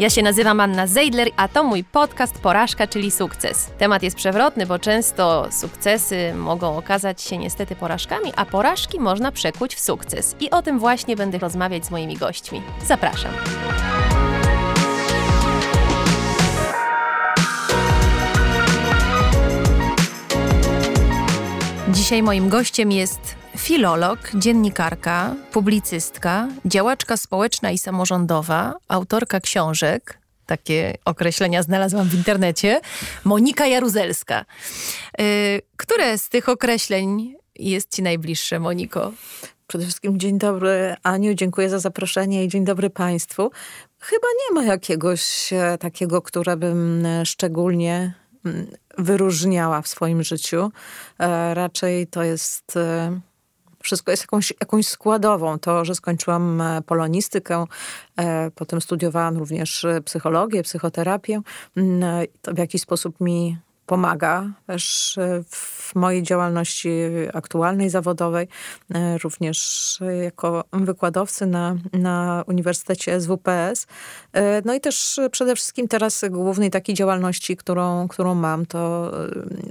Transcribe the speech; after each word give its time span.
Ja 0.00 0.10
się 0.10 0.22
nazywam 0.22 0.60
Anna 0.60 0.86
Zeidler, 0.86 1.28
a 1.36 1.48
to 1.48 1.64
mój 1.64 1.84
podcast 1.84 2.38
Porażka, 2.38 2.86
czyli 2.86 3.10
sukces. 3.10 3.70
Temat 3.78 4.02
jest 4.02 4.16
przewrotny, 4.16 4.66
bo 4.66 4.78
często 4.78 5.48
sukcesy 5.50 6.34
mogą 6.34 6.76
okazać 6.76 7.22
się 7.22 7.38
niestety 7.38 7.76
porażkami, 7.76 8.32
a 8.36 8.46
porażki 8.46 9.00
można 9.00 9.32
przekuć 9.32 9.74
w 9.74 9.80
sukces. 9.80 10.36
I 10.40 10.50
o 10.50 10.62
tym 10.62 10.78
właśnie 10.78 11.16
będę 11.16 11.38
rozmawiać 11.38 11.86
z 11.86 11.90
moimi 11.90 12.16
gośćmi. 12.16 12.62
Zapraszam. 12.86 13.32
Dzisiaj 21.88 22.22
moim 22.22 22.48
gościem 22.48 22.92
jest 22.92 23.39
filolog, 23.56 24.18
dziennikarka, 24.34 25.34
publicystka, 25.52 26.48
działaczka 26.64 27.16
społeczna 27.16 27.70
i 27.70 27.78
samorządowa, 27.78 28.74
autorka 28.88 29.40
książek, 29.40 30.18
takie 30.46 30.94
określenia 31.04 31.62
znalazłam 31.62 32.08
w 32.08 32.14
internecie, 32.14 32.80
Monika 33.24 33.66
Jaruzelska. 33.66 34.44
Yy, 35.18 35.24
które 35.76 36.18
z 36.18 36.28
tych 36.28 36.48
określeń 36.48 37.34
jest 37.58 37.94
ci 37.94 38.02
najbliższe, 38.02 38.60
Moniko? 38.60 39.12
Przede 39.66 39.84
wszystkim 39.84 40.18
dzień 40.18 40.38
dobry 40.38 40.94
Aniu, 41.02 41.34
dziękuję 41.34 41.70
za 41.70 41.78
zaproszenie 41.78 42.44
i 42.44 42.48
dzień 42.48 42.64
dobry 42.64 42.90
Państwu. 42.90 43.50
Chyba 43.98 44.26
nie 44.38 44.54
ma 44.54 44.64
jakiegoś 44.64 45.52
e, 45.52 45.78
takiego, 45.78 46.22
które 46.22 46.56
bym 46.56 47.06
e, 47.06 47.26
szczególnie 47.26 48.14
mm, 48.44 48.66
wyróżniała 48.98 49.82
w 49.82 49.88
swoim 49.88 50.22
życiu. 50.22 50.70
E, 51.18 51.54
raczej 51.54 52.06
to 52.06 52.22
jest 52.22 52.78
wszystko 53.82 54.10
jest 54.10 54.22
jakąś, 54.22 54.52
jakąś 54.60 54.86
składową. 54.86 55.58
To, 55.58 55.84
że 55.84 55.94
skończyłam 55.94 56.60
e, 56.60 56.82
polonistykę, 56.82 57.64
e, 58.16 58.50
potem 58.50 58.80
studiowałam 58.80 59.38
również 59.38 59.84
e, 59.84 60.00
psychologię, 60.00 60.62
psychoterapię, 60.62 61.40
mm, 61.76 62.26
to 62.42 62.54
w 62.54 62.58
jakiś 62.58 62.82
sposób 62.82 63.20
mi 63.20 63.58
pomaga 63.86 64.50
też 64.66 65.18
w 65.50 65.94
mojej 65.94 66.22
działalności 66.22 66.90
aktualnej, 67.34 67.90
zawodowej, 67.90 68.48
również 69.22 69.98
jako 70.22 70.64
wykładowcy 70.72 71.46
na, 71.46 71.76
na 71.92 72.44
Uniwersytecie 72.46 73.20
SWPS. 73.20 73.86
No 74.64 74.74
i 74.74 74.80
też 74.80 75.20
przede 75.32 75.56
wszystkim 75.56 75.88
teraz 75.88 76.24
głównej 76.30 76.70
takiej 76.70 76.94
działalności, 76.94 77.56
którą, 77.56 78.08
którą 78.08 78.34
mam, 78.34 78.66
to 78.66 79.12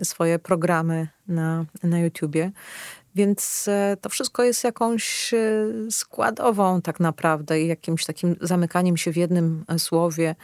swoje 0.03 0.39
programy 0.39 1.07
na, 1.27 1.65
na 1.83 1.99
YouTubie. 1.99 2.51
Więc 3.15 3.67
e, 3.67 3.97
to 4.01 4.09
wszystko 4.09 4.43
jest 4.43 4.63
jakąś 4.63 5.33
e, 5.33 5.67
składową 5.89 6.81
tak 6.81 6.99
naprawdę 6.99 7.61
i 7.61 7.67
jakimś 7.67 8.05
takim 8.05 8.35
zamykaniem 8.41 8.97
się 8.97 9.11
w 9.11 9.17
jednym 9.17 9.65
e, 9.67 9.79
słowie. 9.79 10.35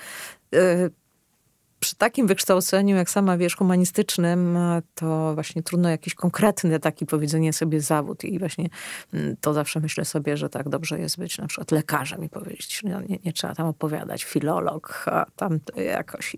Przy 1.80 1.96
takim 1.96 2.28
wykształceniu, 2.28 2.96
jak 2.96 3.10
sama 3.10 3.38
wiesz, 3.38 3.56
humanistycznym, 3.56 4.58
to 4.96 5.34
właśnie 5.34 5.64
trudno 5.64 5.90
jakiś 5.90 6.16
konkretny 6.16 6.80
taki 6.80 7.06
powiedzenie 7.06 7.54
sobie 7.54 7.82
zawód 7.82 8.24
i 8.24 8.40
właśnie 8.40 8.70
mm, 9.14 9.36
to 9.42 9.54
zawsze 9.54 9.80
myślę 9.80 10.06
sobie, 10.06 10.38
że 10.38 10.50
tak 10.50 10.70
dobrze 10.70 11.00
jest 11.00 11.18
być 11.18 11.38
na 11.38 11.48
przykład 11.48 11.72
lekarzem 11.72 12.24
i 12.24 12.30
powiedzieć, 12.30 12.82
no 12.84 13.02
nie, 13.02 13.20
nie 13.26 13.34
trzeba 13.34 13.56
tam 13.56 13.68
opowiadać, 13.68 14.24
filolog, 14.24 15.06
a 15.08 15.26
tam 15.36 15.60
jakoś 15.76 16.36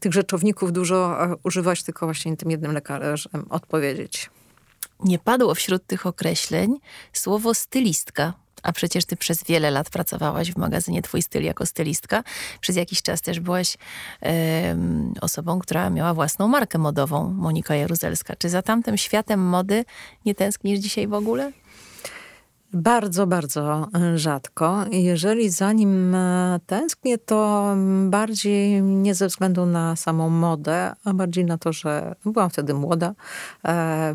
tych 0.00 0.12
rzeczowników 0.12 0.72
dużo 0.72 1.18
używać, 1.44 1.82
tylko 1.82 2.06
właśnie 2.06 2.36
tym 2.36 2.50
jednym 2.50 2.72
lekarzem 2.72 3.46
odpowiedzieć 3.50 4.30
nie 5.04 5.18
padło 5.18 5.54
wśród 5.54 5.86
tych 5.86 6.06
określeń 6.06 6.76
słowo 7.12 7.54
stylistka. 7.54 8.32
A 8.62 8.72
przecież 8.72 9.04
ty 9.04 9.16
przez 9.16 9.44
wiele 9.44 9.70
lat 9.70 9.90
pracowałaś 9.90 10.52
w 10.52 10.56
magazynie 10.56 11.02
Twój 11.02 11.22
Styl 11.22 11.44
jako 11.44 11.66
stylistka. 11.66 12.22
Przez 12.60 12.76
jakiś 12.76 13.02
czas 13.02 13.20
też 13.20 13.40
byłaś 13.40 13.76
osobą, 15.20 15.58
która 15.58 15.90
miała 15.90 16.14
własną 16.14 16.48
markę 16.48 16.78
modową, 16.78 17.30
Monika 17.30 17.74
Jaruzelska. 17.74 18.36
Czy 18.36 18.48
za 18.48 18.62
tamtym 18.62 18.98
światem 18.98 19.40
mody 19.40 19.84
nie 20.24 20.34
tęsknisz 20.34 20.78
dzisiaj 20.78 21.06
w 21.06 21.14
ogóle? 21.14 21.52
Bardzo, 22.72 23.26
bardzo 23.26 23.88
rzadko. 24.14 24.84
Jeżeli 24.90 25.50
za 25.50 25.72
nim 25.72 26.14
e, 26.14 26.60
tęsknię, 26.66 27.18
to 27.18 27.66
bardziej 28.06 28.82
nie 28.82 29.14
ze 29.14 29.26
względu 29.26 29.66
na 29.66 29.96
samą 29.96 30.30
modę, 30.30 30.92
a 31.04 31.14
bardziej 31.14 31.44
na 31.44 31.58
to, 31.58 31.72
że 31.72 32.14
byłam 32.24 32.50
wtedy 32.50 32.74
młoda, 32.74 33.14
e, 33.64 34.14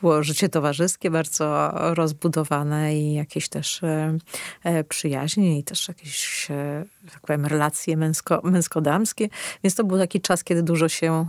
było 0.00 0.22
życie 0.22 0.48
towarzyskie 0.48 1.10
bardzo 1.10 1.70
rozbudowane 1.94 2.96
i 2.96 3.14
jakieś 3.14 3.48
też 3.48 3.82
e, 3.82 4.18
e, 4.64 4.84
przyjaźnie 4.84 5.58
i 5.58 5.64
też 5.64 5.88
jakieś, 5.88 6.50
e, 6.50 6.84
tak 7.10 7.20
powiem, 7.20 7.46
relacje 7.46 7.96
męsko, 7.96 8.40
męsko-damskie. 8.44 9.28
Więc 9.64 9.74
to 9.74 9.84
był 9.84 9.98
taki 9.98 10.20
czas, 10.20 10.44
kiedy 10.44 10.62
dużo 10.62 10.88
się 10.88 11.26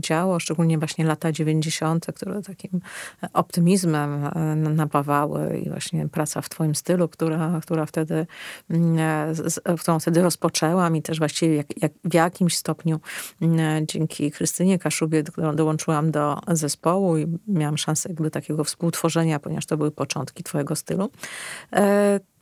działo, 0.00 0.40
szczególnie 0.40 0.78
właśnie 0.78 1.04
lata 1.04 1.32
90., 1.32 2.06
które 2.06 2.42
takim 2.42 2.80
optymizmem 3.32 4.30
napawały 4.76 5.58
i 5.58 5.70
właśnie 5.70 6.08
praca 6.08 6.40
w 6.40 6.48
twoim 6.48 6.74
stylu, 6.74 7.08
która, 7.08 7.60
która 7.62 7.86
wtedy, 7.86 8.26
mm, 8.70 9.34
którą 9.80 9.98
wtedy 9.98 10.22
rozpoczęłam 10.22 10.96
i 10.96 11.02
też 11.02 11.18
właściwie 11.18 11.56
jak, 11.56 11.82
jak 11.82 11.92
w 12.04 12.14
jakimś 12.14 12.56
stopniu 12.56 13.00
mm, 13.42 13.86
dzięki 13.86 14.30
Krystynie 14.30 14.78
Kaszubie, 14.78 15.22
dołączyłam 15.54 16.10
do 16.10 16.40
zespołu 16.48 17.18
i 17.18 17.38
miałam 17.48 17.78
szansę 17.78 18.08
jakby 18.08 18.30
takiego 18.30 18.64
współtworzenia, 18.64 19.38
ponieważ 19.38 19.66
to 19.66 19.76
były 19.76 19.90
początki 19.90 20.42
twojego 20.42 20.76
stylu. 20.76 21.10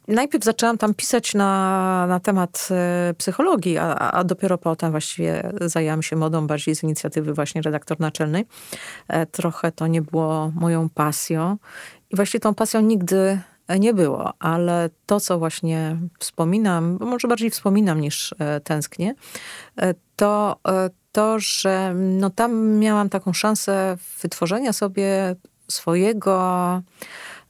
E, 0.09 0.15
najpierw 0.15 0.45
zaczęłam 0.45 0.79
tam 0.79 0.95
pisać 0.95 1.35
na, 1.35 2.07
na 2.09 2.21
temat 2.21 2.69
e, 2.71 3.15
psychologii, 3.19 3.79
a, 3.79 3.95
a 3.95 4.25
dopiero 4.25 4.59
potem 4.59 4.91
właściwie 4.91 5.53
zajęłam 5.61 6.03
się 6.03 6.17
modą 6.17 6.47
bardziej 6.47 6.77
z 6.77 6.83
inicjatywy 6.83 7.35
właśnie 7.35 7.63
redaktor 7.63 8.01
naczelnej. 8.01 8.47
E, 9.09 9.27
trochę 9.27 9.73
to 9.73 9.87
nie 9.87 10.03
było 10.03 10.53
moją 10.55 10.89
pasją 10.89 11.57
i 12.11 12.17
właśnie 12.17 12.41
tą 12.41 12.55
pasją 12.55 12.81
nigdy 12.81 13.41
nie 13.79 13.95
było, 13.95 14.33
ale 14.39 14.91
to, 15.07 15.21
co 15.21 15.39
właśnie 15.39 15.97
wspominam, 16.19 16.99
może 17.01 17.29
bardziej 17.29 17.51
wspominam 17.51 18.01
niż 18.01 18.35
tęsknię, 18.65 19.15
to 20.17 20.61
to, 21.13 21.39
że 21.39 21.95
no 21.95 22.31
tam 22.31 22.79
miałam 22.79 23.09
taką 23.09 23.33
szansę 23.33 23.97
wytworzenia 24.23 24.73
sobie 24.73 25.37
swojego 25.69 26.83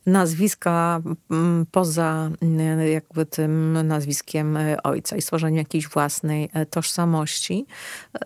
nazwiska 0.06 1.00
mm, 1.30 1.66
poza 1.70 2.30
mm, 2.42 2.88
jakby 2.88 3.26
tym 3.26 3.78
nazwiskiem 3.86 4.56
e, 4.56 4.82
ojca 4.82 5.16
i 5.16 5.22
stworzeniu 5.22 5.56
jakiejś 5.56 5.88
własnej 5.88 6.50
e, 6.52 6.66
tożsamości. 6.66 7.66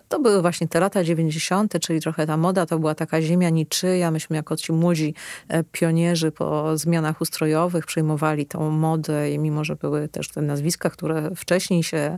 To 0.07 0.19
były 0.19 0.41
właśnie 0.41 0.67
te 0.67 0.79
lata 0.79 1.03
90., 1.03 1.79
czyli 1.81 2.01
trochę 2.01 2.27
ta 2.27 2.37
moda 2.37 2.65
to 2.65 2.79
była 2.79 2.95
taka 2.95 3.21
ziemia 3.21 3.49
niczyja. 3.49 4.11
Myśmy 4.11 4.35
jako 4.35 4.55
ci 4.55 4.73
młodzi 4.73 5.13
e, 5.47 5.63
pionierzy 5.63 6.31
po 6.31 6.77
zmianach 6.77 7.21
ustrojowych 7.21 7.85
przyjmowali 7.85 8.45
tą 8.45 8.69
modę 8.69 9.31
i 9.31 9.39
mimo, 9.39 9.63
że 9.63 9.75
były 9.75 10.07
też 10.07 10.29
te 10.29 10.41
nazwiska, 10.41 10.89
które 10.89 11.35
wcześniej 11.35 11.83
się 11.83 12.17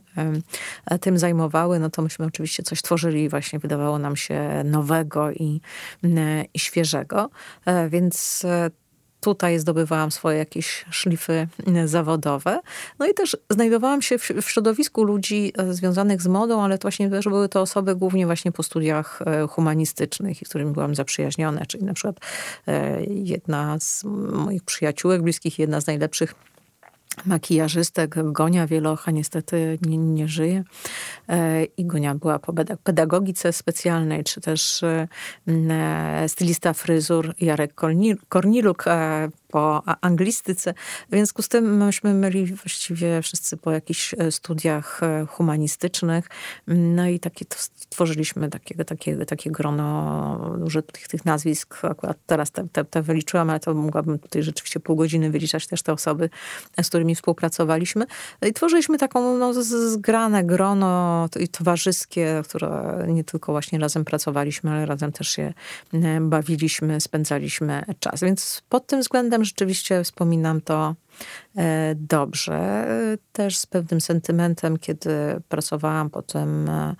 tym 1.02 1.18
zajmowały, 1.18 1.80
no 1.80 1.90
to 1.90 2.02
myśmy 2.02 2.26
oczywiście 2.26 2.64
coś 2.64 2.82
tworzyli 2.82 3.30
właśnie 3.30 3.60
wydawało 3.60 4.00
nam 4.00 4.16
się 4.16 4.64
nowego 4.64 5.32
i, 5.32 5.62
i 6.54 6.60
świeżego. 6.60 7.30
Więc 7.90 8.46
tutaj 9.22 9.60
zdobywałam 9.60 10.12
swoje 10.12 10.38
jakieś 10.38 10.86
szlify 10.90 11.48
e, 11.68 11.88
zawodowe. 11.88 12.60
No 13.00 13.08
i 13.08 13.14
też 13.14 13.38
znajdowałam 13.50 14.02
się 14.02 14.18
w, 14.18 14.30
w 14.42 14.50
środowisku 14.50 15.04
ludzi 15.04 15.54
e, 15.58 15.74
związanych 15.74 16.22
z 16.22 16.28
modą, 16.28 16.62
ale 16.62 16.78
to 16.78 16.82
właśnie 16.82 17.10
też 17.10 17.26
były 17.26 17.50
to 17.50 17.62
osoby 17.62 17.96
głównie 17.96 18.26
właśnie 18.26 18.52
po 18.52 18.64
studiach 18.64 19.22
e, 19.26 19.48
humanistycznych, 19.48 20.38
z 20.38 20.50
którymi 20.50 20.72
byłam 20.72 20.96
zaprzyjaźniona, 20.96 21.66
czyli 21.66 21.84
na 21.84 21.94
przykład 21.94 22.16
jedna 23.08 23.80
z 23.80 24.04
moich 24.32 24.64
przyjaciółek 24.64 25.22
bliskich, 25.22 25.60
jedna 25.60 25.82
z 25.82 25.88
najlepszych 25.88 26.36
makijażystek. 27.26 28.16
Gonia 28.32 28.68
Wielocha 28.68 29.12
niestety 29.12 29.80
nie, 29.82 29.98
nie 29.98 30.28
żyje 30.28 30.64
i 31.78 31.86
Gonia 31.86 32.16
była 32.16 32.40
po 32.40 32.54
pedagogice 32.84 33.54
specjalnej, 33.54 34.24
czy 34.24 34.42
też 34.42 34.82
stylista 36.28 36.74
fryzur 36.74 37.34
Jarek 37.42 37.74
Korniluk 38.30 38.86
po 39.52 39.84
anglistyce. 40.02 40.74
W 41.10 41.12
związku 41.12 41.42
z 41.42 41.50
tym 41.50 41.86
myśmy 41.86 42.14
byli 42.14 42.46
właściwie 42.46 43.22
wszyscy 43.22 43.58
po 43.58 43.72
jakichś 43.72 44.16
e, 44.18 44.32
studiach 44.32 45.04
e, 45.04 45.26
humanistycznych. 45.26 46.28
No 46.68 47.08
i 47.08 47.20
takie 47.20 47.46
stworzyliśmy 47.56 48.50
takie, 48.50 48.86
takie, 48.86 49.26
takie 49.26 49.52
grono 49.52 50.56
dużo 50.60 50.82
tych, 50.82 51.08
tych 51.08 51.26
nazwisk. 51.26 51.86
Akurat 51.86 52.18
teraz 52.26 52.52
te, 52.52 52.68
te, 52.72 52.86
te 52.86 53.02
wyliczyłam, 53.02 53.50
ale 53.50 53.60
to 53.60 53.74
mogłabym 53.74 54.20
tutaj 54.20 54.44
rzeczywiście 54.44 54.80
pół 54.80 54.96
godziny 54.96 55.30
wyliczać 55.30 55.68
też 55.68 55.82
te 55.82 55.94
osoby, 55.94 56.30
z 56.82 56.88
którymi 56.90 57.16
współpracowaliśmy. 57.16 58.06
No 58.42 58.48
I 58.48 58.54
tworzyliśmy 58.54 58.98
taką 58.98 59.38
no, 59.38 59.54
zgrane 59.64 60.44
grono 60.44 61.26
i 61.40 61.48
towarzyskie, 61.48 62.42
które 62.44 63.06
nie 63.08 63.24
tylko 63.24 63.52
właśnie 63.52 63.80
razem 63.80 64.06
pracowaliśmy, 64.06 64.72
ale 64.72 64.86
razem 64.86 65.12
też 65.12 65.30
się 65.30 65.54
bawiliśmy, 66.22 67.02
spędzaliśmy 67.02 67.84
czas. 68.00 68.22
Więc 68.22 68.62
pod 68.70 68.88
tym 68.88 69.02
względem 69.02 69.39
względem 69.40 69.46
rzeczywiście 69.46 70.04
wspominam 70.04 70.62
to 70.62 70.96
e, 71.58 71.96
dobrze. 71.96 72.88
Też 73.34 73.58
z 73.58 73.66
pewnym 73.66 74.02
sentymentem, 74.02 74.78
kiedy 74.78 75.10
pracowałam 75.50 76.10
potem 76.10 76.70
e, 76.70 76.96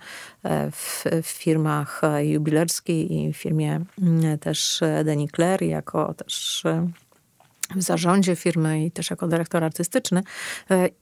w, 0.70 1.04
w 1.22 1.26
firmach 1.26 2.00
jubilerskiej 2.22 3.12
i 3.12 3.32
w 3.32 3.36
firmie 3.36 3.80
mm, 4.02 4.38
też 4.38 4.80
Deni 5.04 5.28
Claire 5.28 5.62
jako 5.62 6.14
też 6.14 6.64
w 7.76 7.82
zarządzie 7.82 8.36
firmy 8.36 8.84
i 8.84 8.90
też 8.90 9.10
jako 9.10 9.28
dyrektor 9.28 9.64
artystyczny. 9.64 10.22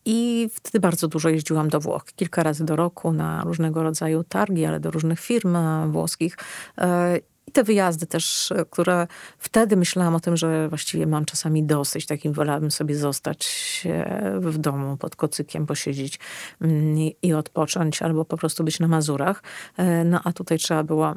I 0.04 0.48
wtedy 0.54 0.80
bardzo 0.80 1.08
dużo 1.08 1.28
jeździłam 1.28 1.68
do 1.68 1.80
Włoch. 1.80 2.04
Kilka 2.16 2.42
razy 2.42 2.64
do 2.64 2.76
roku 2.76 3.12
na 3.12 3.44
różnego 3.44 3.82
rodzaju 3.82 4.24
targi, 4.24 4.64
ale 4.64 4.80
do 4.80 4.90
różnych 4.90 5.20
firm 5.20 5.56
włoskich. 5.90 6.36
I 7.48 7.50
te 7.50 7.64
wyjazdy 7.64 8.06
też, 8.06 8.52
e, 8.52 8.64
które 8.70 9.06
wtedy 9.38 9.76
myślałam 9.76 10.14
o 10.14 10.20
tym, 10.20 10.36
że 10.36 10.68
właściwie 10.68 11.06
mam 11.06 11.24
czasami 11.24 11.64
dosyć, 11.64 12.06
takim 12.06 12.32
wolałabym 12.32 12.70
sobie 12.70 12.96
zostać 12.96 13.82
e, 13.86 14.40
w 14.40 14.58
domu 14.58 14.96
pod 14.96 15.16
kocykiem, 15.16 15.66
posiedzieć 15.66 16.18
mm, 16.60 16.96
i 17.22 17.32
odpocząć, 17.32 18.02
albo 18.02 18.24
po 18.24 18.36
prostu 18.36 18.64
być 18.64 18.80
na 18.80 18.88
Mazurach. 18.88 19.42
E, 19.76 20.04
no 20.04 20.20
a 20.24 20.32
tutaj 20.32 20.58
trzeba 20.58 20.84
było 20.84 21.14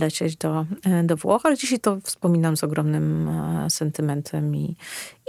lecieć 0.00 0.36
do, 0.36 0.66
do 1.04 1.16
Włoch, 1.16 1.46
ale 1.46 1.56
dzisiaj 1.56 1.80
to 1.80 1.98
wspominam 2.02 2.56
z 2.56 2.64
ogromnym 2.64 3.30
sentymentem 3.68 4.56
i, 4.56 4.76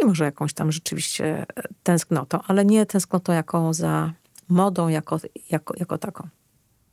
i 0.01 0.06
może 0.06 0.25
jakąś 0.25 0.54
tam 0.54 0.72
rzeczywiście 0.72 1.45
tęsknotą, 1.83 2.40
ale 2.48 2.66
nie 2.66 2.86
tęsknotą 2.86 3.33
jaką 3.33 3.74
za 3.74 4.13
modą 4.50 4.88
jako, 4.88 5.19
jako, 5.50 5.74
jako 5.78 5.98
taką. 5.98 6.28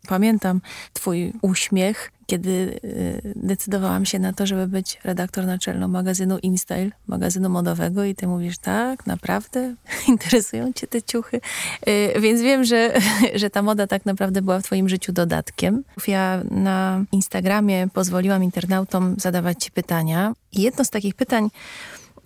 Pamiętam 0.08 0.60
twój 0.92 1.32
uśmiech, 1.42 2.12
kiedy 2.26 2.80
y, 2.84 3.32
decydowałam 3.36 4.06
się 4.06 4.18
na 4.18 4.32
to, 4.32 4.46
żeby 4.46 4.66
być 4.66 5.00
redaktor 5.04 5.46
naczelną 5.46 5.88
magazynu 5.88 6.38
InStyle, 6.38 6.90
magazynu 7.06 7.48
modowego 7.48 8.04
i 8.04 8.14
ty 8.14 8.26
mówisz, 8.26 8.58
tak, 8.58 9.06
naprawdę 9.06 9.74
interesują 10.08 10.72
cię 10.72 10.86
te 10.86 11.02
ciuchy. 11.02 11.40
Y, 11.88 12.20
więc 12.20 12.40
wiem, 12.40 12.64
że, 12.64 12.94
że 13.34 13.50
ta 13.50 13.62
moda 13.62 13.86
tak 13.86 14.06
naprawdę 14.06 14.42
była 14.42 14.60
w 14.60 14.62
twoim 14.62 14.88
życiu 14.88 15.12
dodatkiem. 15.12 15.84
Ja 16.06 16.42
na 16.50 17.04
Instagramie 17.12 17.88
pozwoliłam 17.94 18.44
internautom 18.44 19.14
zadawać 19.18 19.64
ci 19.64 19.70
pytania 19.70 20.32
i 20.52 20.62
jedno 20.62 20.84
z 20.84 20.90
takich 20.90 21.14
pytań 21.14 21.50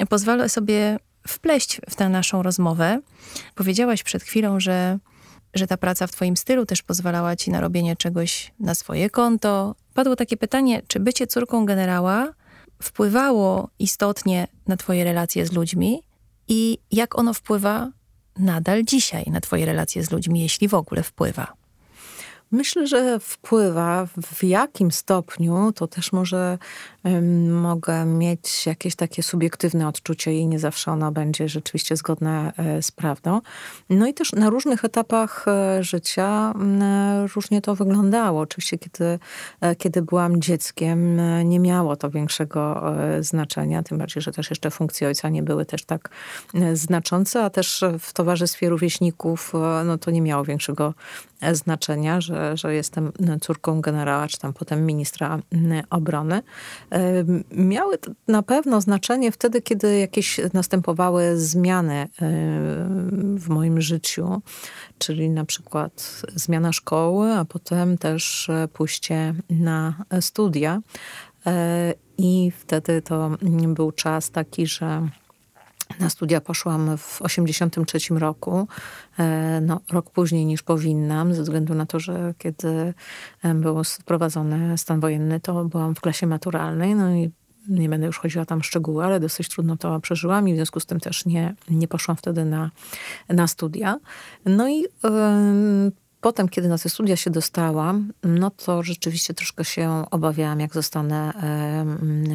pozwolę 0.08 0.48
sobie 0.48 0.98
wpleść 1.28 1.80
w 1.90 1.94
tę 1.94 2.08
naszą 2.08 2.42
rozmowę. 2.42 3.00
Powiedziałaś 3.54 4.02
przed 4.02 4.22
chwilą, 4.22 4.60
że 4.60 4.98
że 5.54 5.66
ta 5.66 5.76
praca 5.76 6.06
w 6.06 6.12
Twoim 6.12 6.36
stylu 6.36 6.66
też 6.66 6.82
pozwalała 6.82 7.36
Ci 7.36 7.50
na 7.50 7.60
robienie 7.60 7.96
czegoś 7.96 8.52
na 8.60 8.74
swoje 8.74 9.10
konto. 9.10 9.74
Padło 9.94 10.16
takie 10.16 10.36
pytanie, 10.36 10.82
czy 10.88 11.00
bycie 11.00 11.26
córką 11.26 11.66
generała 11.66 12.32
wpływało 12.82 13.70
istotnie 13.78 14.48
na 14.66 14.76
Twoje 14.76 15.04
relacje 15.04 15.46
z 15.46 15.52
ludźmi 15.52 16.02
i 16.48 16.78
jak 16.90 17.18
ono 17.18 17.34
wpływa 17.34 17.90
nadal 18.38 18.84
dzisiaj 18.84 19.24
na 19.26 19.40
Twoje 19.40 19.66
relacje 19.66 20.04
z 20.04 20.10
ludźmi, 20.10 20.40
jeśli 20.40 20.68
w 20.68 20.74
ogóle 20.74 21.02
wpływa? 21.02 21.52
Myślę, 22.50 22.86
że 22.86 23.20
wpływa. 23.20 24.06
W 24.22 24.44
jakim 24.44 24.92
stopniu 24.92 25.72
to 25.72 25.86
też 25.86 26.12
może 26.12 26.58
mogę 27.50 28.04
mieć 28.04 28.66
jakieś 28.66 28.96
takie 28.96 29.22
subiektywne 29.22 29.88
odczucie 29.88 30.34
i 30.34 30.46
nie 30.46 30.58
zawsze 30.58 30.92
ono 30.92 31.12
będzie 31.12 31.48
rzeczywiście 31.48 31.96
zgodne 31.96 32.52
e, 32.56 32.82
z 32.82 32.90
prawdą. 32.90 33.40
No 33.90 34.06
i 34.06 34.14
też 34.14 34.32
na 34.32 34.50
różnych 34.50 34.84
etapach 34.84 35.44
e, 35.48 35.84
życia 35.84 36.54
różnie 37.34 37.60
to 37.60 37.74
wyglądało. 37.74 38.40
Oczywiście, 38.40 38.78
kiedy, 38.78 39.18
e, 39.60 39.76
kiedy 39.76 40.02
byłam 40.02 40.40
dzieckiem, 40.40 41.20
nie 41.48 41.60
miało 41.60 41.96
to 41.96 42.10
większego 42.10 42.82
znaczenia, 43.20 43.82
tym 43.82 43.98
bardziej, 43.98 44.22
że 44.22 44.32
też 44.32 44.50
jeszcze 44.50 44.70
funkcje 44.70 45.08
ojca 45.08 45.28
nie 45.28 45.42
były 45.42 45.64
też 45.64 45.84
tak 45.84 46.10
znaczące, 46.72 47.44
a 47.44 47.50
też 47.50 47.84
w 47.98 48.12
towarzystwie 48.12 48.68
rówieśników 48.68 49.52
no 49.84 49.98
to 49.98 50.10
nie 50.10 50.22
miało 50.22 50.44
większego 50.44 50.94
znaczenia, 51.52 52.20
że, 52.20 52.56
że 52.56 52.74
jestem 52.74 53.12
córką 53.40 53.80
generała, 53.80 54.26
czy 54.26 54.38
tam 54.38 54.52
potem 54.52 54.86
ministra 54.86 55.38
obrony. 55.90 56.42
Miały 57.50 57.98
na 58.28 58.42
pewno 58.42 58.80
znaczenie 58.80 59.32
wtedy, 59.32 59.62
kiedy 59.62 59.98
jakieś 59.98 60.40
następowały 60.52 61.36
zmiany 61.36 62.08
w 63.36 63.48
moim 63.48 63.80
życiu, 63.80 64.42
czyli 64.98 65.30
na 65.30 65.44
przykład 65.44 66.22
zmiana 66.34 66.72
szkoły, 66.72 67.32
a 67.32 67.44
potem 67.44 67.98
też 67.98 68.50
pójście 68.72 69.34
na 69.50 69.94
studia. 70.20 70.80
E, 71.46 71.94
I 72.18 72.52
wtedy 72.58 73.02
to 73.02 73.30
był 73.68 73.92
czas 73.92 74.30
taki, 74.30 74.66
że 74.66 75.08
na 76.00 76.10
studia 76.10 76.40
poszłam 76.40 76.96
w 76.98 77.18
1983 77.18 78.18
roku, 78.18 78.68
e, 79.18 79.60
no, 79.60 79.80
rok 79.92 80.10
później 80.10 80.46
niż 80.46 80.62
powinnam, 80.62 81.34
ze 81.34 81.42
względu 81.42 81.74
na 81.74 81.86
to, 81.86 82.00
że 82.00 82.34
kiedy 82.38 82.94
e, 83.42 83.54
był 83.54 83.84
wprowadzony 83.84 84.78
stan 84.78 85.00
wojenny, 85.00 85.40
to 85.40 85.64
byłam 85.64 85.94
w 85.94 86.00
klasie 86.00 86.26
maturalnej, 86.26 86.94
no 86.94 87.14
i 87.14 87.30
nie 87.68 87.88
będę 87.88 88.06
już 88.06 88.18
chodziła 88.18 88.44
tam 88.44 88.60
w 88.60 88.66
szczegóły, 88.66 89.04
ale 89.04 89.20
dosyć 89.20 89.48
trudno 89.48 89.76
to 89.76 90.00
przeżyłam 90.00 90.48
i 90.48 90.52
w 90.52 90.56
związku 90.56 90.80
z 90.80 90.86
tym 90.86 91.00
też 91.00 91.26
nie, 91.26 91.54
nie 91.70 91.88
poszłam 91.88 92.16
wtedy 92.16 92.44
na, 92.44 92.70
na 93.28 93.46
studia. 93.46 93.98
No 94.44 94.68
i 94.68 94.80
yy, 94.80 94.88
Potem, 96.20 96.48
kiedy 96.48 96.68
na 96.68 96.78
te 96.78 96.88
studia 96.88 97.16
się 97.16 97.30
dostałam, 97.30 98.12
no 98.22 98.50
to 98.50 98.82
rzeczywiście 98.82 99.34
troszkę 99.34 99.64
się 99.64 100.04
obawiałam, 100.10 100.60
jak 100.60 100.74
zostanę 100.74 101.32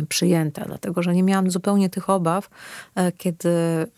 przyjęta, 0.10 0.66
dlatego 0.66 1.04
że 1.04 1.14
nie 1.14 1.24
miałam 1.24 1.52
zupełnie 1.52 1.90
tych 1.90 2.10
obaw, 2.10 2.50
e, 2.96 3.12
kiedy 3.12 3.50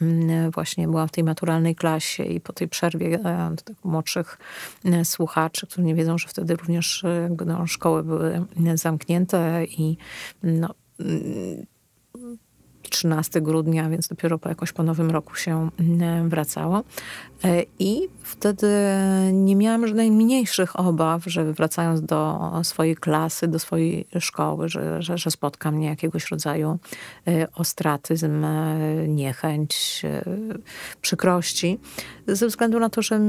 m, 0.01 0.51
właśnie 0.51 0.87
byłam 0.87 1.07
w 1.07 1.11
tej 1.11 1.23
maturalnej 1.23 1.75
klasie 1.75 2.23
i 2.23 2.41
po 2.41 2.53
tej 2.53 2.67
przerwie 2.67 3.19
e, 3.25 3.55
tych 3.65 3.85
młodszych 3.85 4.37
e, 4.85 5.05
słuchaczy, 5.05 5.67
którzy 5.67 5.83
nie 5.83 5.95
wiedzą, 5.95 6.17
że 6.17 6.27
wtedy 6.27 6.55
również 6.55 7.03
jakby, 7.21 7.45
no, 7.45 7.67
szkoły 7.67 8.03
były 8.03 8.45
zamknięte 8.75 9.65
i 9.65 9.97
no, 10.43 10.69
13 12.95 13.41
grudnia, 13.41 13.89
więc 13.89 14.07
dopiero 14.07 14.39
po 14.39 14.49
jakoś 14.49 14.71
po 14.71 14.83
nowym 14.83 15.11
roku 15.11 15.35
się 15.35 15.69
mm, 15.79 16.29
wracało. 16.29 16.83
E, 17.43 17.63
I 17.79 18.07
wtedy 18.23 18.67
nie 19.33 19.55
miałam 19.55 19.87
żadnych 19.87 20.11
mniejszych 20.11 20.79
obaw, 20.79 21.23
że 21.25 21.53
wracając 21.53 22.01
do 22.01 22.51
swojej 22.63 22.95
klasy, 22.95 23.47
do 23.47 23.59
swojej 23.59 24.07
szkoły, 24.19 24.69
że, 24.69 25.01
że, 25.01 25.17
że 25.17 25.31
spotka 25.31 25.71
mnie 25.71 25.87
jakiegoś 25.87 26.31
rodzaju 26.31 26.79
e, 27.27 27.47
ostratyzm, 27.55 28.45
e, 28.45 28.77
niechęć, 29.07 30.01
przykrości, 31.01 31.79
ze 32.27 32.47
względu 32.47 32.79
na 32.79 32.89
to, 32.89 33.01
że 33.01 33.19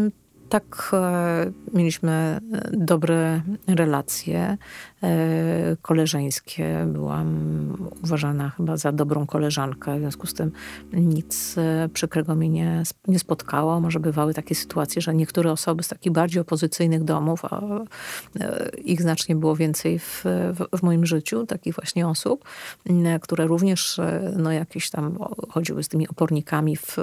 tak 0.48 0.90
e, 0.92 1.52
mieliśmy 1.72 2.10
e, 2.10 2.40
dobre 2.72 3.42
relacje 3.66 4.56
e, 5.02 5.76
koleżeńskie. 5.82 6.86
Byłam 6.86 7.90
uważana 8.04 8.50
chyba 8.50 8.76
za 8.76 8.92
dobrą 8.92 9.26
koleżankę, 9.26 9.96
w 9.96 9.98
związku 9.98 10.26
z 10.26 10.34
tym 10.34 10.52
nic 10.92 11.56
przykrego 11.92 12.34
mi 12.34 12.50
nie, 12.50 12.82
nie 13.08 13.18
spotkało. 13.18 13.80
Może 13.80 14.00
bywały 14.00 14.34
takie 14.34 14.54
sytuacje, 14.54 15.02
że 15.02 15.14
niektóre 15.14 15.52
osoby 15.52 15.82
z 15.82 15.88
takich 15.88 16.12
bardziej 16.12 16.40
opozycyjnych 16.40 17.04
domów, 17.04 17.44
a 17.44 17.62
ich 18.84 19.02
znacznie 19.02 19.36
było 19.36 19.56
więcej 19.56 19.98
w, 19.98 20.24
w, 20.24 20.78
w 20.78 20.82
moim 20.82 21.06
życiu, 21.06 21.46
takich 21.46 21.74
właśnie 21.74 22.08
osób, 22.08 22.44
które 23.22 23.46
również 23.46 24.00
no, 24.36 24.52
jakieś 24.52 24.90
tam 24.90 25.18
chodziły 25.50 25.82
z 25.82 25.88
tymi 25.88 26.08
opornikami 26.08 26.76
w, 26.76 26.96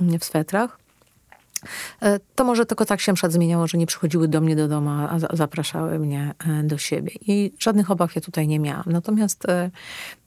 w 0.00 0.24
swetrach 0.24 0.81
to 2.34 2.44
może 2.44 2.66
tylko 2.66 2.84
tak 2.84 3.00
się 3.00 3.14
przed 3.14 3.32
zmieniało, 3.32 3.66
że 3.66 3.78
nie 3.78 3.86
przychodziły 3.86 4.28
do 4.28 4.40
mnie 4.40 4.56
do 4.56 4.68
domu, 4.68 4.90
a 4.90 5.18
zapraszały 5.32 5.98
mnie 5.98 6.34
e, 6.46 6.62
do 6.62 6.78
siebie. 6.78 7.12
I 7.20 7.52
żadnych 7.58 7.90
obaw 7.90 8.14
ja 8.14 8.20
tutaj 8.20 8.48
nie 8.48 8.60
miałam. 8.60 8.84
Natomiast 8.86 9.48
e, 9.48 9.70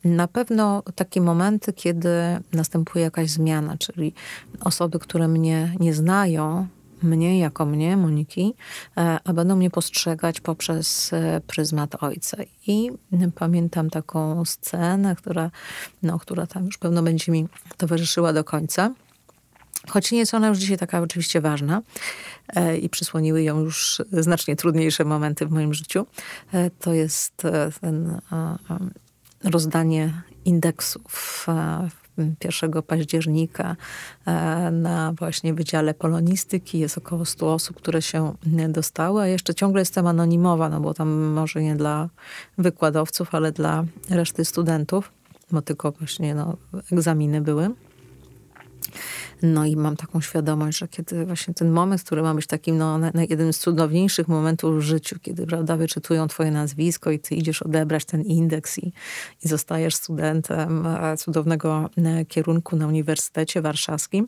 na 0.04 0.28
pewno 0.28 0.84
takie 0.96 1.22
momenty, 1.22 1.74
kiedy 1.74 2.10
następuje 2.54 3.06
jakaś 3.06 3.30
zmiana, 3.30 3.78
czyli 3.78 4.14
osoby, 4.62 5.00
które 5.00 5.28
mnie 5.28 5.76
nie 5.80 5.94
znają, 5.94 6.68
mnie 7.04 7.40
jako 7.40 7.66
mnie, 7.66 7.98
Moniki, 7.98 8.54
a 9.24 9.34
będą 9.34 9.56
mnie 9.56 9.70
postrzegać 9.70 10.42
poprzez 10.42 11.12
pryzmat 11.48 12.04
ojca. 12.04 12.38
I 12.68 12.92
pamiętam 13.36 13.90
taką 13.90 14.46
scenę, 14.46 15.16
która, 15.16 15.52
no, 16.04 16.20
która 16.20 16.48
tam 16.48 16.66
już 16.66 16.78
pewno 16.78 17.04
będzie 17.04 17.32
mi 17.32 17.48
towarzyszyła 17.78 18.34
do 18.34 18.44
końca 18.44 18.92
Choć 19.90 20.12
nie 20.12 20.20
jest 20.20 20.34
ona 20.34 20.48
już 20.48 20.58
dzisiaj 20.58 20.78
taka 20.78 21.02
oczywiście 21.02 21.42
ważna 21.42 21.82
e, 22.48 22.78
i 22.78 22.90
przysłoniły 22.90 23.44
ją 23.44 23.60
już 23.60 24.02
znacznie 24.12 24.56
trudniejsze 24.56 25.06
momenty 25.06 25.46
w 25.46 25.52
moim 25.52 25.74
życiu, 25.74 26.06
e, 26.54 26.70
to 26.70 26.94
jest 26.94 27.46
e, 27.46 27.72
ten 27.82 28.22
rozdanie 29.44 30.22
indeksów 30.46 31.46
1 32.62 32.82
października 32.82 33.76
na 34.72 35.14
właśnie 35.20 35.54
Wydziale 35.54 35.94
Polonistyki. 35.94 36.80
Jest 36.80 36.98
około 36.98 37.26
100 37.26 37.54
osób, 37.54 37.78
które 37.78 38.02
się 38.02 38.34
dostały, 38.70 39.22
a 39.22 39.28
jeszcze 39.28 39.56
ciągle 39.56 39.82
jestem 39.82 40.08
anonimowa, 40.08 40.70
no 40.70 40.82
bo 40.82 40.94
tam 40.94 41.24
może 41.24 41.64
nie 41.64 41.76
dla 41.76 42.10
wykładowców, 42.58 43.36
ale 43.36 43.52
dla 43.52 43.86
reszty 44.10 44.46
studentów. 44.46 45.12
bo 45.52 45.62
tylko 45.62 45.92
właśnie 45.92 46.36
no, 46.36 46.58
egzaminy 46.92 47.42
były. 47.42 47.70
No 49.42 49.66
i 49.66 49.76
mam 49.76 49.96
taką 49.98 50.22
świadomość, 50.22 50.78
że 50.78 50.88
kiedy 50.88 51.26
właśnie 51.26 51.54
ten 51.54 51.72
moment, 51.72 52.04
który 52.04 52.22
ma 52.22 52.34
być 52.34 52.48
takim, 52.48 52.78
no, 52.78 52.98
na, 52.98 53.12
na 53.14 53.24
jeden 53.24 53.54
z 53.54 53.60
cudowniejszych 53.60 54.28
momentów 54.28 54.78
w 54.78 54.82
życiu, 54.82 55.20
kiedy, 55.22 55.46
prawda, 55.46 55.78
wyczytują 55.78 56.28
twoje 56.28 56.52
nazwisko 56.52 57.12
i 57.12 57.20
ty 57.20 57.36
idziesz 57.36 57.62
odebrać 57.62 58.06
ten 58.06 58.22
indeks 58.22 58.78
i, 58.78 58.94
i 59.46 59.48
zostajesz 59.48 59.96
studentem 59.96 60.88
e, 60.88 61.18
cudownego 61.18 61.90
e, 61.98 62.26
kierunku 62.26 62.76
na 62.76 62.88
Uniwersytecie 62.88 63.62
Warszawskim, 63.62 64.28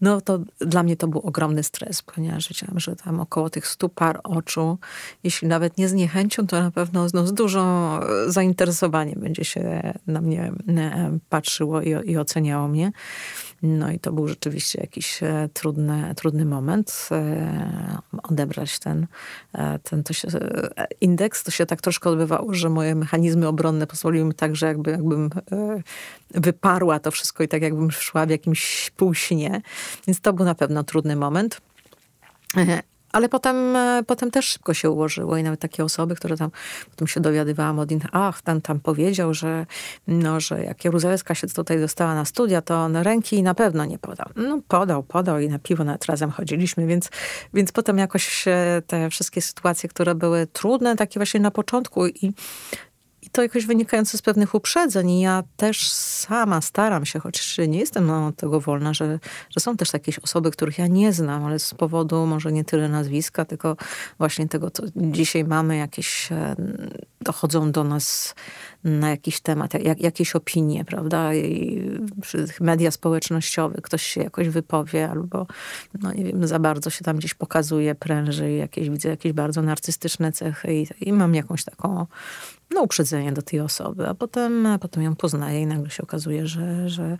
no 0.00 0.20
to 0.20 0.38
dla 0.58 0.82
mnie 0.82 0.96
to 0.96 1.08
był 1.08 1.20
ogromny 1.20 1.62
stres, 1.62 2.02
ponieważ 2.02 2.48
wiedziałam, 2.48 2.80
że 2.80 2.96
tam 2.96 3.20
około 3.20 3.50
tych 3.50 3.66
stu 3.66 3.88
par 3.88 4.20
oczu, 4.24 4.78
jeśli 5.24 5.48
nawet 5.48 5.78
nie 5.78 5.88
z 5.88 5.92
niechęcią, 5.92 6.46
to 6.46 6.60
na 6.60 6.70
pewno 6.70 7.06
no, 7.14 7.26
z 7.26 7.32
dużą 7.32 7.98
e, 8.00 8.32
zainteresowaniem 8.32 9.20
będzie 9.20 9.44
się 9.44 9.92
na 10.06 10.20
mnie 10.20 10.52
patrzyło 11.28 11.82
i, 11.82 12.10
i 12.10 12.18
oceniało 12.18 12.68
mnie. 12.68 12.92
No 13.62 13.90
i 13.90 13.98
to 13.98 14.12
był 14.12 14.28
rzeczywiście 14.28 14.80
jakiś 14.80 15.22
e, 15.22 15.48
trudny, 15.52 16.14
trudny 16.16 16.44
moment. 16.44 17.08
E, 17.12 17.98
odebrać 18.22 18.78
ten, 18.78 19.06
e, 19.54 19.78
ten 19.78 20.02
to 20.02 20.12
się, 20.12 20.28
indeks. 21.00 21.44
To 21.44 21.50
się 21.50 21.66
tak 21.66 21.80
troszkę 21.80 22.10
odbywało, 22.10 22.54
że 22.54 22.70
moje 22.70 22.94
mechanizmy 22.94 23.48
obronne 23.48 23.86
pozwoliły 23.86 24.24
mi 24.24 24.34
tak, 24.34 24.56
że 24.56 24.66
jakby, 24.66 24.90
jakbym 24.90 25.30
wyparła 26.30 26.98
to 26.98 27.10
wszystko 27.10 27.44
i 27.44 27.48
tak 27.48 27.62
jakbym 27.62 27.90
szła 27.90 28.26
w 28.26 28.30
jakimś 28.30 28.90
półśnie. 28.96 29.62
Więc 30.06 30.20
to 30.20 30.32
był 30.32 30.44
na 30.44 30.54
pewno 30.54 30.84
trudny 30.84 31.16
moment. 31.16 31.60
Ale 33.12 33.28
potem, 33.28 33.76
e, 33.76 34.02
potem 34.06 34.30
też 34.30 34.46
szybko 34.46 34.74
się 34.74 34.90
ułożyło 34.90 35.36
i 35.36 35.42
nawet 35.42 35.60
takie 35.60 35.84
osoby, 35.84 36.14
które 36.14 36.36
tam, 36.36 36.50
potem 36.90 37.08
się 37.08 37.20
dowiadywałam 37.20 37.78
od 37.78 37.90
innych, 37.90 38.08
ach, 38.12 38.42
ten 38.42 38.60
tam 38.60 38.80
powiedział, 38.80 39.34
że, 39.34 39.66
no, 40.06 40.40
że 40.40 40.64
jak 40.64 40.84
Jaruzelska 40.84 41.34
się 41.34 41.46
tutaj 41.46 41.80
dostała 41.80 42.14
na 42.14 42.24
studia, 42.24 42.62
to 42.62 42.74
on 42.74 42.96
ręki 42.96 43.42
na 43.42 43.54
pewno 43.54 43.84
nie 43.84 43.98
podał. 43.98 44.26
No 44.36 44.60
podał, 44.68 45.02
podał 45.02 45.40
i 45.40 45.48
na 45.48 45.58
piwo 45.58 45.84
nawet 45.84 46.06
razem 46.06 46.30
chodziliśmy, 46.30 46.86
więc, 46.86 47.10
więc 47.54 47.72
potem 47.72 47.98
jakoś 47.98 48.44
te 48.86 49.10
wszystkie 49.10 49.42
sytuacje, 49.42 49.88
które 49.88 50.14
były 50.14 50.46
trudne, 50.46 50.96
takie 50.96 51.20
właśnie 51.20 51.40
na 51.40 51.50
początku 51.50 52.06
i 52.06 52.32
i 53.26 53.30
to 53.30 53.42
jakoś 53.42 53.66
wynikające 53.66 54.18
z 54.18 54.22
pewnych 54.22 54.54
uprzedzeń. 54.54 55.10
I 55.10 55.20
ja 55.20 55.42
też 55.56 55.90
sama 55.90 56.60
staram 56.60 57.06
się, 57.06 57.18
choć 57.18 57.58
nie 57.68 57.78
jestem 57.78 58.06
no, 58.06 58.32
tego 58.32 58.60
wolna, 58.60 58.94
że, 58.94 59.18
że 59.50 59.60
są 59.60 59.76
też 59.76 59.92
jakieś 59.92 60.18
osoby, 60.18 60.50
których 60.50 60.78
ja 60.78 60.86
nie 60.86 61.12
znam, 61.12 61.44
ale 61.44 61.58
z 61.58 61.74
powodu 61.74 62.26
może 62.26 62.52
nie 62.52 62.64
tyle 62.64 62.88
nazwiska, 62.88 63.44
tylko 63.44 63.76
właśnie 64.18 64.48
tego, 64.48 64.70
co 64.70 64.82
dzisiaj 64.96 65.44
mamy, 65.44 65.76
jakieś 65.76 66.32
e, 66.32 66.56
dochodzą 67.20 67.72
do 67.72 67.84
nas 67.84 68.34
na 68.84 69.10
jakiś 69.10 69.40
temat, 69.40 69.74
jak, 69.74 70.00
jakieś 70.00 70.36
opinie, 70.36 70.84
prawda? 70.84 71.34
I 71.34 71.82
przy 72.22 72.46
media 72.60 72.90
społecznościowych 72.90 73.82
ktoś 73.82 74.02
się 74.02 74.22
jakoś 74.22 74.48
wypowie 74.48 75.10
albo, 75.10 75.46
no 76.02 76.12
nie 76.12 76.24
wiem, 76.24 76.46
za 76.46 76.58
bardzo 76.58 76.90
się 76.90 77.04
tam 77.04 77.16
gdzieś 77.16 77.34
pokazuje, 77.34 77.94
pręży, 77.94 78.52
jakieś, 78.52 78.90
widzę 78.90 79.08
jakieś 79.08 79.32
bardzo 79.32 79.62
narcystyczne 79.62 80.32
cechy 80.32 80.74
i, 80.74 80.86
i 81.00 81.12
mam 81.12 81.34
jakąś 81.34 81.64
taką 81.64 82.06
no, 82.70 82.82
uprzedzenie 82.82 83.32
do 83.32 83.42
tej 83.42 83.60
osoby, 83.60 84.08
a 84.08 84.14
potem, 84.14 84.66
a 84.66 84.78
potem 84.78 85.02
ją 85.02 85.16
poznaję 85.16 85.62
i 85.62 85.66
nagle 85.66 85.90
się 85.90 86.02
okazuje, 86.02 86.46
że, 86.46 86.88
że, 86.88 87.18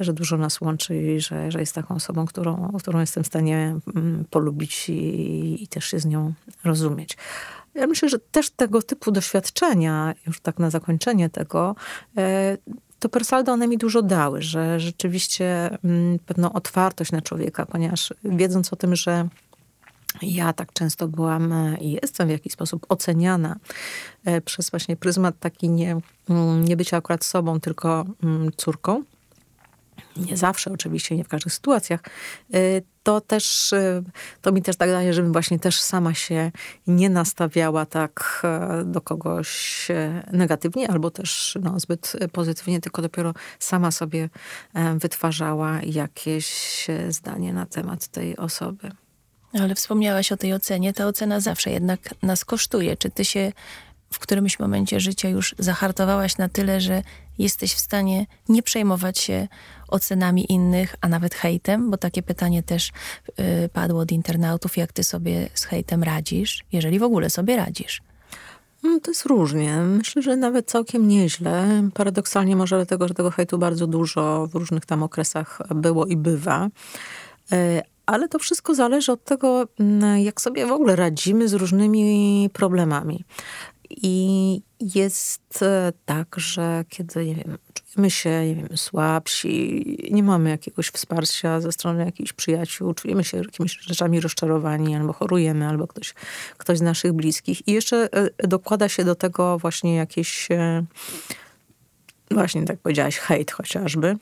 że 0.00 0.12
dużo 0.12 0.36
nas 0.36 0.60
łączy 0.60 0.96
i 0.96 1.20
że, 1.20 1.52
że 1.52 1.60
jest 1.60 1.74
taką 1.74 1.94
osobą, 1.94 2.26
którą, 2.26 2.72
którą 2.78 3.00
jestem 3.00 3.24
w 3.24 3.26
stanie 3.26 3.76
mm, 3.94 4.24
polubić 4.30 4.88
i, 4.88 5.62
i 5.62 5.68
też 5.68 5.84
się 5.84 5.98
z 5.98 6.06
nią 6.06 6.32
rozumieć. 6.64 7.16
Ja 7.74 7.86
myślę, 7.86 8.08
że 8.08 8.18
też 8.18 8.50
tego 8.50 8.82
typu 8.82 9.10
doświadczenia, 9.10 10.14
już 10.26 10.40
tak 10.40 10.58
na 10.58 10.70
zakończenie 10.70 11.30
tego, 11.30 11.76
e, 12.16 12.58
to 12.98 13.08
per 13.08 13.24
saldo 13.24 13.52
one 13.52 13.68
mi 13.68 13.78
dużo 13.78 14.02
dały, 14.02 14.42
że 14.42 14.80
rzeczywiście 14.80 15.78
mm, 15.84 16.18
pewną 16.18 16.52
otwartość 16.52 17.12
na 17.12 17.22
człowieka, 17.22 17.66
ponieważ 17.66 18.14
wiedząc 18.24 18.72
o 18.72 18.76
tym, 18.76 18.96
że 18.96 19.28
ja 20.22 20.52
tak 20.52 20.72
często 20.72 21.08
byłam 21.08 21.52
e, 21.52 21.78
i 21.80 21.92
jestem 22.02 22.28
w 22.28 22.30
jakiś 22.30 22.52
sposób 22.52 22.86
oceniana 22.88 23.56
e, 24.24 24.40
przez 24.40 24.70
właśnie 24.70 24.96
pryzmat 24.96 25.38
taki 25.40 25.70
nie, 25.70 25.96
mm, 26.28 26.64
nie 26.64 26.76
bycia 26.76 26.96
akurat 26.96 27.24
sobą, 27.24 27.60
tylko 27.60 28.04
mm, 28.22 28.50
córką. 28.56 29.02
Nie 30.16 30.36
zawsze, 30.36 30.72
oczywiście, 30.72 31.16
nie 31.16 31.24
w 31.24 31.28
każdych 31.28 31.52
sytuacjach. 31.52 32.00
E, 32.54 32.58
to 33.02 33.20
też, 33.20 33.74
to 34.42 34.52
mi 34.52 34.62
też 34.62 34.76
tak 34.76 34.90
daje, 34.90 35.12
żebym 35.12 35.32
właśnie 35.32 35.58
też 35.58 35.80
sama 35.80 36.14
się 36.14 36.52
nie 36.86 37.10
nastawiała 37.10 37.86
tak 37.86 38.42
do 38.84 39.00
kogoś 39.00 39.88
negatywnie, 40.32 40.90
albo 40.90 41.10
też 41.10 41.58
no, 41.62 41.80
zbyt 41.80 42.12
pozytywnie, 42.32 42.80
tylko 42.80 43.02
dopiero 43.02 43.34
sama 43.58 43.90
sobie 43.90 44.28
wytwarzała 44.96 45.82
jakieś 45.82 46.86
zdanie 47.08 47.52
na 47.52 47.66
temat 47.66 48.08
tej 48.08 48.36
osoby. 48.36 48.90
Ale 49.52 49.74
wspomniałaś 49.74 50.32
o 50.32 50.36
tej 50.36 50.54
ocenie. 50.54 50.92
Ta 50.92 51.06
ocena 51.06 51.40
zawsze 51.40 51.70
jednak 51.70 52.00
nas 52.22 52.44
kosztuje. 52.44 52.96
Czy 52.96 53.10
ty 53.10 53.24
się 53.24 53.52
w 54.10 54.18
którymś 54.18 54.58
momencie 54.58 55.00
życia 55.00 55.28
już 55.28 55.54
zahartowałaś 55.58 56.38
na 56.38 56.48
tyle, 56.48 56.80
że 56.80 57.02
jesteś 57.38 57.74
w 57.74 57.78
stanie 57.78 58.26
nie 58.48 58.62
przejmować 58.62 59.18
się 59.18 59.48
ocenami 59.88 60.52
innych, 60.52 60.96
a 61.00 61.08
nawet 61.08 61.34
hejtem? 61.34 61.90
Bo 61.90 61.96
takie 61.96 62.22
pytanie 62.22 62.62
też 62.62 62.92
yy, 63.38 63.68
padło 63.72 64.00
od 64.00 64.12
internautów. 64.12 64.76
Jak 64.76 64.92
ty 64.92 65.04
sobie 65.04 65.48
z 65.54 65.64
hejtem 65.64 66.02
radzisz? 66.02 66.64
Jeżeli 66.72 66.98
w 66.98 67.02
ogóle 67.02 67.30
sobie 67.30 67.56
radzisz. 67.56 68.02
Mm, 68.84 69.00
to 69.00 69.10
jest 69.10 69.26
różnie. 69.26 69.76
Myślę, 69.76 70.22
że 70.22 70.36
nawet 70.36 70.70
całkiem 70.70 71.08
nieźle. 71.08 71.82
Paradoksalnie 71.94 72.56
może 72.56 72.76
dlatego, 72.76 73.08
że 73.08 73.14
tego 73.14 73.30
hejtu 73.30 73.58
bardzo 73.58 73.86
dużo 73.86 74.46
w 74.46 74.54
różnych 74.54 74.86
tam 74.86 75.02
okresach 75.02 75.58
było 75.74 76.06
i 76.06 76.16
bywa. 76.16 76.68
Ale 78.08 78.28
to 78.28 78.38
wszystko 78.38 78.74
zależy 78.74 79.12
od 79.12 79.24
tego, 79.24 79.68
mm, 79.80 80.18
jak 80.18 80.40
sobie 80.40 80.66
w 80.66 80.72
ogóle 80.72 80.96
radzimy 80.96 81.48
z 81.48 81.54
różnymi 81.54 82.50
problemami. 82.52 83.24
I 83.90 84.60
jest 84.80 85.62
e, 85.62 85.92
tak, 86.04 86.34
że 86.36 86.84
kiedy, 86.88 87.26
nie 87.26 87.34
wiem, 87.34 87.58
czujemy 87.74 88.10
się, 88.10 88.46
nie 88.46 88.54
wiem, 88.54 88.76
słabsi, 88.76 89.84
nie 90.10 90.22
mamy 90.22 90.50
jakiegoś 90.50 90.88
wsparcia 90.88 91.60
ze 91.60 91.72
strony 91.72 92.04
jakichś 92.04 92.32
przyjaciół, 92.32 92.94
czujemy 92.94 93.24
się 93.24 93.36
jakimiś 93.36 93.78
rzeczami 93.80 94.20
rozczarowani, 94.20 94.96
albo 94.96 95.12
chorujemy, 95.12 95.68
albo 95.68 95.86
ktoś, 95.86 96.14
ktoś 96.58 96.78
z 96.78 96.82
naszych 96.82 97.12
bliskich. 97.12 97.68
I 97.68 97.72
jeszcze 97.72 98.08
e, 98.12 98.48
dokłada 98.48 98.88
się 98.88 99.04
do 99.04 99.14
tego 99.14 99.58
właśnie 99.58 99.94
jakieś, 99.94 100.50
e, 100.50 100.84
właśnie 102.30 102.64
tak 102.64 102.78
powiedziałaś, 102.78 103.18
hejt 103.18 103.50
chociażby 103.50 104.16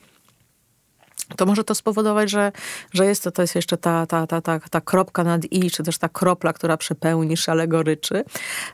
to 1.35 1.45
może 1.45 1.63
to 1.63 1.75
spowodować, 1.75 2.29
że, 2.29 2.51
że 2.93 3.05
jest 3.05 3.23
to, 3.23 3.31
to 3.31 3.41
jest 3.41 3.55
jeszcze 3.55 3.77
ta, 3.77 4.05
ta, 4.05 4.27
ta, 4.27 4.41
ta, 4.41 4.59
ta 4.59 4.81
kropka 4.81 5.23
nad 5.23 5.41
i, 5.51 5.71
czy 5.71 5.83
też 5.83 5.97
ta 5.97 6.09
kropla, 6.09 6.53
która 6.53 6.77
przepełni 6.77 7.37
szale 7.37 7.67
goryczy, 7.67 8.23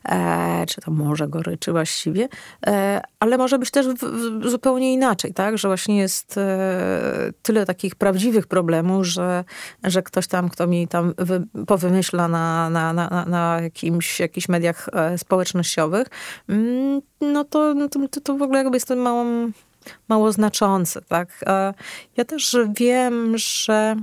e, 0.05 0.65
czy 0.67 0.81
to 0.81 0.91
może 0.91 1.27
goryczy 1.27 1.71
właściwie, 1.71 2.27
e, 2.67 3.01
ale 3.19 3.37
może 3.37 3.59
być 3.59 3.71
też 3.71 3.87
w, 3.87 4.03
w 4.39 4.49
zupełnie 4.49 4.93
inaczej, 4.93 5.33
tak, 5.33 5.57
że 5.57 5.67
właśnie 5.67 5.97
jest 5.97 6.37
e, 6.37 7.31
tyle 7.41 7.65
takich 7.65 7.95
prawdziwych 7.95 8.47
problemów, 8.47 9.05
że, 9.05 9.43
że 9.83 10.03
ktoś 10.03 10.27
tam, 10.27 10.49
kto 10.49 10.67
mi 10.67 10.87
tam 10.87 11.13
wy, 11.17 11.43
powymyśla 11.67 12.27
na, 12.27 12.69
na, 12.69 12.93
na, 12.93 13.25
na 13.25 13.61
jakimś, 13.61 14.19
jakichś 14.19 14.49
mediach 14.49 14.89
e, 14.93 15.17
społecznościowych, 15.17 16.07
mm, 16.49 17.01
no 17.21 17.43
to, 17.43 17.75
to, 17.89 18.21
to 18.23 18.37
w 18.37 18.41
ogóle 18.41 18.59
jakby 18.59 18.75
jestem 18.75 18.99
małą 18.99 19.51
mało 20.07 20.31
znaczące. 20.31 21.01
Tak? 21.01 21.45
Ja 22.17 22.25
też 22.25 22.57
wiem, 22.75 23.37
że 23.37 23.95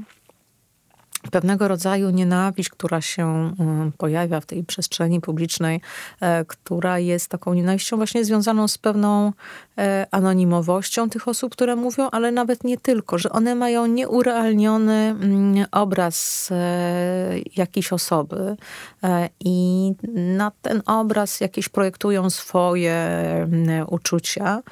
pewnego 1.30 1.68
rodzaju 1.68 2.10
nienawiść, 2.10 2.68
która 2.68 3.00
się 3.00 3.26
um, 3.58 3.92
pojawia 3.98 4.40
w 4.40 4.46
tej 4.46 4.64
przestrzeni 4.64 5.20
publicznej, 5.20 5.80
e, 6.20 6.44
która 6.44 6.98
jest 6.98 7.28
taką 7.28 7.54
nienawiścią 7.54 7.96
właśnie 7.96 8.24
związaną 8.24 8.68
z 8.68 8.78
pewną 8.78 9.32
e, 9.78 10.06
anonimowością 10.10 11.10
tych 11.10 11.28
osób, 11.28 11.52
które 11.52 11.76
mówią, 11.76 12.08
ale 12.12 12.32
nawet 12.32 12.64
nie 12.64 12.78
tylko, 12.78 13.18
że 13.18 13.30
one 13.30 13.54
mają 13.54 13.86
nieurealniony 13.86 14.92
mm, 14.92 15.66
obraz 15.72 16.48
e, 16.52 17.38
jakiejś 17.56 17.92
osoby 17.92 18.56
i 19.40 19.92
na 20.14 20.52
ten 20.62 20.82
obraz 20.86 21.40
jakieś 21.40 21.68
projektują 21.68 22.30
swoje 22.30 22.92
mm, 22.92 23.86
uczucia 23.88 24.62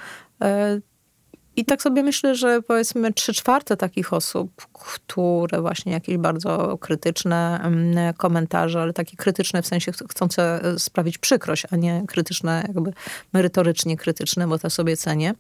i 1.59 1.65
tak 1.65 1.83
sobie 1.83 2.03
myślę, 2.03 2.35
że 2.35 2.63
powiedzmy 2.63 3.13
trzy 3.13 3.33
czwarte 3.33 3.77
takich 3.77 4.13
osób, 4.13 4.67
które 4.73 5.61
właśnie 5.61 5.93
jakieś 5.93 6.17
bardzo 6.17 6.79
krytyczne 6.79 7.61
mm, 7.63 8.15
komentarze, 8.15 8.83
ale 8.83 8.93
takie 8.93 9.17
krytyczne 9.17 9.63
w 9.63 9.67
sensie 9.67 9.93
chcące 9.93 10.61
sprawić 10.79 11.19
przykrość, 11.19 11.67
a 11.71 11.77
nie 11.77 12.05
krytyczne, 12.09 12.65
jakby 12.69 12.93
merytorycznie 13.33 13.97
krytyczne, 13.97 14.49
bo 14.49 14.59
to 14.59 14.71
sobie 14.71 14.97
cenię. 14.97 15.35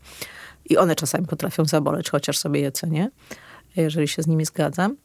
I 0.64 0.76
one 0.76 0.94
czasami 0.94 1.26
potrafią 1.26 1.64
zaboleć, 1.64 2.10
chociaż 2.10 2.38
sobie 2.38 2.60
je 2.60 2.72
cenię, 2.72 3.10
jeżeli 3.76 4.08
się 4.08 4.22
z 4.22 4.26
nimi 4.26 4.44
zgadzam. 4.44 4.96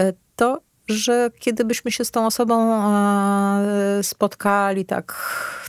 E, 0.00 0.12
to 0.36 0.60
że 0.90 1.30
kiedy 1.38 1.64
byśmy 1.64 1.90
się 1.90 2.04
z 2.04 2.10
tą 2.10 2.26
osobą 2.26 2.84
e, 2.84 4.02
spotkali 4.02 4.84
tak 4.84 5.16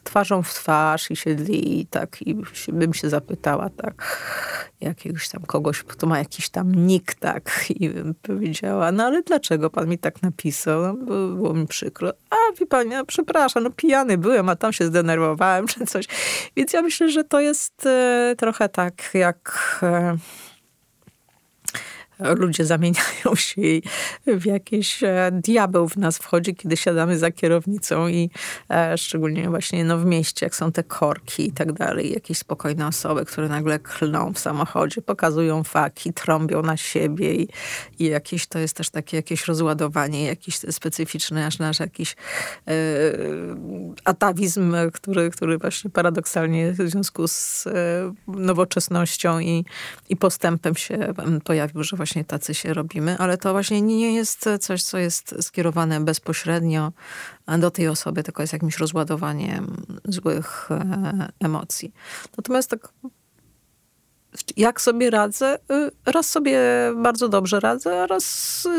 twarzą 0.04 0.44
w 0.44 0.54
twarz 0.54 1.12
i 1.12 1.16
siedli 1.16 1.88
tak 1.90 2.22
i 2.22 2.36
bym 2.68 2.94
się 2.94 3.10
zapytała 3.10 3.70
tak 3.70 4.22
jakiegoś 4.82 5.30
tam 5.30 5.42
kogoś, 5.42 5.84
kto 5.84 6.08
ma 6.08 6.20
jakiś 6.20 6.50
tam 6.50 6.76
nick 6.76 7.16
tak 7.16 7.64
i 7.70 7.90
bym 7.90 8.14
powiedziała, 8.22 8.92
no 8.92 9.04
ale 9.04 9.24
dlaczego 9.24 9.70
pan 9.70 9.90
mi 9.90 9.98
tak 9.98 10.22
napisał? 10.22 10.82
No, 10.82 10.94
było 10.94 11.54
mi 11.54 11.68
przykro. 11.68 12.14
A 12.30 12.36
wie 12.60 12.66
pani, 12.66 12.90
no, 12.90 13.06
przepraszam, 13.06 13.64
no 13.64 13.70
pijany 13.70 14.18
byłem, 14.18 14.50
a 14.50 14.56
tam 14.56 14.74
się 14.74 14.86
zdenerwowałem 14.86 15.68
czy 15.72 15.86
coś. 15.86 16.06
Więc 16.56 16.74
ja 16.74 16.82
myślę, 16.82 17.10
że 17.10 17.24
to 17.24 17.40
jest 17.40 17.86
e, 17.86 18.36
trochę 18.38 18.70
tak 18.70 19.10
jak... 19.14 19.80
Ludzie 22.22 22.66
zamieniają 22.66 23.36
się 23.48 23.62
w 24.28 24.46
jakiś 24.46 25.04
e, 25.04 25.30
diabeł 25.34 25.90
w 25.90 25.98
nas 25.98 26.18
wchodzi, 26.18 26.56
kiedy 26.56 26.78
siadamy 26.78 27.18
za 27.18 27.32
kierownicą 27.32 28.08
i 28.08 28.30
e, 28.70 28.98
szczególnie 28.98 29.50
właśnie 29.50 29.84
no, 29.84 29.98
w 29.98 30.06
mieście, 30.06 30.46
jak 30.46 30.56
są 30.56 30.72
te 30.72 30.84
korki 30.84 31.48
i 31.48 31.52
tak 31.52 31.72
dalej, 31.72 32.14
jakieś 32.14 32.38
spokojne 32.38 32.88
osoby, 32.88 33.26
które 33.26 33.50
nagle 33.50 33.80
klną 33.80 34.34
w 34.34 34.40
samochodzie, 34.40 35.02
pokazują 35.02 35.64
faki, 35.64 36.14
trąbią 36.14 36.62
na 36.62 36.78
siebie 36.78 37.36
i, 37.36 37.48
i 38.00 38.06
jakieś, 38.06 38.48
to 38.48 38.60
jest 38.60 38.78
też 38.78 38.90
takie 38.90 39.18
jakieś 39.18 39.48
rozładowanie, 39.48 40.26
jakiś 40.26 40.56
specyficzny 40.56 41.46
aż 41.46 41.60
nasz 41.60 41.80
jakiś 41.80 42.16
e, 42.68 42.74
atawizm, 44.06 44.76
który, 44.94 45.30
który 45.32 45.58
właśnie 45.58 45.90
paradoksalnie 45.90 46.72
w 46.72 46.78
związku 46.78 47.28
z 47.28 47.68
nowoczesnością 48.28 49.40
i, 49.40 49.66
i 50.10 50.16
postępem 50.16 50.76
się 50.76 51.14
pojawił, 51.44 51.84
że 51.84 51.98
właśnie 51.98 52.11
właśnie 52.12 52.26
tacy 52.26 52.54
się 52.54 52.74
robimy, 52.74 53.18
ale 53.18 53.38
to 53.38 53.52
właśnie 53.52 53.82
nie 53.82 54.16
jest 54.16 54.50
coś, 54.60 54.84
co 54.84 54.98
jest 54.98 55.36
skierowane 55.42 56.00
bezpośrednio 56.00 56.92
do 57.60 57.72
tej 57.72 57.88
osoby, 57.88 58.24
tylko 58.24 58.44
jest 58.44 58.54
jakimś 58.54 58.78
rozładowaniem 58.78 59.86
złych 60.06 60.70
e, 60.72 61.28
emocji. 61.40 61.94
Natomiast 62.38 62.70
tak 62.70 62.94
jak 64.58 64.82
sobie 64.82 65.10
radzę? 65.10 65.58
Y, 65.72 66.12
raz 66.12 66.30
sobie 66.30 66.60
bardzo 66.96 67.30
dobrze 67.30 67.60
radzę, 67.60 68.08
raz 68.08 68.26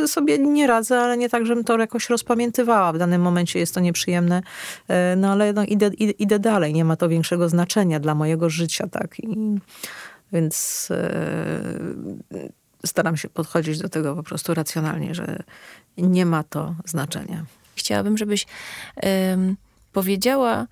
sobie 0.07 0.39
nie 0.39 0.67
radzę, 0.67 1.01
ale 1.01 1.17
nie 1.17 1.29
tak, 1.29 1.47
żebym 1.47 1.65
to 1.65 1.79
jakoś 1.79 2.11
rozpamiętywała. 2.11 2.93
W 2.93 2.99
danym 2.99 3.23
momencie 3.23 3.59
jest 3.59 3.75
to 3.75 3.81
nieprzyjemne, 3.81 4.43
e, 4.89 5.17
no 5.17 5.33
ale 5.33 5.53
no, 5.53 5.65
idę, 5.65 5.91
idę, 5.97 6.39
dalej. 6.39 6.73
Nie 6.73 6.85
ma 6.85 6.97
to 6.97 7.09
większego 7.09 7.49
znaczenia 7.49 8.01
dla 8.01 8.15
mojego 8.15 8.51
życia, 8.51 8.87
tak? 8.87 9.21
I, 9.21 9.59
więc 10.33 10.89
e, 10.91 12.62
staram 12.87 13.17
się 13.17 13.29
podchodzić 13.29 13.79
do 13.79 13.89
tego 13.89 14.17
po 14.17 14.23
prostu 14.23 14.55
racjonalnie, 14.55 15.15
że 15.15 15.43
nie 15.99 16.27
ma 16.27 16.43
to 16.43 16.75
znaczenia. 16.85 17.45
Chciałabym, 17.77 18.19
żebyś 18.19 18.47
powiedziała, 19.93 20.67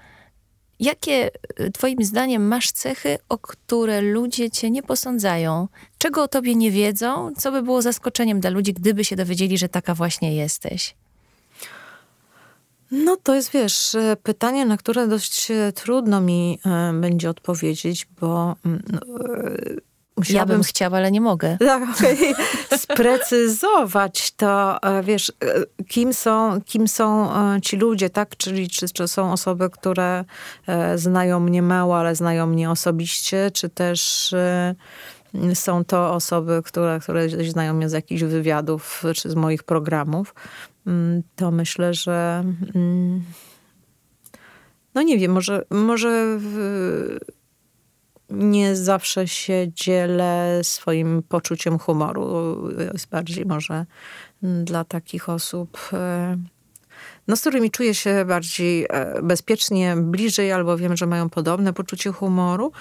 jakie 0.80 1.30
y, 1.60 1.70
Twoim 1.70 2.04
zdaniem 2.04 2.48
masz 2.48 2.72
cechy, 2.72 3.18
o 3.28 3.38
które 3.38 4.00
ludzie 4.00 4.50
Cię 4.50 4.70
nie 4.70 4.82
posądzają? 4.82 5.68
Czego 5.98 6.22
o 6.22 6.28
Tobie 6.28 6.54
nie 6.54 6.70
wiedzą? 6.70 7.32
Co 7.36 7.52
by 7.52 7.62
było 7.62 7.82
zaskoczeniem 7.82 8.40
dla 8.40 8.50
ludzi, 8.50 8.72
gdyby 8.72 9.04
się 9.04 9.16
dowiedzieli, 9.16 9.58
że 9.58 9.68
taka 9.68 9.94
właśnie 9.94 10.36
jesteś? 10.36 10.94
No 12.90 13.16
to 13.16 13.34
jest, 13.34 13.50
wiesz, 13.50 13.94
e, 13.94 14.16
pytanie, 14.22 14.66
na 14.66 14.76
które 14.76 15.08
dość 15.08 15.50
e, 15.50 15.72
trudno 15.72 16.20
mi 16.20 16.58
e, 16.66 16.92
będzie 17.00 17.30
odpowiedzieć, 17.30 18.06
bo 18.20 18.56
no, 20.28 20.36
ja 20.36 20.46
bym 20.46 20.62
chciała, 20.62 20.96
ale 20.96 21.10
nie 21.10 21.20
mogę. 21.20 21.56
Tak, 21.70 21.82
sprecyzować 22.76 24.32
to, 24.32 24.82
e, 24.82 25.02
wiesz, 25.02 25.32
e, 25.44 25.84
kim 25.84 26.14
są, 26.14 26.60
kim 26.60 26.88
są 26.88 27.34
e, 27.34 27.60
ci 27.60 27.76
ludzie, 27.76 28.10
tak? 28.10 28.36
Czyli 28.36 28.68
czy, 28.68 28.88
czy 28.88 29.08
są 29.08 29.32
osoby, 29.32 29.70
które 29.70 30.24
znają 30.94 31.40
mnie 31.40 31.62
mało, 31.62 31.98
ale 31.98 32.14
znają 32.14 32.46
mnie 32.46 32.70
osobiście, 32.70 33.50
czy 33.50 33.68
też 33.68 34.34
są 35.54 35.84
to 35.84 36.14
osoby, 36.14 36.62
które, 36.64 37.00
które 37.00 37.28
znają 37.28 37.74
mnie 37.74 37.88
z 37.88 37.92
jakichś 37.92 38.22
wywiadów, 38.22 39.04
czy 39.14 39.30
z 39.30 39.34
moich 39.34 39.62
programów. 39.62 40.34
Mm, 40.86 41.22
to 41.36 41.50
myślę, 41.50 41.94
że 41.94 42.44
mm, 42.74 43.22
no 44.94 45.02
nie 45.02 45.18
wiem, 45.18 45.32
może, 45.32 45.64
może 45.70 46.36
w, 46.38 47.18
nie 48.30 48.76
zawsze 48.76 49.28
się 49.28 49.66
dzielę 49.74 50.60
swoim 50.62 51.22
poczuciem 51.28 51.78
humoru. 51.78 52.58
Jest 52.92 53.08
bardziej 53.08 53.46
może 53.46 53.86
dla 54.42 54.84
takich 54.84 55.28
osób, 55.28 55.78
e, 55.92 56.36
no, 57.28 57.36
z 57.36 57.40
którymi 57.40 57.70
czuję 57.70 57.94
się 57.94 58.24
bardziej 58.24 58.86
e, 58.88 59.22
bezpiecznie, 59.22 59.96
bliżej, 59.96 60.52
albo 60.52 60.76
wiem, 60.76 60.96
że 60.96 61.06
mają 61.06 61.30
podobne 61.30 61.72
poczucie 61.72 62.12
humoru. 62.12 62.72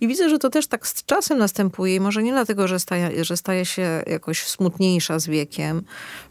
I 0.00 0.08
widzę, 0.08 0.28
że 0.28 0.38
to 0.38 0.50
też 0.50 0.66
tak 0.66 0.86
z 0.86 1.04
czasem 1.04 1.38
następuje. 1.38 1.94
I 1.94 2.00
może 2.00 2.22
nie 2.22 2.32
dlatego, 2.32 2.68
że 2.68 2.80
staje, 2.80 3.24
że 3.24 3.36
staje 3.36 3.66
się 3.66 4.02
jakoś 4.06 4.46
smutniejsza 4.46 5.18
z 5.18 5.26
wiekiem, 5.26 5.82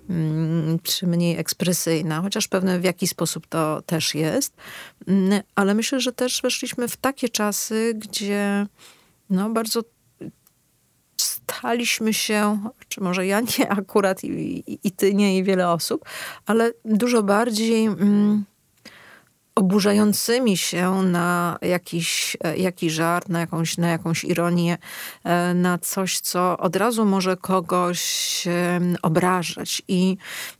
mm, 0.09 0.79
czy 0.83 1.07
mniej 1.07 1.37
ekspresyjna, 1.37 2.21
chociaż 2.21 2.47
pewne 2.47 2.79
w 2.79 2.83
jaki 2.83 3.07
sposób 3.07 3.47
to 3.47 3.81
też 3.81 4.15
jest. 4.15 4.53
Mm, 5.07 5.41
ale 5.55 5.75
myślę, 5.75 5.99
że 5.99 6.11
też 6.11 6.41
weszliśmy 6.41 6.87
w 6.87 6.97
takie 6.97 7.29
czasy, 7.29 7.93
gdzie 7.95 8.67
no, 9.29 9.49
bardzo 9.49 9.83
staliśmy 11.57 12.13
się, 12.13 12.69
czy 12.87 13.01
może 13.01 13.27
ja 13.27 13.41
nie 13.41 13.69
akurat 13.79 14.23
i, 14.23 14.27
i, 14.71 14.79
i 14.83 14.91
ty 14.91 15.13
nie 15.13 15.37
i 15.37 15.43
wiele 15.43 15.69
osób, 15.69 16.05
ale 16.45 16.71
dużo 16.85 17.23
bardziej 17.23 17.85
mm, 17.85 18.45
oburzającymi 19.55 20.57
się 20.57 20.91
na 20.91 21.57
jakiś, 21.61 22.37
e, 22.43 22.57
jakiś 22.57 22.93
żart, 22.93 23.29
na 23.29 23.39
jakąś, 23.39 23.77
na 23.77 23.87
jakąś 23.87 24.23
ironię, 24.23 24.77
e, 25.23 25.53
na 25.53 25.77
coś, 25.77 26.19
co 26.19 26.57
od 26.57 26.75
razu 26.75 27.05
może 27.05 27.37
kogoś 27.37 28.43
obrażać. 29.01 29.81
I, 29.87 30.17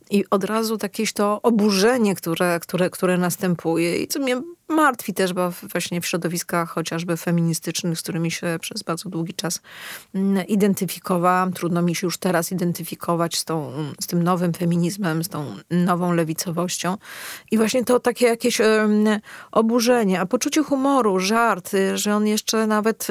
i 0.09 0.25
od 0.29 0.43
razu 0.43 0.77
jakieś 0.83 1.13
to 1.13 1.41
oburzenie, 1.41 2.15
które, 2.15 2.59
które, 2.59 2.89
które 2.89 3.17
następuje 3.17 4.03
i 4.03 4.07
co 4.07 4.19
mnie 4.19 4.41
martwi 4.69 5.13
też, 5.13 5.33
bo 5.33 5.51
właśnie 5.71 6.01
w 6.01 6.05
środowiskach 6.05 6.69
chociażby 6.69 7.17
feministycznych, 7.17 7.99
z 7.99 8.01
którymi 8.01 8.31
się 8.31 8.57
przez 8.61 8.83
bardzo 8.83 9.09
długi 9.09 9.33
czas 9.33 9.61
mm, 10.15 10.47
identyfikowałam. 10.47 11.53
Trudno 11.53 11.81
mi 11.81 11.95
się 11.95 12.07
już 12.07 12.17
teraz 12.17 12.51
identyfikować 12.51 13.37
z, 13.37 13.45
tą, 13.45 13.71
z 14.01 14.07
tym 14.07 14.23
nowym 14.23 14.53
feminizmem, 14.53 15.23
z 15.23 15.29
tą 15.29 15.55
nową 15.71 16.13
lewicowością. 16.13 16.97
I 17.51 17.57
właśnie 17.57 17.85
to 17.85 17.99
takie 17.99 18.25
jakieś 18.25 18.61
oburzenie, 19.51 20.19
a 20.19 20.25
poczucie 20.25 20.63
humoru, 20.63 21.19
żart, 21.19 21.71
że 21.93 22.15
on 22.15 22.27
jeszcze 22.27 22.67
nawet... 22.67 23.07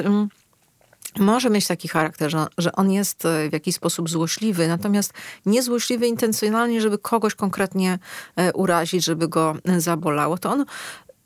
Może 1.19 1.49
mieć 1.49 1.67
taki 1.67 1.87
charakter, 1.87 2.31
że, 2.31 2.45
że 2.57 2.71
on 2.71 2.91
jest 2.91 3.25
e, 3.25 3.49
w 3.49 3.53
jakiś 3.53 3.75
sposób 3.75 4.09
złośliwy, 4.09 4.67
natomiast 4.67 5.13
nie 5.45 5.63
złośliwy 5.63 6.07
intencjonalnie, 6.07 6.81
żeby 6.81 6.97
kogoś 6.97 7.35
konkretnie 7.35 7.99
e, 8.35 8.53
urazić, 8.53 9.05
żeby 9.05 9.27
go 9.27 9.55
zabolało. 9.77 10.37
To 10.37 10.51
on 10.51 10.65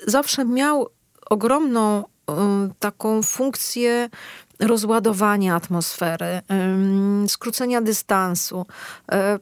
zawsze 0.08 0.46
miał 0.46 0.88
ogromną 1.30 2.04
taką 2.80 3.24
funkcję 3.24 4.10
rozładowania 4.60 5.56
atmosfery, 5.56 6.42
skrócenia 7.28 7.82
dystansu. 7.82 8.66
E, 9.12 9.40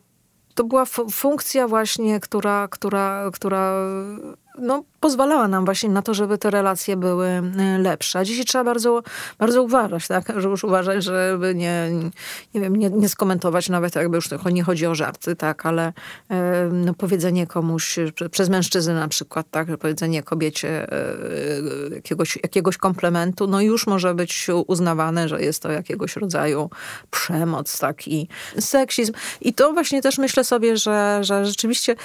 to 0.56 0.64
była 0.64 0.86
funkcja 1.12 1.68
właśnie, 1.68 2.20
która, 2.20 2.68
która, 2.68 3.30
która 3.34 3.74
no, 4.58 4.84
pozwalała 5.00 5.48
nam 5.48 5.66
właśnie 5.66 5.90
na 5.90 6.02
to, 6.02 6.14
żeby 6.14 6.38
te 6.38 6.50
relacje 6.50 6.98
były 6.98 7.28
e, 7.28 7.78
lepsze. 7.78 8.20
A 8.20 8.26
dzisiaj 8.26 8.46
trzeba 8.46 8.64
bardzo, 8.64 9.04
bardzo 9.38 9.64
uważać, 9.64 10.08
tak? 10.08 10.34
Że 10.38 10.50
już 10.50 10.64
uważać, 10.64 11.04
żeby 11.04 11.56
nie, 11.56 11.90
nie 12.54 12.62
wiem, 12.62 12.76
nie, 12.76 12.90
nie 12.90 13.10
skomentować 13.10 13.70
nawet 13.70 13.96
jakby 13.96 14.16
już 14.16 14.30
nie 14.52 14.64
chodzi 14.64 14.86
o 14.86 14.96
żarty, 14.96 15.36
tak? 15.36 15.66
Ale 15.66 15.94
e, 16.30 16.70
no, 16.72 16.94
powiedzenie 16.94 17.48
komuś, 17.48 17.96
przez 18.32 18.50
mężczyznę 18.50 18.94
na 18.94 19.08
przykład, 19.08 19.48
tak? 19.52 19.78
Powiedzenie 19.78 20.24
kobiecie 20.24 20.92
e, 20.92 21.96
jakiegoś, 21.96 22.36
jakiegoś 22.44 22.78
komplementu, 22.78 23.48
no 23.48 23.62
już 23.62 23.88
może 23.88 24.16
być 24.16 24.48
uznawane, 24.68 25.30
że 25.30 25.42
jest 25.42 25.64
to 25.64 25.72
jakiegoś 25.72 26.16
rodzaju 26.16 26.70
przemoc, 27.12 27.80
tak? 27.80 28.08
I 28.08 28.28
seksizm. 28.60 29.14
I 29.42 29.54
to 29.54 29.74
właśnie 29.74 30.02
też 30.02 30.18
myślę 30.18 30.44
sobie, 30.44 30.78
że, 30.78 31.20
że 31.22 31.46
rzeczywiście 31.46 31.96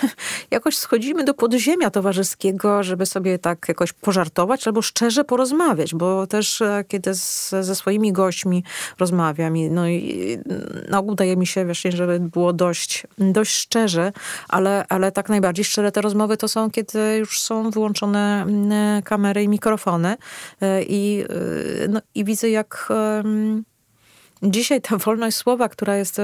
jakoś 0.50 0.76
schodzimy 0.76 1.24
do 1.24 1.34
podziemia 1.34 1.90
towarzyskiego, 2.34 2.82
żeby 2.82 3.06
sobie 3.06 3.38
tak 3.38 3.68
jakoś 3.68 3.92
pożartować 3.92 4.66
albo 4.66 4.82
szczerze 4.82 5.24
porozmawiać, 5.24 5.94
bo 5.94 6.26
też 6.26 6.62
e, 6.62 6.84
kiedy 6.88 7.14
z, 7.14 7.50
ze 7.50 7.74
swoimi 7.74 8.12
gośćmi 8.12 8.64
rozmawiam 8.98 9.56
i 9.56 9.70
no 9.70 9.88
i 9.88 10.38
no, 10.88 11.00
udaje 11.00 11.36
mi 11.36 11.46
się 11.46 11.64
właśnie, 11.64 11.92
żeby 11.92 12.20
było 12.20 12.52
dość, 12.52 13.06
dość 13.18 13.54
szczerze, 13.54 14.12
ale, 14.48 14.84
ale 14.88 15.12
tak 15.12 15.28
najbardziej 15.28 15.64
szczere 15.64 15.92
te 15.92 16.00
rozmowy 16.00 16.36
to 16.36 16.48
są, 16.48 16.70
kiedy 16.70 17.16
już 17.18 17.40
są 17.40 17.70
wyłączone 17.70 18.42
mm, 18.42 19.02
kamery 19.02 19.42
i 19.42 19.48
mikrofony 19.48 20.16
e, 20.60 20.82
i, 20.82 21.24
e, 21.84 21.88
no, 21.88 22.00
i 22.14 22.24
widzę 22.24 22.50
jak 22.50 22.88
dzisiaj 24.42 24.80
ta 24.80 24.96
wolność 24.96 25.36
słowa, 25.36 25.68
która 25.68 25.96
jest 25.96 26.20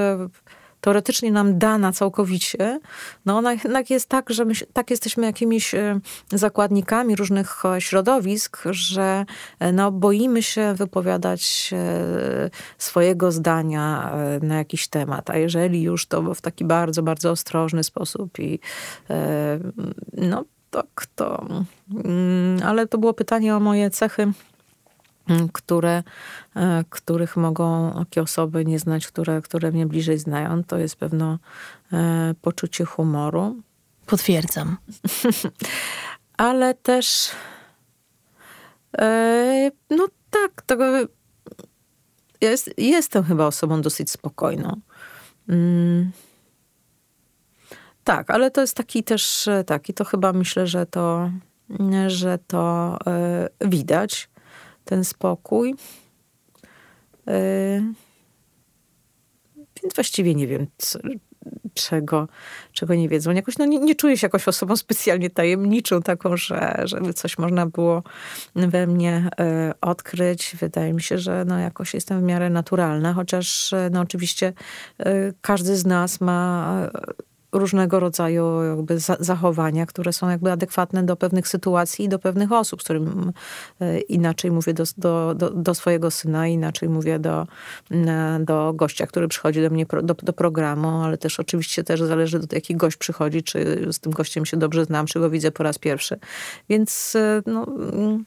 teoretycznie 0.81 1.31
nam 1.31 1.57
dana 1.59 1.91
całkowicie, 1.91 2.79
no 3.25 3.37
ona 3.37 3.53
jednak 3.53 3.89
jest 3.89 4.09
tak, 4.09 4.29
że 4.29 4.45
my 4.45 4.53
tak 4.73 4.89
jesteśmy 4.89 5.25
jakimiś 5.25 5.75
e, 5.75 5.99
zakładnikami 6.31 7.15
różnych 7.15 7.65
e, 7.65 7.81
środowisk, 7.81 8.63
że 8.71 9.25
no, 9.73 9.91
boimy 9.91 10.43
się 10.43 10.73
wypowiadać 10.73 11.71
swojego 12.77 13.31
zdania 13.31 14.13
na 14.41 14.57
jakiś 14.57 14.87
temat, 14.87 15.29
a 15.29 15.37
jeżeli 15.37 15.81
już 15.81 16.05
to 16.05 16.33
w 16.33 16.41
taki 16.41 16.65
bardzo, 16.65 17.03
bardzo 17.03 17.31
ostrożny 17.31 17.83
sposób 17.83 18.39
i 18.39 18.59
no 20.13 20.45
tak, 20.71 21.07
to... 21.15 21.45
Mm, 22.05 22.59
ale 22.65 22.87
to 22.87 22.97
było 22.97 23.13
pytanie 23.13 23.55
o 23.55 23.59
moje 23.59 23.89
cechy 23.89 24.31
które, 25.53 26.03
e, 26.55 26.83
których 26.89 27.37
mogą 27.37 27.93
takie 27.93 28.21
osoby 28.21 28.65
nie 28.65 28.79
znać, 28.79 29.07
które, 29.07 29.41
które 29.41 29.71
mnie 29.71 29.85
bliżej 29.85 30.19
znają. 30.19 30.63
To 30.63 30.77
jest 30.77 30.95
pewno 30.95 31.39
e, 31.93 32.33
poczucie 32.41 32.85
humoru. 32.85 33.61
Potwierdzam. 34.05 34.77
Ale 36.37 36.73
też 36.73 37.31
e, 38.97 39.71
no 39.89 40.07
tak, 40.29 40.61
to, 40.61 40.75
ja 42.41 42.49
jest, 42.49 42.69
jestem 42.77 43.23
chyba 43.23 43.47
osobą 43.47 43.81
dosyć 43.81 44.11
spokojną. 44.11 44.81
Mm. 45.49 46.11
Tak, 48.03 48.29
ale 48.29 48.51
to 48.51 48.61
jest 48.61 48.75
taki 48.75 49.03
też, 49.03 49.47
e, 49.47 49.63
taki 49.63 49.93
to 49.93 50.05
chyba 50.05 50.33
myślę, 50.33 50.67
że 50.67 50.85
to, 50.85 51.31
że 52.07 52.37
to 52.47 52.97
y, 53.61 53.67
widać, 53.67 54.29
ten 54.91 55.03
spokój. 55.03 55.75
Y, 57.29 57.83
więc 59.83 59.95
właściwie 59.95 60.35
nie 60.35 60.47
wiem, 60.47 60.67
co, 60.77 60.99
czego, 61.73 62.27
czego 62.71 62.95
nie 62.95 63.09
wiedzą. 63.09 63.31
Jakoś, 63.31 63.57
no, 63.57 63.65
nie, 63.65 63.79
nie 63.79 63.95
czuję 63.95 64.17
się 64.17 64.25
jakoś 64.25 64.47
osobą 64.47 64.75
specjalnie 64.75 65.29
tajemniczą, 65.29 66.01
taką, 66.01 66.37
że, 66.37 66.81
żeby 66.83 67.13
coś 67.13 67.37
można 67.37 67.65
było 67.65 68.03
we 68.55 68.87
mnie 68.87 69.29
y, 69.69 69.79
odkryć. 69.81 70.55
Wydaje 70.59 70.93
mi 70.93 71.01
się, 71.01 71.17
że 71.17 71.45
no, 71.45 71.59
jakoś 71.59 71.93
jestem 71.93 72.19
w 72.19 72.23
miarę 72.23 72.49
naturalna, 72.49 73.13
chociaż 73.13 73.73
no, 73.91 74.01
oczywiście 74.01 74.53
każdy 75.41 75.77
z 75.77 75.85
nas 75.85 76.21
ma 76.21 76.75
różnego 77.51 77.99
rodzaju 77.99 78.63
jakby 78.63 78.99
zachowania, 79.19 79.85
które 79.85 80.13
są 80.13 80.29
jakby 80.29 80.51
adekwatne 80.51 81.03
do 81.03 81.15
pewnych 81.15 81.47
sytuacji 81.47 82.05
i 82.05 82.09
do 82.09 82.19
pewnych 82.19 82.51
osób, 82.51 82.81
z 82.81 82.83
którym 82.83 83.33
e, 83.79 83.99
inaczej 83.99 84.51
mówię 84.51 84.73
do, 84.73 84.83
do, 84.97 85.35
do, 85.35 85.49
do 85.49 85.75
swojego 85.75 86.11
syna, 86.11 86.47
inaczej 86.47 86.89
mówię 86.89 87.19
do, 87.19 87.47
do 88.39 88.73
gościa, 88.73 89.07
który 89.07 89.27
przychodzi 89.27 89.61
do 89.61 89.69
mnie 89.69 89.85
do, 90.03 90.13
do 90.13 90.33
programu, 90.33 90.87
ale 90.87 91.17
też 91.17 91.39
oczywiście 91.39 91.83
też 91.83 92.01
zależy 92.01 92.39
do 92.39 92.55
jaki 92.55 92.75
gość 92.75 92.97
przychodzi, 92.97 93.43
czy 93.43 93.87
z 93.91 93.99
tym 93.99 94.11
gościem 94.11 94.45
się 94.45 94.57
dobrze 94.57 94.85
znam, 94.85 95.05
czy 95.05 95.19
go 95.19 95.29
widzę 95.29 95.51
po 95.51 95.63
raz 95.63 95.79
pierwszy. 95.79 96.19
Więc 96.69 97.15
e, 97.15 97.41
no, 97.45 97.67
mm, 97.67 98.25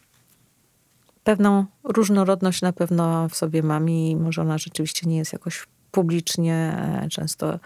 pewną 1.25 1.65
różnorodność 1.85 2.63
na 2.63 2.73
pewno 2.73 3.29
w 3.29 3.37
sobie 3.37 3.63
mam 3.63 3.91
i 3.91 4.17
może 4.17 4.43
ona 4.43 4.59
rzeczywiście 4.59 5.09
nie 5.09 5.17
jest 5.17 5.33
jakoś 5.33 5.67
publicznie 5.95 6.55
e, 6.55 7.09
często 7.09 7.59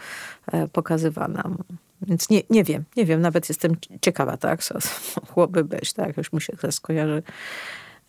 e, 0.46 0.68
pokazywana. 0.68 1.50
Więc 2.02 2.30
nie, 2.30 2.42
nie 2.50 2.64
wiem, 2.64 2.84
nie 2.96 3.04
wiem, 3.04 3.20
nawet 3.20 3.48
jestem 3.48 3.76
ciekawa, 4.00 4.36
tak, 4.36 4.64
co 4.64 4.78
mogłoby 5.26 5.64
być, 5.64 5.92
tak, 5.92 6.16
już 6.16 6.32
mi 6.32 6.40
się 6.40 6.56
to 6.56 6.72
skojarzy 6.72 7.22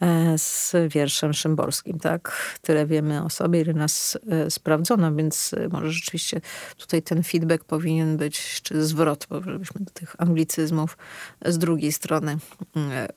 e, 0.01 0.37
z 0.37 0.75
wierszem 0.89 1.33
szymborskim, 1.33 1.99
tak? 1.99 2.31
Tyle 2.61 2.85
wiemy 2.85 3.23
o 3.23 3.29
sobie, 3.29 3.61
ile 3.61 3.73
nas 3.73 4.17
sprawdzono, 4.49 5.15
więc 5.15 5.55
może 5.71 5.91
rzeczywiście 5.91 6.41
tutaj 6.77 7.01
ten 7.01 7.23
feedback 7.23 7.63
powinien 7.63 8.17
być, 8.17 8.61
czy 8.61 8.85
zwrot, 8.85 9.27
żebyśmy 9.45 9.85
tych 9.93 10.15
anglicyzmów 10.17 10.97
z 11.45 11.57
drugiej 11.57 11.91
strony 11.91 12.37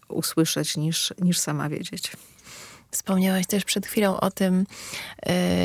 usłyszeć, 0.09 0.77
niż, 0.77 1.15
niż 1.21 1.39
sama 1.39 1.69
wiedzieć. 1.69 2.13
Wspomniałaś 2.93 3.47
też 3.47 3.65
przed 3.65 3.87
chwilą 3.87 4.21
o 4.21 4.31
tym, 4.31 4.67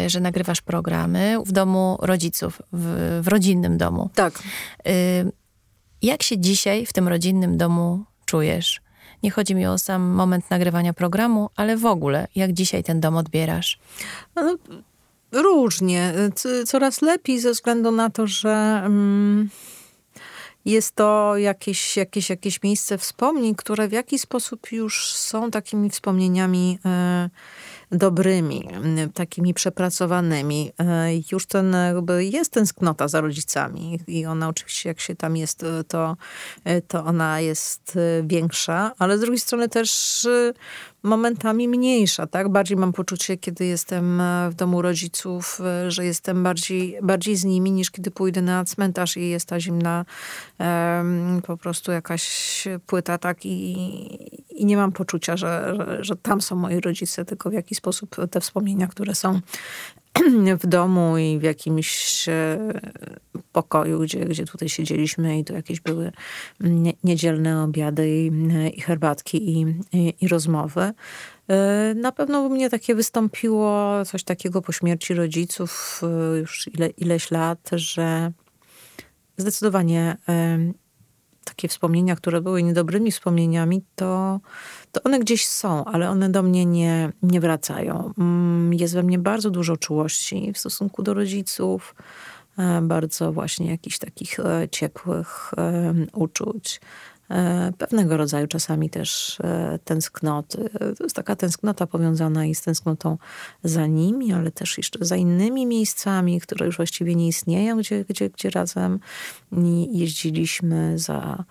y, 0.06 0.10
że 0.10 0.20
nagrywasz 0.20 0.62
programy 0.62 1.38
w 1.46 1.52
domu 1.52 1.98
rodziców, 2.02 2.62
w, 2.74 3.20
w 3.24 3.28
rodzinnym 3.28 3.78
domu. 3.78 4.10
Tak. 4.16 4.44
Y, 4.88 5.32
jak 6.02 6.24
się 6.24 6.38
dzisiaj 6.38 6.86
w 6.86 6.94
tym 6.94 7.08
rodzinnym 7.08 7.58
domu 7.58 8.04
czujesz? 8.26 8.82
Nie 9.24 9.32
chodzi 9.32 9.56
mi 9.56 9.68
o 9.68 9.78
sam 9.78 10.02
moment 10.02 10.50
nagrywania 10.50 10.94
programu, 10.94 11.50
ale 11.56 11.78
w 11.78 11.86
ogóle, 11.86 12.28
jak 12.36 12.54
dzisiaj 12.54 12.84
ten 12.84 13.00
dom 13.00 13.18
odbierasz? 13.18 13.80
No, 14.36 14.58
różnie. 15.32 16.14
Coraz 16.66 17.02
lepiej 17.02 17.40
ze 17.40 17.52
względu 17.52 17.92
na 17.92 18.10
to, 18.10 18.28
że. 18.28 18.82
Um 18.86 19.50
jest 20.68 20.96
to 20.96 21.38
jakieś, 21.38 21.98
jakieś, 21.98 22.30
jakieś 22.30 22.64
miejsce 22.64 22.98
wspomnień, 22.98 23.56
które 23.56 23.88
w 23.88 23.92
jakiś 23.92 24.22
sposób 24.22 24.72
już 24.72 25.14
są 25.14 25.52
takimi 25.52 25.90
wspomnieniami 25.90 26.80
e, 26.86 27.30
dobrymi, 27.92 28.70
takimi 29.14 29.54
przepracowanymi. 29.54 30.72
E, 30.80 31.10
już 31.32 31.46
ten, 31.46 31.74
jakby 31.74 32.26
jest 32.26 32.52
tęsknota 32.52 33.08
za 33.08 33.22
rodzicami 33.22 34.00
i 34.08 34.26
ona 34.26 34.50
oczywiście, 34.50 34.90
jak 34.90 35.00
się 35.00 35.16
tam 35.16 35.38
jest, 35.38 35.64
e, 35.64 35.84
to, 35.84 36.18
to 36.88 37.06
ona 37.06 37.40
jest 37.40 38.00
większa, 38.24 38.92
ale 39.00 39.18
z 39.18 39.22
drugiej 39.22 39.40
strony 39.40 39.70
też 39.70 40.28
momentami 41.08 41.68
mniejsza, 41.68 42.28
tak? 42.28 42.50
Bardziej 42.50 42.78
mam 42.78 42.94
poczucie, 42.94 43.38
kiedy 43.38 43.66
jestem 43.66 44.22
e, 44.22 44.50
w 44.50 44.54
domu 44.56 44.82
rodziców, 44.82 45.62
e, 45.62 45.92
że 45.92 46.06
jestem 46.06 46.44
bardziej, 46.44 46.98
bardziej 47.02 47.36
z 47.36 47.44
nimi, 47.44 47.72
niż 47.72 47.92
kiedy 47.92 48.12
pójdę 48.12 48.42
na 48.42 48.66
cmentarz 48.66 49.18
i 49.18 49.30
jest 49.30 49.48
ta 49.48 49.60
zimna 49.60 50.06
po 51.44 51.58
prostu 51.58 51.92
jakaś 51.92 52.64
płyta, 52.88 53.18
tak? 53.18 53.46
I, 53.46 53.78
i 54.58 54.66
nie 54.66 54.78
mam 54.78 54.92
poczucia, 54.92 55.38
że, 55.38 55.76
że, 55.78 55.98
że 56.04 56.16
tam 56.16 56.42
są 56.42 56.56
moi 56.56 56.80
rodzice, 56.80 57.26
tylko 57.26 57.50
w 57.50 57.54
jakiś 57.54 57.78
sposób 57.78 58.16
te 58.32 58.42
wspomnienia, 58.42 58.88
które 58.88 59.16
są 59.16 59.40
w 60.60 60.68
domu 60.68 61.18
i 61.18 61.40
w 61.40 61.44
jakimś 61.44 62.26
e, 62.30 62.58
pokoju, 63.52 64.00
gdzie, 64.00 64.26
gdzie 64.26 64.46
tutaj 64.46 64.70
siedzieliśmy 64.70 65.40
i 65.40 65.44
to 65.44 65.54
jakieś 65.54 65.82
były 65.82 66.12
niedzielne 67.04 67.64
obiady 67.64 68.10
i, 68.10 68.32
i 68.74 68.82
herbatki 68.82 69.52
i, 69.52 69.66
i, 69.94 70.14
i 70.22 70.28
rozmowy. 70.28 70.92
E, 71.50 71.94
na 71.96 72.12
pewno 72.12 72.42
u 72.42 72.50
mnie 72.50 72.70
takie 72.70 72.96
wystąpiło 72.96 74.06
coś 74.06 74.24
takiego 74.24 74.62
po 74.62 74.72
śmierci 74.72 75.14
rodziców 75.14 76.02
e, 76.04 76.38
już 76.38 76.70
ile, 76.74 76.88
ileś 76.88 77.32
lat, 77.32 77.70
że 77.72 78.32
zdecydowanie 79.38 80.18
takie 81.48 81.68
wspomnienia, 81.68 82.16
które 82.16 82.42
były 82.42 82.64
niedobrymi 82.64 83.12
wspomnieniami, 83.12 83.82
to, 83.96 84.40
to 84.92 85.04
one 85.04 85.20
gdzieś 85.20 85.48
są, 85.48 85.86
ale 85.86 86.10
one 86.10 86.30
do 86.30 86.44
mnie 86.44 86.66
nie, 86.66 87.12
nie 87.24 87.42
wracają. 87.42 88.14
Mm, 88.18 88.74
jest 88.74 88.94
we 88.94 89.04
mnie 89.04 89.20
bardzo 89.20 89.50
dużo 89.50 89.78
czułości 89.78 90.54
w 90.54 90.58
stosunku 90.58 91.04
do 91.04 91.14
rodziców, 91.14 91.96
e, 92.58 92.82
bardzo 92.82 93.32
właśnie 93.32 93.72
jakichś 93.72 93.98
takich 93.98 94.40
e, 94.40 94.68
ciepłych 94.72 95.52
e, 95.58 95.94
uczuć. 96.14 96.82
E, 97.32 97.72
pewnego 97.78 98.18
rodzaju 98.18 98.48
czasami 98.48 98.90
też 98.90 99.40
e, 99.44 99.80
tęsknoty. 99.84 100.70
To 100.98 101.04
jest 101.04 101.16
taka 101.16 101.36
tęsknota 101.36 101.88
powiązana 101.88 102.46
i 102.46 102.56
z 102.56 102.62
tęsknotą 102.62 103.18
za 103.64 103.88
nimi, 103.88 104.34
ale 104.34 104.52
też 104.52 104.78
jeszcze 104.78 105.06
za 105.06 105.16
innymi 105.16 105.66
miejscami, 105.66 106.42
które 106.42 106.66
już 106.66 106.78
właściwie 106.78 107.16
nie 107.16 107.28
istnieją, 107.28 107.78
gdzie, 107.78 108.06
gdzie, 108.06 108.30
gdzie 108.30 108.50
razem 108.50 109.00
jeździliśmy 109.92 111.00
za, 111.00 111.44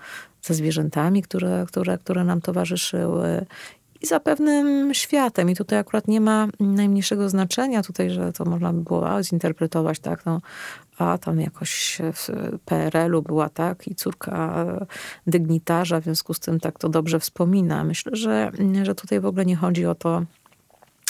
za 0.42 0.54
zwierzętami, 0.54 1.22
które, 1.22 1.64
które, 1.68 1.98
które 1.98 2.24
nam 2.24 2.40
towarzyszyły 2.40 3.46
i 4.02 4.06
za 4.06 4.20
pewnym 4.20 4.94
światem. 4.94 5.50
I 5.50 5.56
tutaj 5.56 5.78
akurat 5.78 6.08
nie 6.08 6.20
ma 6.20 6.48
najmniejszego 6.60 7.28
znaczenia 7.28 7.82
tutaj, 7.82 8.10
że 8.10 8.32
to 8.32 8.44
można 8.44 8.72
by 8.72 8.82
było 8.82 9.22
zinterpretować 9.22 9.98
tak, 9.98 10.26
no, 10.26 10.40
a 10.98 11.18
tam 11.18 11.40
jakoś 11.40 11.98
w 12.14 12.28
PRL-u 12.64 13.22
była 13.22 13.48
tak 13.48 13.88
i 13.88 13.94
córka 13.94 14.66
dygnitarza, 15.26 16.00
w 16.00 16.04
związku 16.04 16.34
z 16.34 16.40
tym 16.40 16.60
tak 16.60 16.78
to 16.78 16.88
dobrze 16.88 17.20
wspomina. 17.20 17.84
Myślę, 17.84 18.16
że, 18.16 18.52
że 18.82 18.94
tutaj 18.94 19.20
w 19.20 19.26
ogóle 19.26 19.46
nie 19.46 19.56
chodzi 19.56 19.86
o 19.86 19.94
to, 19.94 20.22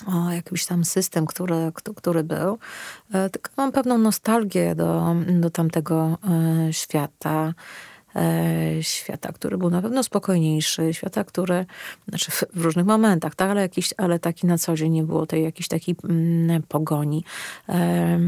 o 0.07 0.31
jakiś 0.31 0.67
tam 0.67 0.85
system, 0.85 1.27
który, 1.27 1.73
który 1.97 2.25
był, 2.25 2.59
e, 3.13 3.31
tylko 3.31 3.51
mam 3.57 3.73
pewną 3.73 3.99
nostalgię 3.99 4.75
do, 4.75 5.17
do 5.41 5.51
tamtego 5.51 6.19
e, 6.69 6.73
świata. 6.73 7.55
E, 8.17 8.83
świata, 8.83 9.33
który 9.33 9.59
był 9.59 9.71
na 9.71 9.83
pewno 9.83 10.03
spokojniejszy, 10.03 10.95
świata, 10.95 11.25
który, 11.25 11.67
znaczy 12.09 12.31
w 12.55 12.61
różnych 12.61 12.87
momentach, 12.87 13.35
tak, 13.35 13.51
ale, 13.51 13.61
jakiś, 13.61 13.95
ale 13.97 14.19
taki 14.19 14.47
na 14.47 14.59
co 14.59 14.75
dzień 14.75 14.93
nie 14.93 15.03
było 15.03 15.27
tej 15.27 15.43
jakiejś 15.43 15.69
takiej 15.69 15.97
mm, 16.05 16.63
pogoni. 16.63 17.25
E, 17.69 18.19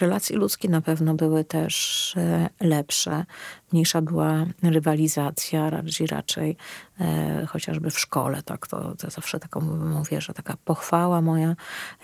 relacje 0.00 0.36
ludzkie 0.36 0.68
na 0.68 0.80
pewno 0.80 1.14
były 1.14 1.44
też 1.44 2.14
e, 2.16 2.48
lepsze. 2.60 3.24
Mniejsza 3.72 4.02
była 4.02 4.46
rywalizacja, 4.62 5.70
raczej, 5.70 6.06
raczej 6.06 6.56
e, 7.00 7.46
chociażby 7.46 7.90
w 7.90 7.98
szkole, 7.98 8.42
tak, 8.42 8.66
to, 8.66 8.94
to 8.98 9.10
zawsze 9.10 9.40
taką 9.40 9.60
mówię, 9.60 10.20
że 10.20 10.34
taka 10.34 10.54
pochwała 10.64 11.20
moja 11.20 11.56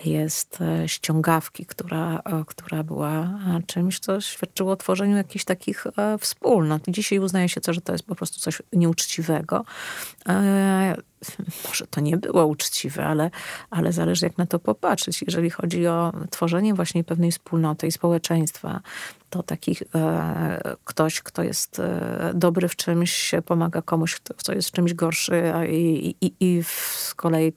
jest 0.05 0.61
e, 0.61 0.89
ściągawki, 0.89 1.65
która, 1.65 2.19
e, 2.25 2.43
która 2.47 2.83
była 2.83 3.39
czymś, 3.67 3.99
co 3.99 4.21
świadczyło 4.21 4.71
o 4.71 4.75
tworzeniu 4.75 5.17
jakichś 5.17 5.45
takich 5.45 5.87
e, 5.87 6.17
wspólnot. 6.17 6.81
Dzisiaj 6.87 7.19
uznaje 7.19 7.49
się 7.49 7.61
to, 7.61 7.73
że 7.73 7.81
to 7.81 7.91
jest 7.91 8.05
po 8.05 8.15
prostu 8.15 8.39
coś 8.39 8.61
nieuczciwego. 8.73 9.65
E, 10.29 10.95
może 11.67 11.87
to 11.87 12.01
nie 12.01 12.17
było 12.17 12.45
uczciwe, 12.45 13.05
ale, 13.05 13.31
ale 13.69 13.93
zależy 13.93 14.25
jak 14.25 14.37
na 14.37 14.45
to 14.45 14.59
popatrzeć. 14.59 15.21
Jeżeli 15.21 15.49
chodzi 15.49 15.87
o 15.87 16.13
tworzenie 16.29 16.73
właśnie 16.73 17.03
pewnej 17.03 17.31
wspólnoty 17.31 17.87
i 17.87 17.91
społeczeństwa, 17.91 18.81
to 19.29 19.43
taki 19.43 19.77
e, 19.95 20.75
ktoś, 20.83 21.21
kto 21.21 21.43
jest 21.43 21.79
e, 21.79 22.31
dobry 22.35 22.67
w 22.67 22.75
czymś, 22.75 23.31
pomaga 23.45 23.81
komuś, 23.81 24.15
kto, 24.15 24.53
jest 24.53 24.69
w 24.69 24.71
czymś 24.71 24.93
gorszy, 24.93 25.53
a 25.53 25.65
i, 25.65 26.15
i, 26.21 26.33
i 26.39 26.63
z 26.63 27.13
kolei 27.15 27.53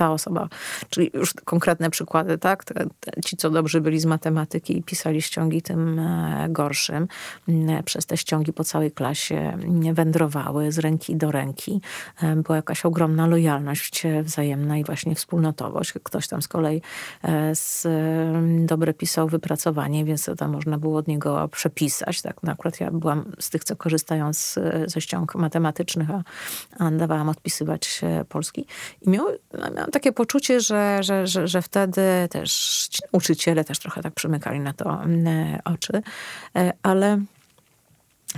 ta 0.00 0.12
osoba, 0.12 0.48
czyli 0.90 1.10
już 1.14 1.34
konkretne 1.44 1.90
przykłady, 1.90 2.38
tak? 2.38 2.64
Ci, 3.24 3.36
co 3.36 3.50
dobrzy 3.50 3.80
byli 3.80 4.00
z 4.00 4.04
matematyki 4.04 4.78
i 4.78 4.82
pisali 4.82 5.22
ściągi 5.22 5.62
tym 5.62 5.98
e, 5.98 6.46
gorszym, 6.50 7.08
przez 7.84 8.06
te 8.06 8.16
ściągi 8.16 8.52
po 8.52 8.64
całej 8.64 8.92
klasie 8.92 9.58
wędrowały 9.92 10.72
z 10.72 10.78
ręki 10.78 11.16
do 11.16 11.30
ręki. 11.30 11.80
E, 12.22 12.36
była 12.36 12.56
jakaś 12.56 12.84
ogromna 12.84 13.26
lojalność 13.26 14.02
wzajemna 14.22 14.78
i 14.78 14.84
właśnie 14.84 15.14
wspólnotowość. 15.14 15.92
Ktoś 16.02 16.28
tam 16.28 16.42
z 16.42 16.48
kolei 16.48 16.82
e, 17.22 17.54
z, 17.54 17.86
dobre 18.66 18.94
pisał 18.94 19.28
wypracowanie, 19.28 20.04
więc 20.04 20.30
tam 20.38 20.50
można 20.52 20.78
było 20.78 20.98
od 20.98 21.08
niego 21.08 21.48
przepisać. 21.48 22.22
Tak? 22.22 22.36
No 22.42 22.52
akurat 22.52 22.80
ja 22.80 22.90
byłam 22.90 23.32
z 23.38 23.50
tych, 23.50 23.64
co 23.64 23.76
korzystają 23.76 24.32
z, 24.32 24.58
ze 24.86 25.00
ściąg 25.00 25.34
matematycznych, 25.34 26.10
a, 26.10 26.22
a 26.78 26.90
dawałam 26.90 27.28
odpisywać 27.28 28.00
polski. 28.28 28.66
I 29.02 29.10
miał, 29.10 29.26
miałam 29.90 30.02
takie 30.02 30.12
poczucie, 30.12 30.60
że, 30.60 31.02
że, 31.02 31.26
że, 31.26 31.48
że 31.48 31.62
wtedy 31.62 32.02
też 32.30 32.88
uczyciele 33.12 33.64
też 33.64 33.78
trochę 33.78 34.02
tak 34.02 34.14
przymykali 34.14 34.60
na 34.60 34.72
to 34.72 35.02
mm, 35.02 35.58
oczy, 35.64 36.02
e, 36.56 36.72
ale 36.82 37.20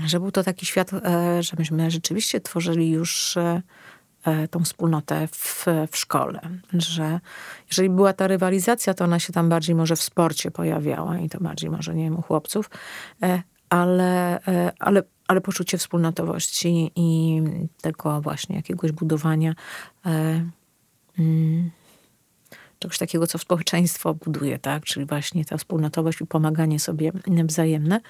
że 0.06 0.20
był 0.20 0.30
to 0.30 0.42
taki 0.42 0.66
świat, 0.66 0.92
e, 0.92 1.42
że 1.42 1.56
myśmy 1.58 1.90
rzeczywiście 1.90 2.40
tworzyli 2.40 2.90
już 2.90 3.36
e, 3.36 3.62
tą 4.50 4.64
wspólnotę 4.64 5.28
w, 5.32 5.66
w 5.90 5.96
szkole. 5.96 6.40
Że 6.72 7.20
jeżeli 7.68 7.90
była 7.90 8.12
ta 8.12 8.26
rywalizacja, 8.26 8.94
to 8.94 9.04
ona 9.04 9.18
się 9.18 9.32
tam 9.32 9.48
bardziej 9.48 9.74
może 9.74 9.96
w 9.96 10.02
sporcie 10.02 10.50
pojawiała 10.50 11.18
i 11.18 11.28
to 11.28 11.40
bardziej 11.40 11.70
może, 11.70 11.94
nie 11.94 12.04
wiem, 12.04 12.18
u 12.18 12.22
chłopców, 12.22 12.70
ale, 13.68 14.40
ale, 14.78 15.02
ale 15.28 15.40
poczucie 15.40 15.78
wspólnotowości 15.78 16.92
i 16.96 17.42
tego 17.80 18.20
właśnie 18.20 18.56
jakiegoś 18.56 18.92
budowania 18.92 19.54
Mm. 21.18 21.70
czegoś 22.78 22.98
takiego, 22.98 23.26
co 23.26 23.38
społeczeństwo 23.38 24.14
buduje, 24.14 24.58
tak? 24.58 24.84
Czyli 24.84 25.06
właśnie 25.06 25.44
ta 25.44 25.56
wspólnotowość 25.56 26.20
i 26.20 26.26
pomaganie 26.26 26.80
sobie 26.80 27.12
wzajemne. 27.44 28.00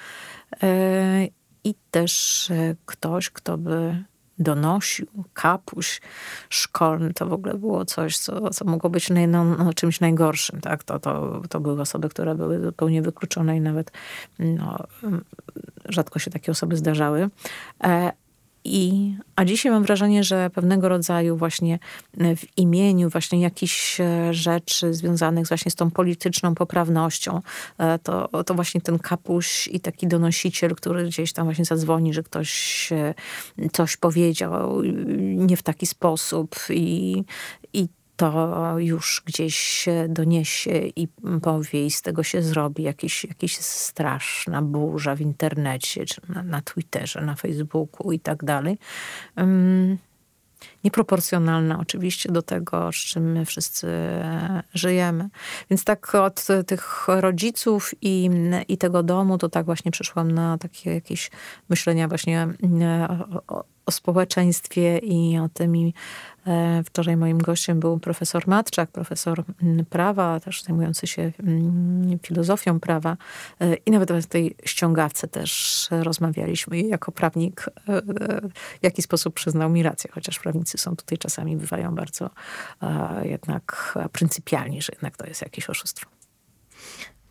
E, 0.62 1.28
I 1.64 1.74
też 1.90 2.50
e, 2.50 2.74
ktoś, 2.86 3.30
kto 3.30 3.58
by 3.58 4.04
donosił, 4.38 5.06
kapuś 5.34 6.00
szkolny, 6.48 7.14
to 7.14 7.26
w 7.26 7.32
ogóle 7.32 7.54
było 7.54 7.84
coś, 7.84 8.18
co, 8.18 8.50
co 8.50 8.64
mogło 8.64 8.90
być 8.90 9.10
naj, 9.10 9.28
no, 9.28 9.44
no, 9.44 9.74
czymś 9.74 10.00
najgorszym. 10.00 10.60
Tak? 10.60 10.84
To, 10.84 10.98
to, 10.98 11.42
to 11.48 11.60
były 11.60 11.80
osoby, 11.80 12.08
które 12.08 12.34
były 12.34 12.64
zupełnie 12.64 13.02
wykluczone 13.02 13.56
i 13.56 13.60
nawet 13.60 13.92
no, 14.38 14.78
rzadko 15.88 16.18
się 16.18 16.30
takie 16.30 16.52
osoby 16.52 16.76
zdarzały. 16.76 17.28
I, 18.64 19.14
a 19.36 19.44
dzisiaj 19.44 19.72
mam 19.72 19.82
wrażenie, 19.82 20.24
że 20.24 20.50
pewnego 20.50 20.88
rodzaju 20.88 21.36
właśnie 21.36 21.78
e, 22.18 22.36
w 22.36 22.58
imieniu 22.58 23.10
właśnie 23.10 23.40
jakichś 23.40 24.00
e, 24.00 24.34
rzeczy 24.34 24.94
związanych 24.94 25.48
właśnie 25.48 25.70
z 25.70 25.74
tą 25.74 25.90
polityczną 25.90 26.54
poprawnością, 26.54 27.40
e, 27.78 27.98
to, 27.98 28.44
to 28.44 28.54
właśnie 28.54 28.80
ten 28.80 28.98
kapuś 28.98 29.68
i 29.68 29.80
taki 29.80 30.06
donosiciel, 30.06 30.74
który 30.74 31.04
gdzieś 31.04 31.32
tam 31.32 31.44
właśnie 31.44 31.64
zadzwoni, 31.64 32.14
że 32.14 32.22
ktoś 32.22 32.90
coś 33.72 33.96
powiedział 33.96 34.82
nie 35.22 35.56
w 35.56 35.62
taki 35.62 35.86
sposób 35.86 36.56
i, 36.70 37.24
i 37.72 37.88
to 38.22 38.74
już 38.78 39.22
gdzieś 39.26 39.56
się 39.56 40.06
doniesie 40.08 40.78
i 40.96 41.08
powie 41.42 41.86
i 41.86 41.90
z 41.90 42.02
tego 42.02 42.22
się 42.22 42.42
zrobi 42.42 42.82
jakiś, 42.82 43.24
jakiś 43.24 43.56
straszna 43.58 44.62
burza 44.62 45.14
w 45.14 45.20
internecie, 45.20 46.04
czy 46.04 46.20
na, 46.28 46.42
na 46.42 46.62
Twitterze, 46.62 47.20
na 47.20 47.34
Facebooku 47.34 48.12
i 48.12 48.20
tak 48.20 48.44
dalej. 48.44 48.78
Nieproporcjonalna 50.84 51.78
oczywiście 51.78 52.32
do 52.32 52.42
tego, 52.42 52.92
z 52.92 52.96
czym 52.96 53.32
my 53.32 53.44
wszyscy 53.44 53.88
żyjemy. 54.74 55.28
Więc 55.70 55.84
tak 55.84 56.14
od 56.14 56.46
tych 56.66 57.08
rodziców 57.08 57.94
i, 58.02 58.30
i 58.68 58.78
tego 58.78 59.02
domu, 59.02 59.38
to 59.38 59.48
tak 59.48 59.66
właśnie 59.66 59.90
przyszłam 59.90 60.30
na 60.32 60.58
takie 60.58 60.94
jakieś 60.94 61.30
myślenia 61.68 62.08
właśnie 62.08 62.48
o, 63.08 63.56
o 63.56 63.71
społeczeństwie 63.90 64.98
i 64.98 65.38
o 65.38 65.48
tym. 65.48 65.76
I 65.76 65.94
e, 66.46 66.82
wczoraj 66.84 67.16
moim 67.16 67.38
gościem 67.38 67.80
był 67.80 67.98
profesor 67.98 68.48
Matczak, 68.48 68.90
profesor 68.90 69.44
mm, 69.62 69.84
prawa, 69.84 70.40
też 70.40 70.62
zajmujący 70.62 71.06
się 71.06 71.32
mm, 71.40 72.18
filozofią 72.22 72.80
prawa. 72.80 73.16
E, 73.60 73.74
I 73.74 73.90
nawet 73.90 74.12
w 74.12 74.26
tej 74.26 74.56
ściągawce 74.64 75.28
też 75.28 75.88
rozmawialiśmy. 75.90 76.78
I 76.78 76.88
jako 76.88 77.12
prawnik 77.12 77.66
e, 77.88 78.02
w 78.80 78.82
jaki 78.82 79.02
sposób 79.02 79.34
przyznał 79.34 79.70
mi 79.70 79.82
rację, 79.82 80.10
chociaż 80.12 80.38
prawnicy 80.38 80.78
są 80.78 80.96
tutaj 80.96 81.18
czasami, 81.18 81.56
bywają 81.56 81.94
bardzo 81.94 82.30
jednak 83.22 83.98
pryncypialni, 84.12 84.82
że 84.82 84.92
jednak 84.92 85.16
to 85.16 85.26
jest 85.26 85.42
jakieś 85.42 85.70
oszustwo. 85.70 86.21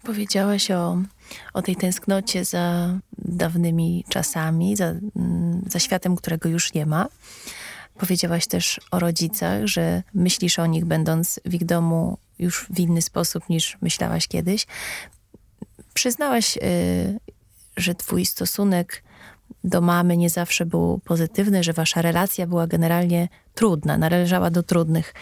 Powiedziałaś 0.04 0.72
o, 0.72 0.98
o 1.54 1.62
tej 1.62 1.76
tęsknocie 1.76 2.46
za 2.46 2.90
dawnymi 3.18 4.06
czasami, 4.10 4.76
za, 4.76 4.86
mm, 4.86 5.62
za 5.68 5.80
światem, 5.80 6.16
którego 6.16 6.50
już 6.50 6.74
nie 6.74 6.86
ma. 6.86 7.08
Powiedziałaś 7.98 8.48
też 8.48 8.80
o 8.92 9.00
rodzicach, 9.00 9.66
że 9.66 10.04
myślisz 10.14 10.60
o 10.60 10.66
nich, 10.66 10.86
będąc 10.86 11.40
w 11.46 11.54
ich 11.54 11.66
domu 11.66 12.18
już 12.40 12.66
w 12.70 12.80
inny 12.80 13.02
sposób 13.02 13.50
niż 13.50 13.78
myślałaś 13.82 14.28
kiedyś. 14.28 14.68
Przyznałaś, 15.94 16.58
y, 16.58 17.20
że 17.78 17.96
twój 17.96 18.26
stosunek 18.26 19.04
do 19.64 19.82
mamy 19.82 20.18
nie 20.18 20.30
zawsze 20.30 20.66
był 20.66 21.00
pozytywny, 21.06 21.64
że 21.64 21.74
wasza 21.74 22.02
relacja 22.02 22.48
była 22.48 22.68
generalnie 22.68 23.28
trudna, 23.56 23.98
należała 23.98 24.50
do 24.50 24.64
trudnych. 24.64 25.14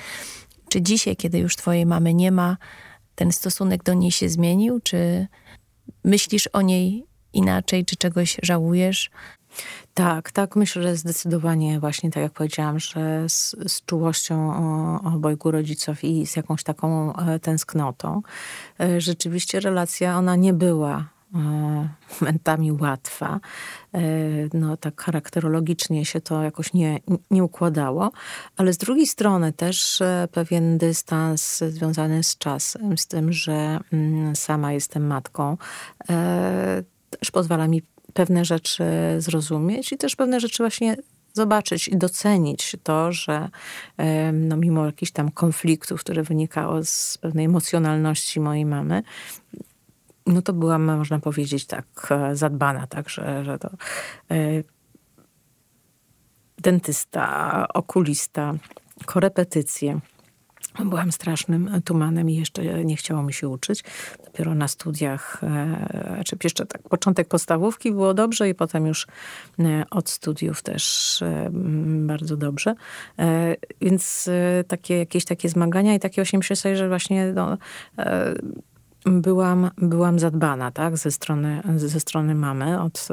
Czy 0.70 0.82
dzisiaj, 0.82 1.16
kiedy 1.16 1.40
już 1.40 1.56
twojej 1.56 1.86
mamy 1.86 2.14
nie 2.14 2.32
ma, 2.32 2.58
ten 3.20 3.32
stosunek 3.32 3.84
do 3.84 3.94
niej 3.94 4.12
się 4.12 4.30
zmienił? 4.30 4.80
Czy 4.80 5.28
myślisz 6.04 6.48
o 6.48 6.62
niej 6.62 7.06
inaczej, 7.34 7.86
czy 7.86 7.96
czegoś 7.96 8.38
żałujesz? 8.44 9.10
Tak, 9.94 10.32
tak, 10.32 10.56
myślę, 10.56 10.84
że 10.84 10.96
zdecydowanie 10.96 11.80
właśnie 11.80 12.12
tak 12.12 12.24
jak 12.24 12.32
powiedziałam, 12.32 12.80
że 12.80 13.30
z, 13.30 13.56
z 13.68 13.86
czułością 13.86 14.54
obojgu 15.04 15.52
rodziców 15.52 16.04
i 16.04 16.28
z 16.28 16.36
jakąś 16.36 16.64
taką 16.64 17.16
e, 17.16 17.40
tęsknotą. 17.40 18.22
E, 18.80 19.02
rzeczywiście 19.02 19.60
relacja, 19.60 20.18
ona 20.18 20.36
nie 20.36 20.54
była 20.54 21.10
momentami 21.32 22.72
łatwa. 22.72 23.40
E, 23.94 24.00
no, 24.54 24.78
tak 24.78 25.02
charakterologicznie 25.02 26.06
się 26.06 26.22
to 26.22 26.44
jakoś 26.44 26.74
nie, 26.74 27.00
nie 27.32 27.44
układało, 27.44 28.12
ale 28.58 28.74
z 28.74 28.78
drugiej 28.78 29.08
strony 29.08 29.54
też 29.54 30.02
e, 30.02 30.28
pewien 30.32 30.78
dystans 30.78 31.58
związany 31.58 32.24
z 32.24 32.38
czasem, 32.38 32.98
z 32.98 33.08
tym, 33.08 33.34
że 33.34 33.80
mm, 33.94 34.36
sama 34.36 34.74
jestem 34.74 35.08
matką, 35.08 35.58
też 37.20 37.32
pozwala 37.32 37.68
mi 37.68 37.82
pewne 38.14 38.46
rzeczy 38.46 38.84
zrozumieć 39.18 39.92
i 39.92 39.98
też 39.98 40.16
pewne 40.16 40.40
rzeczy 40.40 40.64
właśnie 40.64 40.96
zobaczyć 41.34 41.88
i 41.88 41.98
docenić 41.98 42.76
to, 42.84 43.12
że 43.12 43.50
no, 44.34 44.58
mimo 44.58 44.86
jakichś 44.86 45.12
tam 45.12 45.32
konfliktów, 45.32 46.00
które 46.00 46.24
wynikało 46.24 46.84
z 46.84 47.18
pewnej 47.22 47.46
emocjonalności 47.46 48.40
mojej 48.40 48.66
mamy, 48.66 49.04
no 50.30 50.42
to 50.42 50.54
byłam, 50.54 50.98
można 50.98 51.20
powiedzieć, 51.20 51.66
tak 51.66 51.86
e, 52.10 52.36
zadbana, 52.36 52.88
tak, 52.88 53.10
że, 53.10 53.46
że 53.46 53.60
to 53.60 53.70
e, 54.32 54.64
dentysta, 56.58 57.68
okulista, 57.74 58.54
korepetycje. 59.06 60.00
Byłam 60.86 61.12
strasznym 61.12 61.82
tumanem 61.86 62.30
i 62.30 62.36
jeszcze 62.36 62.86
nie 62.86 62.96
chciało 62.96 63.24
mi 63.24 63.34
się 63.34 63.48
uczyć. 63.48 63.84
Dopiero 64.26 64.56
na 64.56 64.68
studiach, 64.68 65.44
e, 65.44 66.22
czy 66.26 66.38
jeszcze 66.44 66.66
tak, 66.66 66.82
początek 66.82 67.28
podstawówki 67.28 67.92
było 67.92 68.14
dobrze 68.14 68.50
i 68.50 68.56
potem 68.56 68.86
już 68.86 69.08
od 69.90 70.10
studiów 70.10 70.62
też 70.62 71.24
bardzo 71.82 72.38
dobrze. 72.38 72.76
Więc 73.82 74.30
takie, 74.68 74.98
jakieś 74.98 75.26
takie 75.26 75.50
zmagania 75.50 75.94
i 75.96 76.00
takie 76.00 76.22
właśnie 76.22 76.40
myślę 76.40 76.56
sobie, 76.56 76.76
że 76.76 76.88
właśnie 76.88 77.34
no, 77.34 77.58
byłam, 79.06 79.72
byłam 79.78 80.20
zadbana, 80.20 80.72
tak, 80.72 80.98
ze 80.98 81.12
strony, 81.12 81.62
ze 81.76 82.00
strony 82.00 82.36
mamy, 82.36 82.82
od, 82.82 83.08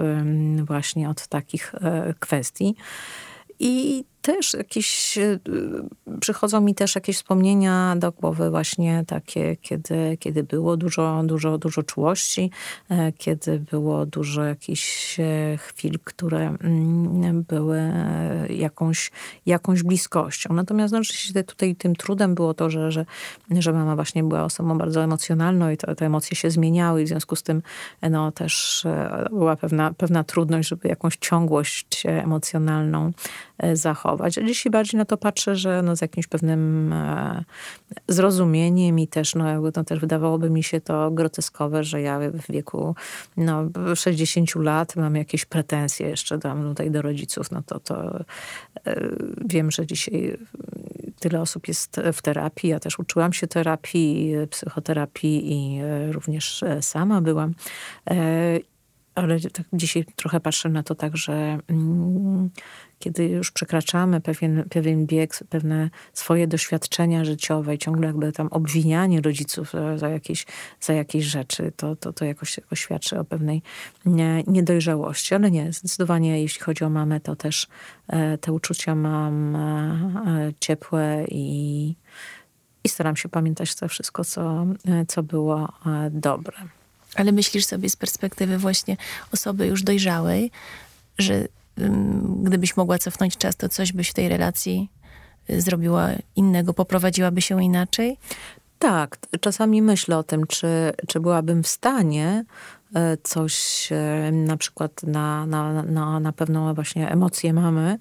właśnie 0.65 1.11
od 1.11 1.27
takich 1.27 1.75
e, 1.75 2.15
kwestii. 2.19 2.75
I 3.59 4.05
też 4.27 4.55
jakieś, 4.55 5.19
e, 5.19 5.39
przychodzą 6.21 6.61
mi 6.61 6.75
też 6.75 6.95
jakieś 6.95 7.17
wspomnienia 7.17 7.97
do 7.97 8.13
głowy 8.13 8.51
właśnie 8.51 9.05
takie, 9.07 9.57
kiedy, 9.57 10.17
kiedy 10.21 10.43
było 10.43 10.77
dużo, 10.77 11.23
dużo, 11.25 11.59
dużo 11.59 11.83
czułości, 11.83 12.51
e, 12.89 13.13
kiedy 13.13 13.59
było 13.59 14.07
dużo 14.07 14.45
jakichś 14.45 15.21
e, 15.21 15.57
chwil, 15.57 15.99
które 16.05 16.57
mm, 16.61 17.43
były 17.43 17.93
jakąś, 18.51 19.11
jakąś 19.47 19.83
bliskością. 19.83 20.55
Natomiast 20.55 20.93
no, 20.93 21.03
rzeczywiście 21.03 21.45
tutaj 21.45 21.77
tym 21.77 21.97
trudem 21.97 22.35
było 22.35 22.55
to, 22.55 22.71
że, 22.71 22.93
że, 22.93 23.05
że 23.51 23.73
mama 23.73 23.95
właśnie 23.95 24.25
była 24.25 24.45
osobą 24.45 24.79
bardzo 24.79 25.05
emocjonalną 25.05 25.71
i 25.71 25.77
to, 25.77 25.95
te 25.95 26.07
emocje 26.07 26.37
się 26.37 26.51
zmieniały 26.51 27.03
i 27.03 27.05
w 27.05 27.09
związku 27.09 27.37
z 27.37 27.43
tym 27.43 27.63
no, 28.11 28.33
też 28.33 28.85
była 29.31 29.57
pewna, 29.57 29.95
pewna 29.95 30.25
trudność, 30.25 30.69
żeby 30.69 30.89
jakąś 30.89 31.17
ciągłość 31.17 32.03
emocjonalną 32.07 33.13
zachować 33.73 34.16
zachować. 34.17 34.39
A 34.39 34.43
dzisiaj 34.43 34.71
bardziej 34.71 34.99
na 34.99 35.05
to 35.05 35.17
patrzę, 35.17 35.57
że 35.57 35.83
no 35.83 35.97
z 35.97 36.01
jakimś 36.01 36.27
pewnym 36.27 36.93
e, 36.93 37.45
zrozumieniem 38.09 38.99
i 38.99 39.09
też, 39.09 39.35
no, 39.35 39.45
no 39.77 39.85
też 39.85 40.01
wydawałoby 40.01 40.51
mi 40.51 40.63
się 40.63 40.81
to 40.81 41.11
groteskowe, 41.11 41.85
że 41.85 42.01
ja 42.01 42.19
w 42.19 42.53
wieku 42.53 42.95
no, 43.37 43.69
60 43.95 44.55
lat 44.55 44.97
mam 44.97 45.17
jakieś 45.17 45.45
pretensje 45.45 46.09
jeszcze 46.09 46.39
do, 46.39 46.55
tutaj 46.55 46.91
do 46.91 47.03
rodziców. 47.03 47.51
No 47.51 47.63
to, 47.63 47.81
to 47.81 48.21
e, 48.87 49.01
wiem, 49.45 49.71
że 49.71 49.87
dzisiaj 49.87 50.39
tyle 51.21 51.41
osób 51.41 51.69
jest 51.69 52.01
w 52.13 52.23
terapii. 52.23 52.71
Ja 52.71 52.81
też 52.81 52.99
uczyłam 52.99 53.33
się 53.33 53.47
terapii, 53.47 54.35
psychoterapii 54.51 55.53
i 55.53 55.81
e, 55.81 56.13
również 56.13 56.63
e, 56.63 56.83
sama 56.83 57.21
byłam. 57.21 57.55
E, 59.17 59.21
ale 59.21 59.41
tak 59.41 59.67
dzisiaj 59.73 60.05
trochę 60.17 60.41
patrzę 60.41 60.69
na 60.69 60.83
to 60.83 60.95
tak, 60.95 61.17
że 61.17 61.59
mm, 61.69 62.51
kiedy 62.99 63.25
już 63.25 63.51
przekraczamy 63.51 64.21
pewien, 64.21 64.65
pewien 64.71 65.07
bieg, 65.07 65.39
pewne 65.49 65.91
swoje 66.13 66.47
doświadczenia 66.47 67.25
życiowe 67.25 67.75
i 67.75 67.79
ciągle 67.79 68.07
jakby 68.07 68.33
tam 68.33 68.49
obwinianie 68.51 69.21
rodziców 69.21 69.73
za 69.97 70.09
jakieś, 70.09 70.47
za 70.81 70.93
jakieś 70.93 71.25
rzeczy, 71.25 71.73
to, 71.77 71.97
to, 71.97 72.13
to 72.13 72.25
jakoś, 72.25 72.57
jakoś 72.57 72.89
o 73.13 73.25
pewnej 73.25 73.63
nie, 74.05 74.43
niedojrzałości. 74.47 75.35
Ale 75.35 75.51
nie, 75.51 75.73
zdecydowanie 75.73 76.43
jeśli 76.43 76.61
chodzi 76.61 76.85
o 76.85 76.91
mamę, 76.91 77.21
to 77.21 77.37
też 77.37 77.67
e, 78.09 78.39
te 78.39 78.53
uczucia 78.53 78.95
mam 78.95 79.57
e, 79.57 79.61
e, 80.27 80.53
ciepłe 80.61 81.25
i, 81.29 81.95
i 82.85 82.89
staram 82.89 83.17
się 83.17 83.29
pamiętać 83.29 83.75
to 83.75 83.89
wszystko, 83.89 84.25
co, 84.25 84.67
e, 84.89 85.07
co 85.07 85.23
było 85.23 85.69
e, 85.87 86.11
dobre. 86.11 86.57
Ale 87.17 87.33
myślisz 87.33 87.65
sobie 87.65 87.91
z 87.91 87.97
perspektywy 87.97 88.59
właśnie 88.59 88.97
osoby 89.33 89.67
już 89.67 89.83
dojrzałej, 89.83 90.51
że 91.19 91.49
gdybyś 92.43 92.77
mogła 92.77 92.99
cofnąć 92.99 93.37
czas, 93.37 93.57
to 93.57 93.69
coś 93.69 93.93
byś 93.93 94.11
w 94.11 94.15
tej 94.15 94.29
relacji 94.29 94.91
y, 95.51 95.61
zrobiła 95.61 96.09
innego, 96.37 96.75
poprowadziłaby 96.75 97.43
się 97.43 97.65
inaczej? 97.65 98.19
Tak, 98.79 99.19
czasami 99.41 99.83
myślę 99.83 100.19
o 100.19 100.23
tym, 100.23 100.47
czy, 100.47 100.93
czy 101.09 101.21
byłabym 101.21 101.63
w 101.63 101.69
stanie 101.69 102.45
e, 102.95 103.17
coś 103.23 103.89
e, 103.93 104.33
na 104.33 104.57
przykład 104.57 105.03
na, 105.03 105.47
na, 105.47 105.83
na, 105.83 106.21
na 106.21 106.33
pewną 106.33 106.75
właśnie 106.75 107.11
emocję 107.11 107.53
mamy, 107.53 107.99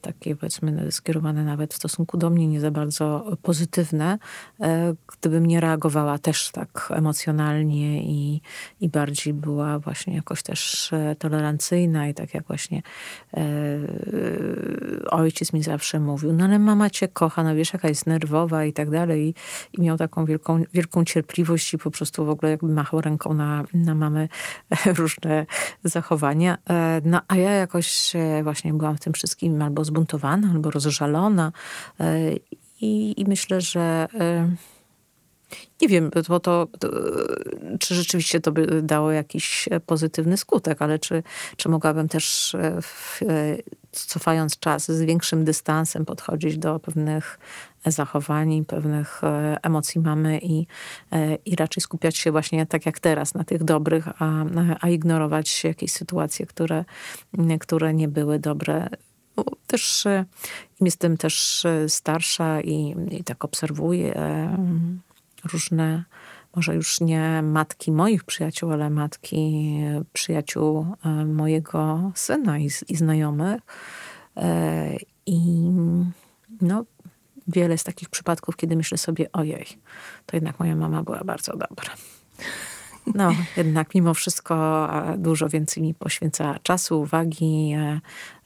takie 0.00 0.36
powiedzmy 0.36 0.92
skierowane 0.92 1.44
nawet 1.44 1.74
w 1.74 1.76
stosunku 1.76 2.16
do 2.16 2.30
mnie, 2.30 2.48
nie 2.48 2.60
za 2.60 2.70
bardzo 2.70 3.36
pozytywne, 3.42 4.18
e, 4.60 4.94
gdybym 5.18 5.46
nie 5.46 5.60
reagowała 5.60 6.18
też 6.18 6.50
tak 6.50 6.88
emocjonalnie 6.94 8.02
i, 8.02 8.40
i 8.80 8.88
bardziej 8.88 9.34
była 9.34 9.78
właśnie 9.78 10.14
jakoś 10.14 10.42
też 10.42 10.92
e, 10.92 11.16
tolerancyjna 11.18 12.08
i 12.08 12.14
tak 12.14 12.34
jak 12.34 12.46
właśnie 12.46 12.82
e, 13.34 13.42
ojciec 15.10 15.52
mi 15.52 15.62
zawsze 15.62 16.00
mówił, 16.00 16.32
no 16.32 16.44
ale 16.44 16.58
mama 16.58 16.90
cię 16.90 17.08
kocha, 17.08 17.42
no 17.42 17.54
wiesz 17.54 17.72
jaka 17.72 17.88
jest 17.88 18.06
nerwowa 18.06 18.64
i 18.64 18.72
tak 18.72 18.90
dalej 18.90 19.28
i, 19.28 19.34
i 19.78 19.82
miał 19.82 19.98
taką 19.98 20.24
wielką, 20.24 20.62
wielką 20.72 21.04
cierpliwość 21.04 21.74
i 21.74 21.78
po 21.78 21.90
prostu 21.90 22.24
w 22.24 22.30
ogóle 22.30 22.50
jakby 22.50 22.68
machał 22.68 23.00
ręką 23.00 23.34
na, 23.34 23.64
na 23.74 23.94
mamy 23.94 24.28
różne 24.98 25.46
zachowania. 25.84 26.58
No 27.04 27.20
a 27.28 27.36
ja 27.36 27.50
jakoś 27.50 28.12
właśnie 28.42 28.74
byłam 28.74 28.96
w 28.96 29.00
tym 29.00 29.12
wszystkim 29.12 29.51
albo 29.60 29.84
zbuntowana, 29.84 30.50
albo 30.50 30.70
rozżalona. 30.70 31.52
E, 32.00 32.32
I, 32.80 33.20
i 33.20 33.24
myślę, 33.24 33.60
że 33.60 34.08
e, 34.20 34.50
nie 35.82 35.88
wiem, 35.88 36.10
bo 36.28 36.40
to, 36.40 36.66
to, 36.78 36.88
czy 37.78 37.94
rzeczywiście 37.94 38.40
to 38.40 38.52
by 38.52 38.82
dało 38.82 39.12
jakiś 39.12 39.68
pozytywny 39.86 40.36
skutek, 40.36 40.82
ale 40.82 40.98
czy, 40.98 41.22
czy 41.56 41.68
mogłabym 41.68 42.08
też 42.08 42.54
e, 42.54 42.82
w, 42.82 43.20
cofając 43.92 44.58
czas 44.58 44.90
z 44.90 45.02
większym 45.02 45.44
dystansem 45.44 46.04
podchodzić 46.04 46.58
do 46.58 46.80
pewnych 46.80 47.38
zachowań, 47.86 48.64
pewnych 48.64 49.20
emocji 49.62 50.00
mamy 50.00 50.38
i, 50.42 50.66
i 51.44 51.56
raczej 51.56 51.80
skupiać 51.80 52.16
się 52.16 52.32
właśnie 52.32 52.66
tak 52.66 52.86
jak 52.86 53.00
teraz 53.00 53.34
na 53.34 53.44
tych 53.44 53.64
dobrych, 53.64 54.08
a, 54.22 54.44
a 54.80 54.88
ignorować 54.88 55.64
jakieś 55.64 55.92
sytuacje, 55.92 56.46
które, 56.46 56.84
które 57.60 57.94
nie 57.94 58.08
były 58.08 58.38
dobre 58.38 58.88
bo 59.36 59.44
też 59.66 60.06
e, 60.06 60.24
jestem 60.80 61.16
też 61.16 61.64
e, 61.64 61.88
starsza 61.88 62.60
i, 62.60 62.94
i 63.10 63.24
tak 63.24 63.44
obserwuję 63.44 64.16
e, 64.16 64.56
różne, 65.52 66.04
może 66.56 66.74
już 66.74 67.00
nie 67.00 67.42
matki 67.42 67.92
moich 67.92 68.24
przyjaciół, 68.24 68.72
ale 68.72 68.90
matki 68.90 69.74
przyjaciół 70.12 70.86
mojego 71.26 72.12
syna 72.14 72.58
i, 72.58 72.70
i 72.88 72.96
znajomych. 72.96 73.60
I 75.26 75.70
no, 76.60 76.84
wiele 77.48 77.78
z 77.78 77.84
takich 77.84 78.08
przypadków, 78.08 78.56
kiedy 78.56 78.76
myślę 78.76 78.98
sobie, 78.98 79.32
ojej, 79.32 79.66
to 80.26 80.36
jednak 80.36 80.58
moja 80.58 80.76
mama 80.76 81.02
była 81.02 81.24
bardzo 81.24 81.52
dobra. 81.52 81.94
No, 83.14 83.32
jednak 83.56 83.94
mimo 83.94 84.14
wszystko 84.14 84.88
dużo 85.18 85.48
więcej 85.48 85.82
mi 85.82 85.94
poświęca 85.94 86.58
czasu, 86.62 87.00
uwagi 87.00 87.72
e, 87.72 88.00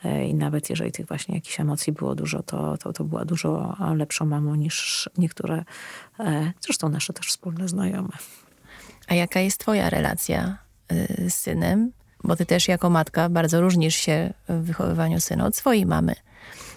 e, 0.04 0.28
i 0.28 0.34
nawet 0.34 0.70
jeżeli 0.70 0.92
tych 0.92 1.06
właśnie 1.06 1.34
jakichś 1.34 1.60
emocji 1.60 1.92
było 1.92 2.14
dużo, 2.14 2.42
to, 2.42 2.78
to, 2.78 2.92
to 2.92 3.04
była 3.04 3.24
dużo 3.24 3.76
lepszą 3.94 4.26
mamą 4.26 4.54
niż 4.54 5.08
niektóre, 5.18 5.64
e, 6.20 6.52
zresztą 6.60 6.88
nasze 6.88 7.12
też 7.12 7.26
wspólne 7.26 7.68
znajome. 7.68 8.12
A 9.08 9.14
jaka 9.14 9.40
jest 9.40 9.60
twoja 9.60 9.90
relacja 9.90 10.58
z 11.28 11.34
synem? 11.34 11.92
Bo 12.24 12.36
ty 12.36 12.46
też 12.46 12.68
jako 12.68 12.90
matka 12.90 13.28
bardzo 13.28 13.60
różnisz 13.60 13.94
się 13.94 14.34
w 14.48 14.62
wychowywaniu 14.62 15.20
syna 15.20 15.46
od 15.46 15.56
swojej 15.56 15.86
mamy. 15.86 16.14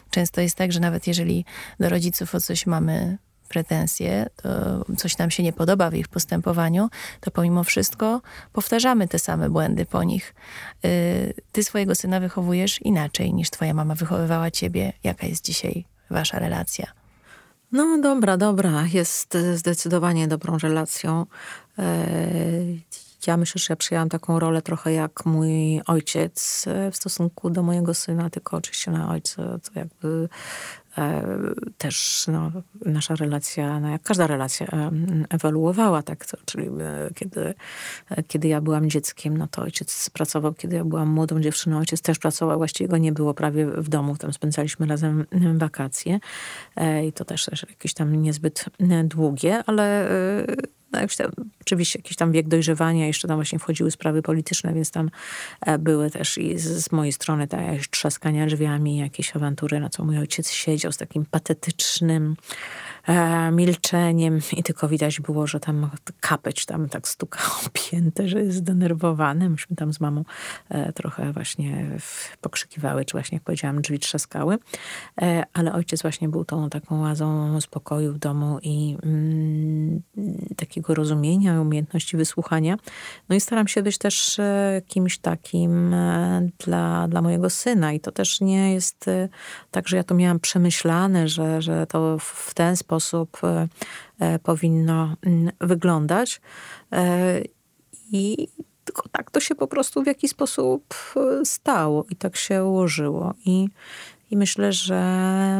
Często 0.09 0.41
jest 0.41 0.55
tak, 0.55 0.71
że 0.71 0.79
nawet 0.79 1.07
jeżeli 1.07 1.45
do 1.79 1.89
rodziców 1.89 2.35
o 2.35 2.39
coś 2.39 2.65
mamy 2.65 3.17
pretensje, 3.49 4.29
coś 4.97 5.17
nam 5.17 5.31
się 5.31 5.43
nie 5.43 5.53
podoba 5.53 5.89
w 5.89 5.93
ich 5.93 6.07
postępowaniu, 6.07 6.89
to 7.19 7.31
pomimo 7.31 7.63
wszystko 7.63 8.21
powtarzamy 8.53 9.07
te 9.07 9.19
same 9.19 9.49
błędy 9.49 9.85
po 9.85 10.03
nich. 10.03 10.35
Y, 10.85 11.33
ty 11.51 11.63
swojego 11.63 11.95
syna 11.95 12.19
wychowujesz 12.19 12.81
inaczej 12.81 13.33
niż 13.33 13.49
twoja 13.49 13.73
mama 13.73 13.95
wychowywała 13.95 14.51
ciebie. 14.51 14.93
Jaka 15.03 15.27
jest 15.27 15.45
dzisiaj 15.45 15.85
wasza 16.09 16.39
relacja? 16.39 16.88
No 17.71 18.01
dobra, 18.01 18.38
dobra. 18.38 18.85
Jest 18.93 19.38
zdecydowanie 19.55 20.27
dobrą 20.27 20.57
relacją. 20.57 21.25
E, 21.79 21.85
ja 23.27 23.38
myślę, 23.38 23.59
że 23.59 23.65
ja 23.69 23.75
przyjęłam 23.75 24.09
taką 24.09 24.39
rolę 24.39 24.62
trochę 24.62 24.93
jak 24.93 25.25
mój 25.25 25.81
ojciec 25.85 26.65
w 26.91 26.95
stosunku 26.95 27.49
do 27.49 27.63
mojego 27.63 27.93
syna, 27.93 28.29
tylko 28.29 28.57
oczywiście 28.57 28.91
na 28.91 29.12
ojca 29.12 29.35
to 29.35 29.79
jakby 29.79 30.29
też 31.77 32.25
no, 32.27 32.51
nasza 32.85 33.15
relacja, 33.15 33.79
no 33.79 33.89
jak 33.89 34.01
każda 34.01 34.27
relacja, 34.27 34.91
ewoluowała, 35.29 36.03
tak, 36.03 36.25
to, 36.25 36.38
czyli 36.45 36.67
e, 36.67 37.09
kiedy, 37.15 37.53
e, 38.09 38.23
kiedy 38.23 38.47
ja 38.47 38.62
byłam 38.62 38.89
dzieckiem, 38.89 39.38
no 39.38 39.47
to 39.47 39.62
ojciec 39.62 40.09
pracował, 40.09 40.53
kiedy 40.53 40.75
ja 40.75 40.85
byłam 40.85 41.09
młodą 41.09 41.39
dziewczyną, 41.39 41.77
ojciec 41.77 42.01
też 42.01 42.19
pracował, 42.19 42.57
właściwie 42.57 42.88
go 42.88 42.97
nie 42.97 43.12
było 43.12 43.33
prawie 43.33 43.65
w 43.65 43.89
domu, 43.89 44.17
tam 44.17 44.33
spędzaliśmy 44.33 44.85
razem 44.85 45.25
wakacje. 45.55 46.19
I 47.07 47.13
to 47.13 47.25
też, 47.25 47.45
też 47.45 47.65
jakieś 47.69 47.93
tam 47.93 48.15
niezbyt 48.15 48.65
długie, 49.03 49.63
ale 49.65 50.07
no 50.91 50.99
jak 51.02 51.15
tam, 51.15 51.32
oczywiście 51.62 51.99
jakiś 51.99 52.17
tam 52.17 52.32
wiek 52.32 52.47
dojrzewania, 52.47 53.08
jeszcze 53.08 53.28
tam 53.28 53.38
właśnie 53.38 53.60
wchodziły 53.60 53.91
sprawy 53.91 54.21
polityczne, 54.21 54.73
więc 54.73 54.91
tam 54.91 55.10
e, 55.62 55.78
były 55.78 56.12
też 56.12 56.38
i 56.38 56.60
z, 56.60 56.67
z 56.67 56.91
mojej 56.91 57.13
strony 57.13 57.47
jakieś 57.47 57.89
trzaskania 57.89 58.45
drzwiami, 58.45 58.97
jakieś 58.97 59.36
awantury, 59.36 59.79
na 59.79 59.90
co 59.90 60.06
mój 60.06 60.17
ojciec 60.17 60.52
siedział 60.52 60.92
z 60.92 60.98
takim 60.98 61.25
patetycznym 61.25 62.35
milczeniem 63.51 64.39
i 64.57 64.63
tylko 64.63 64.87
widać 64.87 65.21
było, 65.21 65.47
że 65.47 65.60
tam 65.60 65.89
kapeć 66.19 66.65
tam 66.65 66.89
tak 66.89 67.07
stukał 67.07 67.45
pięte, 67.91 68.27
że 68.27 68.39
jest 68.43 68.57
zdenerwowany. 68.57 69.49
Myśmy 69.49 69.75
tam 69.75 69.93
z 69.93 69.99
mamą 69.99 70.23
e, 70.69 70.93
trochę 70.93 71.33
właśnie 71.33 71.99
pokrzykiwały, 72.41 73.05
czy 73.05 73.12
właśnie 73.12 73.35
jak 73.35 73.43
powiedziałam, 73.43 73.81
drzwi 73.81 73.99
trzaskały. 73.99 74.57
E, 75.21 75.43
ale 75.53 75.73
ojciec 75.73 76.01
właśnie 76.01 76.29
był 76.29 76.45
tą 76.45 76.69
taką 76.69 77.01
łazą 77.01 77.62
spokoju 77.62 78.13
w 78.13 78.19
domu 78.19 78.60
i 78.62 78.97
mm, 79.03 80.01
takiego 80.55 80.95
rozumienia, 80.95 81.62
umiejętności 81.62 82.17
wysłuchania. 82.17 82.77
No 83.29 83.35
i 83.35 83.41
staram 83.41 83.67
się 83.67 83.83
być 83.83 83.97
też 83.97 84.39
e, 84.39 84.81
kimś 84.87 85.17
takim 85.17 85.93
e, 85.93 86.49
dla, 86.65 87.07
dla 87.07 87.21
mojego 87.21 87.49
syna 87.49 87.93
i 87.93 87.99
to 87.99 88.12
też 88.12 88.41
nie 88.41 88.73
jest 88.73 89.07
e, 89.07 89.29
tak, 89.71 89.87
że 89.87 89.97
ja 89.97 90.03
to 90.03 90.15
miałam 90.15 90.39
przemyślane, 90.39 91.27
że, 91.27 91.62
że 91.62 91.87
to 91.87 92.17
w 92.19 92.53
ten 92.53 92.77
sposób 92.77 92.98
powinno 94.43 95.15
mm, 95.25 95.52
wyglądać. 95.62 96.41
I 98.12 98.47
tylko 98.85 99.10
tak 99.10 99.31
to 99.31 99.39
się 99.39 99.56
po 99.56 99.67
prostu 99.67 100.04
w 100.04 100.08
jakiś 100.08 100.31
sposób 100.31 100.95
stało 101.43 102.06
i 102.10 102.15
tak 102.15 102.35
się 102.35 102.65
ułożyło. 102.65 103.33
I, 103.45 103.67
i 104.31 104.37
myślę, 104.37 104.73
że 104.73 105.02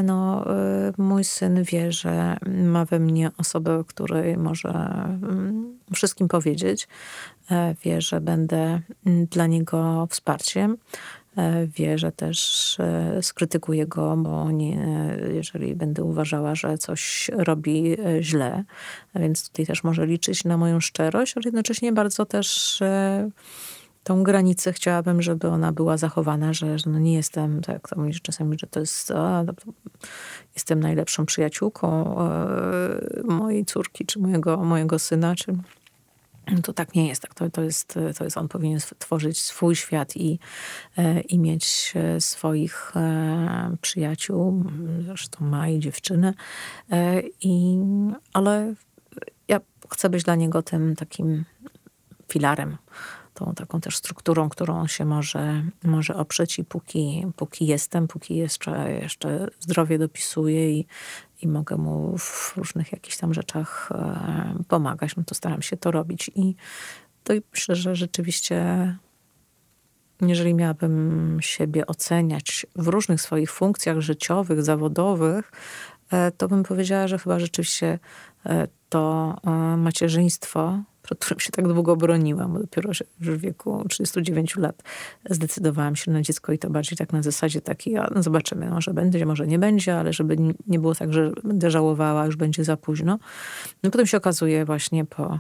no, 0.04 0.46
mój 0.98 1.24
syn 1.24 1.64
wie, 1.64 1.92
że 1.92 2.38
ma 2.64 2.86
we 2.86 3.00
mnie 3.00 3.32
osobę, 3.38 3.84
której 3.88 4.38
może 4.38 4.70
mm, 4.70 5.80
wszystkim 5.94 6.28
powiedzieć. 6.28 6.88
Wie, 7.84 8.02
że 8.02 8.22
będę 8.22 8.82
mm, 9.06 9.26
dla 9.26 9.48
niego 9.48 10.08
wsparciem. 10.10 10.78
E, 11.38 11.68
wie, 11.68 11.98
że 11.98 12.12
też 12.12 12.78
e, 12.80 13.24
skrytykuję 13.24 13.88
go, 13.88 14.18
bo 14.18 14.52
nie, 14.52 14.88
jeżeli 15.34 15.76
będę 15.76 16.04
uważała, 16.04 16.56
że 16.56 16.78
coś 16.78 17.32
robi 17.38 17.96
e, 18.00 18.24
źle, 18.24 18.64
więc 19.16 19.50
tutaj 19.50 19.66
też 19.66 19.84
może 19.84 20.06
liczyć 20.06 20.44
na 20.44 20.58
moją 20.58 20.80
szczerość, 20.80 21.38
ale 21.38 21.44
jednocześnie 21.46 21.92
bardzo 21.92 22.26
też 22.26 22.80
tą 24.04 24.24
granicę 24.24 24.74
chciałabym, 24.74 25.22
żeby 25.22 25.48
ona 25.48 25.72
była 25.72 25.98
zachowana, 25.98 26.54
że, 26.54 26.80
że 26.80 26.90
no 26.90 27.00
nie 27.00 27.14
jestem, 27.14 27.62
tak 27.62 27.90
to 27.90 28.00
mówisz 28.00 28.22
czasami, 28.22 28.60
że 28.60 28.68
to 28.68 28.80
jest, 28.80 29.12
a, 29.12 29.44
no 29.44 29.54
jestem 30.56 30.80
najlepszą 30.80 31.26
przyjaciółką 31.26 32.16
mojej 33.24 33.66
córki, 33.66 34.06
czy 34.06 34.20
mojego, 34.20 34.58
mojego 34.58 35.00
syna, 35.00 35.36
czy 35.36 35.58
to 36.64 36.74
tak 36.74 36.96
nie 36.96 37.08
jest. 37.08 37.22
Tak? 37.22 37.34
To, 37.34 37.50
to, 37.50 37.62
jest, 37.62 38.00
to 38.18 38.24
jest, 38.24 38.38
on 38.38 38.48
powinien 38.48 38.80
tworzyć 39.00 39.42
swój 39.42 39.76
świat 39.76 40.18
i, 40.18 40.40
e, 40.98 41.22
i 41.22 41.40
mieć 41.40 41.94
e, 41.96 42.22
swoich 42.22 42.92
e, 42.96 43.76
przyjaciół, 43.82 44.64
zresztą 45.06 45.46
ma 45.46 45.70
i 45.70 45.80
dziewczynę. 45.80 46.34
I, 47.42 47.80
ale 48.34 48.74
ja 49.48 49.60
chcę 49.90 50.10
być 50.10 50.24
dla 50.24 50.36
niego 50.36 50.62
tym 50.62 50.96
takim 50.96 51.46
filarem, 52.32 52.78
tą 53.40 53.54
taką 53.54 53.82
też 53.82 53.98
strukturą, 53.98 54.50
którą 54.50 54.80
on 54.80 54.88
się 54.88 55.06
może, 55.06 55.64
może 55.84 56.16
oprzeć 56.16 56.60
i 56.60 56.64
póki, 56.64 57.26
póki 57.36 57.68
jestem, 57.68 58.08
póki 58.08 58.36
jeszcze, 58.36 58.92
jeszcze 59.02 59.48
zdrowie 59.60 59.98
dopisuje 59.98 60.80
i, 60.80 60.86
i 61.42 61.48
mogę 61.48 61.78
mu 61.78 62.18
w 62.18 62.54
różnych 62.58 62.92
jakichś 62.92 63.18
tam 63.18 63.34
rzeczach 63.34 63.90
e, 63.92 64.64
pomagać, 64.68 65.16
no 65.16 65.24
to 65.24 65.36
staram 65.36 65.62
się 65.62 65.78
to 65.78 65.92
robić. 65.92 66.32
I 66.36 66.56
to 67.24 67.34
myślę, 67.54 67.76
że 67.76 67.96
rzeczywiście 67.96 68.96
jeżeli 70.22 70.54
miałabym 70.54 71.38
siebie 71.42 71.88
oceniać 71.88 72.66
w 72.76 72.88
różnych 72.88 73.22
swoich 73.22 73.52
funkcjach 73.52 74.00
życiowych, 74.00 74.64
zawodowych, 74.64 75.52
e, 76.12 76.32
to 76.32 76.48
bym 76.48 76.64
powiedziała, 76.64 77.08
że 77.08 77.20
chyba 77.20 77.40
rzeczywiście 77.40 78.00
e, 78.46 78.68
to 78.90 79.36
macierzyństwo 79.78 80.80
przed 81.10 81.20
którym 81.20 81.40
się 81.40 81.52
tak 81.52 81.68
długo 81.68 81.96
broniłam, 81.96 82.62
dopiero 82.62 82.92
w 83.20 83.38
wieku 83.38 83.86
39 83.90 84.56
lat 84.56 84.84
zdecydowałam 85.30 85.96
się 85.96 86.12
na 86.12 86.22
dziecko 86.22 86.52
i 86.52 86.60
to 86.60 86.70
bardziej 86.70 86.98
tak 86.98 87.14
na 87.14 87.22
zasadzie 87.22 87.62
takiej, 87.62 87.98
a 87.98 88.10
no 88.16 88.24
zobaczymy, 88.24 88.70
może 88.70 88.94
będzie, 88.94 89.26
może 89.26 89.48
nie 89.48 89.60
będzie, 89.60 90.00
ale 90.00 90.14
żeby 90.14 90.38
nie 90.68 90.80
było 90.80 90.96
tak, 90.96 91.14
że 91.14 91.32
będę 91.44 91.72
żałowała, 91.72 92.26
już 92.26 92.36
będzie 92.36 92.64
za 92.64 92.78
późno. 92.78 93.20
No 93.84 93.92
potem 93.92 94.08
się 94.08 94.18
okazuje 94.18 94.66
właśnie 94.66 95.06
po, 95.06 95.40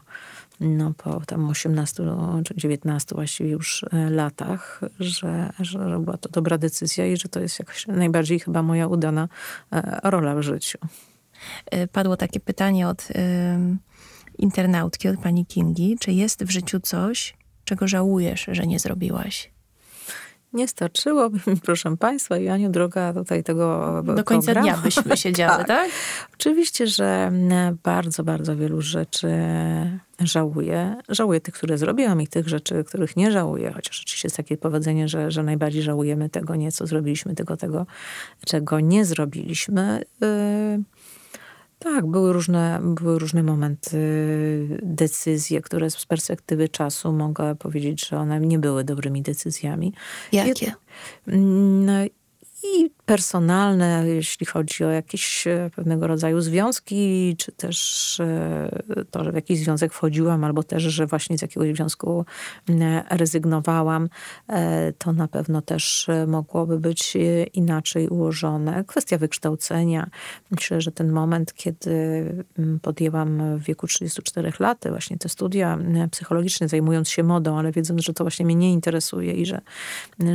no 0.59 0.93
po 0.97 1.21
tam 1.25 1.49
18 1.49 2.03
czy 2.45 2.53
19 2.57 3.15
właściwie 3.15 3.49
już 3.49 3.85
e, 3.93 4.09
latach, 4.09 4.81
że, 4.99 5.49
że 5.59 5.99
była 5.99 6.17
to 6.17 6.29
dobra 6.29 6.57
decyzja 6.57 7.05
i 7.05 7.17
że 7.17 7.29
to 7.29 7.39
jest 7.39 7.59
jakaś 7.59 7.87
najbardziej 7.87 8.39
chyba 8.39 8.63
moja 8.63 8.87
udana 8.87 9.27
e, 9.71 9.99
rola 10.03 10.35
w 10.35 10.41
życiu. 10.41 10.77
E, 11.65 11.87
padło 11.87 12.17
takie 12.17 12.39
pytanie 12.39 12.87
od 12.87 13.07
internautki, 14.39 15.07
od 15.07 15.19
pani 15.19 15.45
Kingi, 15.45 15.97
czy 15.99 16.11
jest 16.11 16.43
w 16.43 16.49
życiu 16.49 16.79
coś, 16.79 17.37
czego 17.65 17.87
żałujesz, 17.87 18.47
że 18.51 18.67
nie 18.67 18.79
zrobiłaś? 18.79 19.51
Nie 20.53 20.67
starczyłoby 20.67 21.39
mi, 21.47 21.57
proszę 21.57 21.97
Państwa, 21.97 22.37
i 22.37 22.47
Aniu, 22.47 22.69
droga 22.69 23.13
tutaj 23.13 23.43
tego 23.43 24.03
Do 24.15 24.23
końca 24.23 24.45
programu. 24.53 24.67
dnia 24.67 24.83
byśmy 24.83 25.17
siedziały, 25.17 25.57
tak. 25.57 25.67
tak? 25.67 25.89
Oczywiście, 26.33 26.87
że 26.87 27.31
bardzo, 27.83 28.23
bardzo 28.23 28.55
wielu 28.55 28.81
rzeczy 28.81 29.29
żałuję. 30.19 30.95
Żałuję 31.09 31.41
tych, 31.41 31.53
które 31.53 31.77
zrobiłam 31.77 32.21
i 32.21 32.27
tych 32.27 32.47
rzeczy, 32.47 32.83
których 32.83 33.17
nie 33.17 33.31
żałuję, 33.31 33.71
chociaż 33.75 34.01
oczywiście 34.01 34.27
jest 34.27 34.37
takie 34.37 34.57
powiedzenie, 34.57 35.07
że, 35.07 35.31
że 35.31 35.43
najbardziej 35.43 35.81
żałujemy 35.81 36.29
tego 36.29 36.55
nie, 36.55 36.71
co 36.71 36.87
zrobiliśmy, 36.87 37.35
tylko 37.35 37.57
tego, 37.57 37.85
czego 38.45 38.79
nie 38.79 39.05
zrobiliśmy. 39.05 40.01
Yy 40.21 40.83
tak, 41.79 42.07
były 42.07 42.33
różne, 42.33 42.79
były 42.83 43.19
różne 43.19 43.43
momenty, 43.43 43.97
decyzje, 44.83 45.61
które 45.61 45.89
z 45.89 46.05
perspektywy 46.05 46.69
czasu 46.69 47.13
mogę 47.13 47.55
powiedzieć, 47.55 48.07
że 48.07 48.17
one 48.17 48.39
nie 48.39 48.59
były 48.59 48.83
dobrymi 48.83 49.21
decyzjami. 49.21 49.93
Jakie? 50.31 50.73
No, 51.27 51.93
i 52.63 52.89
personalne, 53.05 54.03
jeśli 54.07 54.45
chodzi 54.45 54.83
o 54.83 54.89
jakieś 54.89 55.47
e, 55.47 55.69
pewnego 55.75 56.07
rodzaju 56.07 56.41
związki, 56.41 57.35
czy 57.37 57.51
też 57.51 58.19
e, 58.19 58.69
to, 59.11 59.23
że 59.23 59.31
w 59.31 59.35
jakiś 59.35 59.59
związek 59.59 59.93
wchodziłam, 59.93 60.43
albo 60.43 60.63
też, 60.63 60.83
że 60.83 61.07
właśnie 61.07 61.37
z 61.37 61.41
jakiegoś 61.41 61.75
związku 61.75 62.25
rezygnowałam, 63.09 64.09
e, 64.47 64.93
to 64.93 65.13
na 65.13 65.27
pewno 65.27 65.61
też 65.61 66.07
mogłoby 66.27 66.79
być 66.79 67.17
inaczej 67.53 68.07
ułożone. 68.07 68.83
Kwestia 68.87 69.17
wykształcenia. 69.17 70.09
Myślę, 70.51 70.81
że 70.81 70.91
ten 70.91 71.11
moment, 71.11 71.53
kiedy 71.53 72.25
podjęłam 72.81 73.57
w 73.57 73.63
wieku 73.63 73.87
34 73.87 74.51
lat 74.59 74.85
właśnie 74.89 75.17
te 75.17 75.29
studia 75.29 75.77
psychologiczne, 76.11 76.67
zajmując 76.67 77.09
się 77.09 77.23
modą, 77.23 77.59
ale 77.59 77.71
wiedząc, 77.71 78.01
że 78.01 78.13
to 78.13 78.23
właśnie 78.23 78.45
mnie 78.45 78.55
nie 78.55 78.73
interesuje 78.73 79.33
i 79.33 79.45
że, 79.45 79.61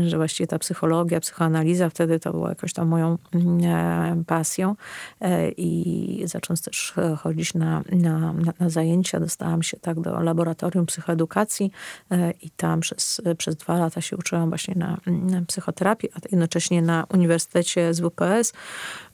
że 0.06 0.16
właściwie 0.16 0.46
ta 0.46 0.58
psychologia, 0.58 1.20
psychoanaliza 1.20 1.90
wtedy 1.90 2.13
to 2.18 2.32
była 2.32 2.48
jakaś 2.48 2.72
tam 2.72 2.88
moją 2.88 3.18
mm, 3.32 4.24
pasją 4.24 4.76
e, 5.20 5.50
i 5.50 6.22
zacząc 6.26 6.62
też 6.62 6.94
e, 6.98 7.16
chodzić 7.16 7.54
na, 7.54 7.82
na, 7.92 8.34
na 8.60 8.68
zajęcia, 8.68 9.20
dostałam 9.20 9.62
się 9.62 9.76
tak 9.76 10.00
do 10.00 10.20
laboratorium 10.20 10.86
psychoedukacji 10.86 11.70
e, 12.10 12.30
i 12.30 12.50
tam 12.50 12.80
przez, 12.80 13.20
przez 13.38 13.56
dwa 13.56 13.78
lata 13.78 14.00
się 14.00 14.16
uczyłam 14.16 14.48
właśnie 14.48 14.74
na, 14.76 14.98
na 15.06 15.42
psychoterapii, 15.42 16.08
a 16.14 16.18
jednocześnie 16.30 16.82
na 16.82 17.06
Uniwersytecie 17.14 17.94
z 17.94 18.00
WPS 18.00 18.52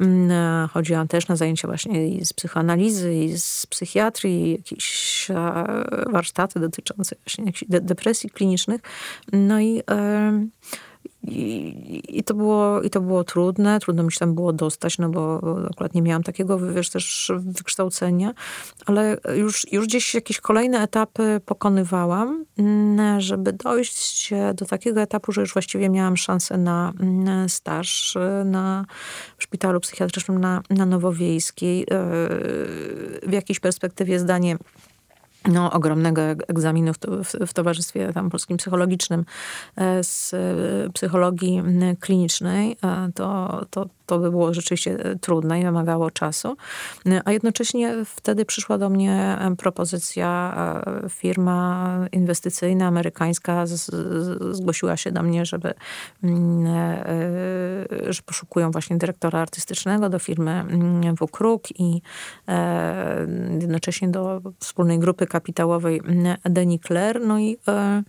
mm, 0.00 0.68
chodziłam 0.68 1.08
też 1.08 1.28
na 1.28 1.36
zajęcia 1.36 1.68
właśnie 1.68 2.08
i 2.08 2.24
z 2.24 2.32
psychoanalizy, 2.32 3.14
i 3.14 3.38
z 3.38 3.66
psychiatrii, 3.66 4.52
jakieś 4.52 5.28
warsztaty 6.12 6.60
dotyczące 6.60 7.16
właśnie 7.16 7.52
depresji 7.68 8.30
klinicznych. 8.30 8.80
No 9.32 9.60
i 9.60 9.82
i, 11.22 12.18
I, 12.18 12.24
to 12.24 12.34
było, 12.34 12.82
I 12.82 12.90
to 12.90 13.00
było 13.00 13.24
trudne, 13.24 13.80
trudno 13.80 14.02
mi 14.02 14.12
się 14.12 14.18
tam 14.18 14.34
było 14.34 14.52
dostać, 14.52 14.98
no 14.98 15.08
bo 15.08 15.40
akurat 15.70 15.94
nie 15.94 16.02
miałam 16.02 16.22
takiego, 16.22 16.58
wiesz, 16.58 16.90
też 16.90 17.32
wykształcenia, 17.38 18.34
ale 18.86 19.16
już, 19.36 19.72
już 19.72 19.86
gdzieś 19.86 20.14
jakieś 20.14 20.40
kolejne 20.40 20.82
etapy 20.82 21.40
pokonywałam, 21.46 22.44
mm, 22.58 23.20
żeby 23.20 23.52
dojść 23.52 24.30
do 24.54 24.66
takiego 24.66 25.00
etapu, 25.00 25.32
że 25.32 25.40
już 25.40 25.52
właściwie 25.52 25.88
miałam 25.88 26.16
szansę 26.16 26.58
na 26.58 26.92
mm, 27.00 27.48
staż 27.48 28.16
na 28.44 28.84
w 29.38 29.42
szpitalu 29.42 29.80
psychiatrycznym 29.80 30.40
na, 30.40 30.62
na 30.70 30.86
Nowowiejskiej. 30.86 31.82
E, 31.82 31.86
w 33.26 33.32
jakiejś 33.32 33.60
perspektywie 33.60 34.18
zdanie 34.18 34.56
no, 35.48 35.72
ogromnego 35.72 36.22
egzaminu 36.22 36.92
w, 36.94 36.98
w, 36.98 37.46
w, 37.46 37.54
Towarzystwie 37.54 38.12
tam 38.12 38.30
Polskim 38.30 38.56
Psychologicznym 38.56 39.24
e, 39.76 40.04
z 40.04 40.34
e, 40.34 40.90
psychologii 40.92 41.62
klinicznej, 42.00 42.76
e, 42.84 43.10
to, 43.14 43.60
to, 43.70 43.86
to 44.10 44.18
by 44.18 44.30
było 44.30 44.54
rzeczywiście 44.54 44.98
trudne 45.20 45.60
i 45.60 45.64
wymagało 45.64 46.10
czasu. 46.10 46.56
A 47.24 47.32
jednocześnie 47.32 47.94
wtedy 48.04 48.44
przyszła 48.44 48.78
do 48.78 48.90
mnie 48.90 49.38
propozycja, 49.58 50.54
firma 51.08 51.88
inwestycyjna 52.12 52.86
amerykańska 52.86 53.66
zgłosiła 54.50 54.96
się 54.96 55.12
do 55.12 55.22
mnie, 55.22 55.46
żeby, 55.46 55.74
mm, 56.24 56.66
że 58.08 58.22
poszukują 58.22 58.70
właśnie 58.70 58.98
dyrektora 58.98 59.40
artystycznego 59.40 60.08
do 60.08 60.18
firmy 60.18 60.50
mm, 60.50 61.16
WKRUK 61.16 61.80
i 61.80 62.02
jednocześnie 63.60 64.08
do 64.08 64.40
wspólnej 64.58 64.98
grupy 64.98 65.26
kapitałowej 65.26 66.00
Deni 66.44 66.80
Claire. 66.80 67.20
No 67.26 67.38
i, 67.38 67.56
e, 67.68 68.02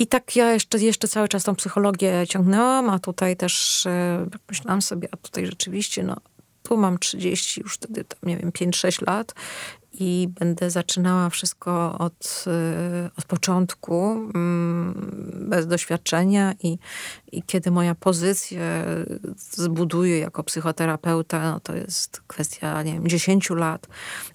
i 0.00 0.06
tak 0.06 0.36
ja 0.36 0.52
jeszcze, 0.52 0.78
jeszcze 0.78 1.08
cały 1.08 1.28
czas 1.28 1.44
tą 1.44 1.54
psychologię 1.54 2.26
ciągnęłam, 2.28 2.90
a 2.90 2.98
tutaj 2.98 3.36
też 3.36 3.86
e, 3.86 4.26
myślałam 4.48 4.82
sobie, 4.82 5.08
a 5.12 5.16
tutaj 5.16 5.46
rzeczywiście, 5.46 6.02
no 6.02 6.16
tu 6.62 6.76
mam 6.76 6.98
30, 6.98 7.60
już 7.60 7.74
wtedy, 7.74 8.04
tam, 8.04 8.18
nie 8.22 8.36
wiem, 8.36 8.50
5-6 8.50 9.06
lat 9.06 9.34
i 10.00 10.28
będę 10.28 10.70
zaczynała 10.70 11.30
wszystko 11.30 11.98
od, 11.98 12.44
y, 12.46 13.10
od 13.18 13.24
początku, 13.24 14.10
mm, 14.34 15.46
bez 15.48 15.66
doświadczenia 15.66 16.54
i, 16.62 16.78
i 17.32 17.42
kiedy 17.42 17.70
moja 17.70 17.94
pozycja 17.94 18.60
zbuduję 19.36 20.18
jako 20.18 20.44
psychoterapeuta, 20.44 21.52
no 21.52 21.60
to 21.60 21.74
jest 21.74 22.22
kwestia, 22.26 22.82
nie 22.82 22.92
wiem, 22.92 23.08
10 23.08 23.50
lat. 23.50 23.86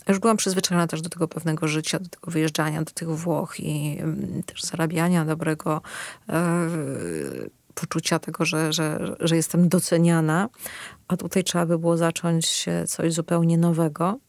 Już 0.08 0.20
byłam 0.20 0.38
przyzwyczajona 0.38 0.88
też 0.88 1.02
do 1.02 1.10
tego 1.10 1.28
pewnego 1.28 1.68
życia, 1.68 2.00
do 2.00 2.10
tego 2.10 2.32
wyjeżdżania 2.32 2.82
do 2.82 2.92
tych 2.92 3.10
Włoch 3.10 3.60
i 3.60 3.98
mm, 4.00 4.44
też 4.44 4.64
zarabiania 4.64 5.26
dobrego 5.26 5.82
e, 6.30 6.70
poczucia 7.76 8.20
tego, 8.20 8.46
że, 8.46 8.74
że, 8.74 9.16
że 9.20 9.36
jestem 9.36 9.70
doceniana, 9.70 10.50
a 11.08 11.18
tutaj 11.18 11.44
trzeba 11.44 11.66
by 11.66 11.80
było 11.80 11.98
zacząć 11.98 12.66
coś 12.88 13.14
zupełnie 13.14 13.58
nowego. 13.58 14.20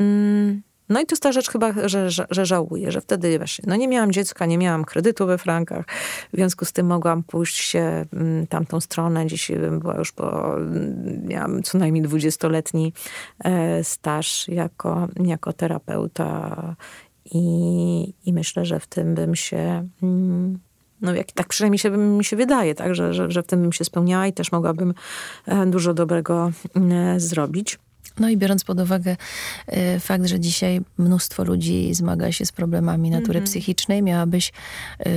Mm, 0.00 0.62
no 0.88 1.00
i 1.00 1.06
to 1.06 1.12
jest 1.12 1.22
ta 1.22 1.32
rzecz 1.32 1.50
chyba, 1.50 1.72
że, 1.88 2.10
że, 2.10 2.26
że, 2.30 2.46
żałuję, 2.46 2.92
że 2.92 3.00
wtedy 3.00 3.38
właśnie, 3.38 3.64
no 3.68 3.76
nie 3.76 3.88
miałam 3.88 4.12
dziecka, 4.12 4.46
nie 4.46 4.58
miałam 4.58 4.84
kredytu 4.84 5.26
we 5.26 5.38
frankach, 5.38 5.86
w 6.32 6.36
związku 6.36 6.64
z 6.64 6.72
tym 6.72 6.86
mogłam 6.86 7.22
pójść 7.22 7.56
się 7.56 8.06
mm, 8.12 8.46
tamtą 8.46 8.80
stronę. 8.80 9.26
Bym 9.48 9.80
była 9.80 9.96
już 9.96 10.12
po, 10.12 10.56
mm, 10.56 11.26
miałam 11.26 11.62
co 11.62 11.78
najmniej 11.78 12.02
dwudziestoletni 12.02 12.92
e, 13.44 13.84
staż 13.84 14.48
jako, 14.48 15.08
jako 15.24 15.52
terapeuta 15.52 16.76
i, 17.24 18.14
i 18.24 18.32
myślę, 18.32 18.64
że 18.64 18.80
w 18.80 18.86
tym 18.86 19.14
bym 19.14 19.34
się 19.34 19.88
no 21.00 21.14
jak, 21.14 21.32
tak 21.32 21.48
przynajmniej 21.48 21.78
się, 21.78 21.90
mi 21.90 22.24
się 22.24 22.36
wydaje, 22.36 22.74
tak, 22.74 22.94
że, 22.94 23.14
że, 23.14 23.30
że 23.30 23.42
w 23.42 23.46
tym 23.46 23.62
bym 23.62 23.72
się 23.72 23.84
spełniała 23.84 24.26
i 24.26 24.32
też 24.32 24.52
mogłabym 24.52 24.94
e, 25.46 25.66
dużo 25.66 25.94
dobrego 25.94 26.50
zrobić. 27.16 27.78
No 28.20 28.28
i 28.28 28.36
biorąc 28.36 28.64
pod 28.64 28.80
uwagę 28.80 29.16
y, 29.96 30.00
fakt, 30.00 30.26
że 30.26 30.40
dzisiaj 30.40 30.80
mnóstwo 30.98 31.44
ludzi 31.44 31.94
zmaga 31.94 32.32
się 32.32 32.46
z 32.46 32.52
problemami 32.52 33.10
natury 33.10 33.38
mm 33.38 33.44
-hmm. 33.44 33.50
psychicznej, 33.50 34.02
miałabyś 34.02 34.52
y, 35.06 35.12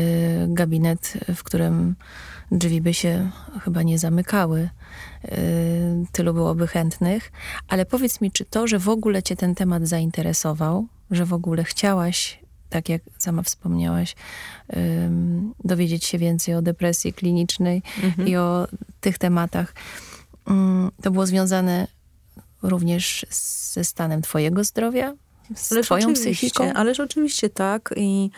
gabinet, 0.47 1.13
w 1.35 1.43
którym 1.43 1.95
drzwi 2.51 2.81
by 2.81 2.93
się 2.93 3.29
chyba 3.61 3.83
nie 3.83 3.99
zamykały. 3.99 4.69
Y, 5.25 5.29
tylu 6.11 6.33
byłoby 6.33 6.67
chętnych. 6.67 7.31
Ale 7.67 7.85
powiedz 7.85 8.21
mi, 8.21 8.31
czy 8.31 8.45
to, 8.45 8.67
że 8.67 8.79
w 8.79 8.89
ogóle 8.89 9.23
cię 9.23 9.35
ten 9.35 9.55
temat 9.55 9.87
zainteresował, 9.87 10.87
że 11.11 11.25
w 11.25 11.33
ogóle 11.33 11.63
chciałaś 11.63 12.43
tak 12.69 12.89
jak 12.89 13.01
sama 13.17 13.41
wspomniałaś, 13.41 14.15
um, 14.67 15.53
dowiedzieć 15.63 16.05
się 16.05 16.17
więcej 16.17 16.55
o 16.55 16.61
depresji 16.61 17.13
klinicznej 17.13 17.81
mhm. 18.03 18.27
i 18.27 18.35
o 18.35 18.67
tych 19.01 19.17
tematach. 19.17 19.73
Um, 20.47 20.91
to 21.01 21.11
było 21.11 21.25
związane 21.25 21.87
również 22.63 23.25
ze 23.73 23.83
stanem 23.83 24.21
twojego 24.21 24.63
zdrowia? 24.63 25.13
Z 25.55 25.71
ależ 25.71 25.85
twoją 25.85 26.13
psychiką? 26.13 26.73
Ależ 26.73 26.99
oczywiście 26.99 27.49
tak 27.49 27.93
i 27.97 28.29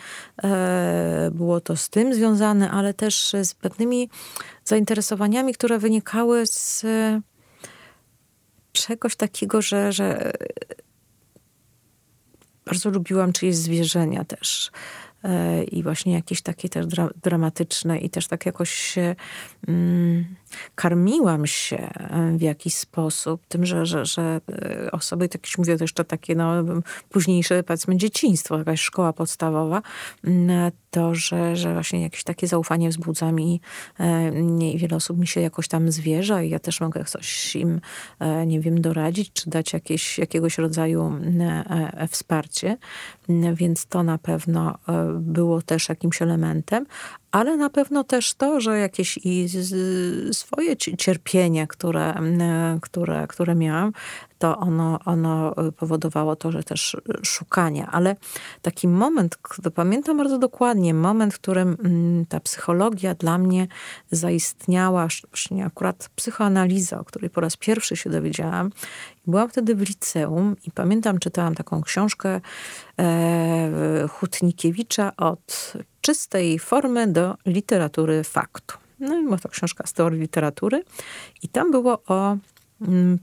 e, 0.42 1.30
było 1.34 1.60
to 1.60 1.76
z 1.76 1.88
tym 1.88 2.14
związane, 2.14 2.70
ale 2.70 2.94
też 2.94 3.32
z 3.42 3.54
pewnymi 3.54 4.10
zainteresowaniami, 4.64 5.54
które 5.54 5.78
wynikały 5.78 6.46
z 6.46 6.84
e, 6.84 7.20
czegoś 8.72 9.16
takiego, 9.16 9.62
że, 9.62 9.92
że 9.92 10.32
bardzo 12.66 12.90
lubiłam 12.90 13.32
czyjeś 13.32 13.56
zwierzenia 13.56 14.24
też. 14.24 14.70
E, 15.24 15.64
I 15.64 15.82
właśnie 15.82 16.12
jakieś 16.12 16.42
takie 16.42 16.68
też 16.68 16.86
dra 16.86 17.08
dramatyczne 17.22 17.98
i 17.98 18.10
też 18.10 18.28
tak 18.28 18.46
jakoś 18.46 18.70
się 18.70 19.16
mm, 19.68 20.36
karmiłam 20.74 21.46
się 21.46 21.76
e, 21.76 22.36
w 22.36 22.42
jakiś 22.42 22.74
sposób 22.74 23.46
tym, 23.48 23.66
że, 23.66 23.86
że, 23.86 24.06
że 24.06 24.40
e, 24.52 24.90
osoby, 24.90 25.28
tak 25.28 25.46
jak 25.50 25.58
mówię, 25.58 25.76
to 25.76 25.84
jeszcze 25.84 26.04
takie 26.04 26.34
no, 26.34 26.52
późniejsze, 27.08 27.62
powiedzmy, 27.62 27.96
dzieciństwo, 27.96 28.58
jakaś 28.58 28.80
szkoła 28.80 29.12
podstawowa, 29.12 29.82
mm, 30.24 30.72
to, 30.90 31.14
że, 31.14 31.56
że 31.56 31.72
właśnie 31.72 32.02
jakieś 32.02 32.24
takie 32.24 32.46
zaufanie 32.46 32.88
wzbudza 32.88 33.32
mi 33.32 33.60
i 34.60 34.78
wiele 34.78 34.96
osób 34.96 35.18
mi 35.18 35.26
się 35.26 35.40
jakoś 35.40 35.68
tam 35.68 35.92
zwierza 35.92 36.42
i 36.42 36.50
ja 36.50 36.58
też 36.58 36.80
mogę 36.80 37.04
coś 37.04 37.56
im, 37.56 37.80
nie 38.46 38.60
wiem, 38.60 38.80
doradzić, 38.80 39.32
czy 39.32 39.50
dać 39.50 39.72
jakieś, 39.72 40.18
jakiegoś 40.18 40.58
rodzaju 40.58 41.12
wsparcie. 42.10 42.76
Więc 43.54 43.86
to 43.86 44.02
na 44.02 44.18
pewno 44.18 44.78
było 45.14 45.62
też 45.62 45.88
jakimś 45.88 46.22
elementem, 46.22 46.86
ale 47.32 47.56
na 47.56 47.70
pewno 47.70 48.04
też 48.04 48.34
to, 48.34 48.60
że 48.60 48.78
jakieś 48.78 49.18
i 49.24 49.46
swoje 50.32 50.76
cierpienie, 50.76 51.66
które, 51.66 52.14
które, 52.82 53.26
które 53.26 53.54
miałam, 53.54 53.92
to 54.38 54.58
ono, 54.58 54.98
ono 55.04 55.54
powodowało 55.76 56.36
to, 56.36 56.52
że 56.52 56.62
też 56.62 56.96
szukanie. 57.22 57.86
Ale 57.86 58.16
taki 58.62 58.88
moment, 58.88 59.38
pamiętam 59.74 60.18
bardzo 60.18 60.38
dokładnie, 60.38 60.94
moment, 60.94 61.34
w 61.34 61.38
którym 61.38 61.76
mm, 61.84 62.26
ta 62.26 62.40
psychologia 62.40 63.14
dla 63.14 63.38
mnie 63.38 63.68
zaistniała, 64.10 65.08
właśnie 65.28 65.64
akurat 65.64 66.10
psychoanaliza, 66.16 67.00
o 67.00 67.04
której 67.04 67.30
po 67.30 67.40
raz 67.40 67.56
pierwszy 67.56 67.96
się 67.96 68.10
dowiedziałam. 68.10 68.70
Byłam 69.26 69.48
wtedy 69.48 69.74
w 69.74 69.80
liceum 69.80 70.56
i 70.66 70.70
pamiętam, 70.70 71.18
czytałam 71.18 71.54
taką 71.54 71.82
książkę 71.82 72.40
e, 72.98 74.08
Hutnikiewicza 74.08 75.12
od 75.16 75.72
czystej 76.00 76.58
formy 76.58 77.06
do 77.06 77.34
literatury 77.46 78.24
faktu. 78.24 78.76
No 79.00 79.18
i 79.18 79.24
była 79.24 79.38
to 79.38 79.48
książka 79.48 79.86
z 79.86 79.92
teorii 79.92 80.20
literatury 80.20 80.84
i 81.42 81.48
tam 81.48 81.70
było 81.70 82.02
o 82.06 82.36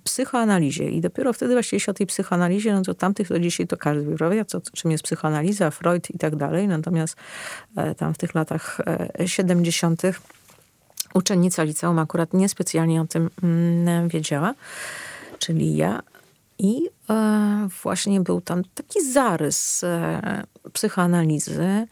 psychoanalizie. 0.03 0.89
I 0.89 1.01
dopiero 1.01 1.33
wtedy 1.33 1.53
właściwie 1.53 1.79
się 1.79 1.91
o 1.91 1.93
tej 1.93 2.07
psychoanalizie, 2.07 2.73
no 2.73 2.81
to 2.81 2.93
tamtych 2.93 3.27
to 3.27 3.39
dzisiaj 3.39 3.67
to 3.67 3.77
każdy 3.77 4.03
wyprawia, 4.03 4.45
co, 4.45 4.61
czym 4.61 4.91
jest 4.91 5.03
psychoanaliza, 5.03 5.71
Freud 5.71 6.09
i 6.09 6.17
tak 6.17 6.35
dalej. 6.35 6.67
Natomiast 6.67 7.15
e, 7.75 7.95
tam 7.95 8.13
w 8.13 8.17
tych 8.17 8.35
latach 8.35 8.81
e, 9.19 9.27
70. 9.27 10.01
uczennica 11.13 11.63
liceum 11.63 11.99
akurat 11.99 12.33
niespecjalnie 12.33 13.01
o 13.01 13.05
tym 13.05 13.29
mm, 13.43 14.07
wiedziała, 14.07 14.53
czyli 15.39 15.75
ja. 15.75 16.01
I 16.59 16.89
e, 17.09 17.67
właśnie 17.83 18.21
był 18.21 18.41
tam 18.41 18.63
taki 18.75 19.11
zarys 19.11 19.83
e, 19.83 20.43
psychoanalizy, 20.73 21.87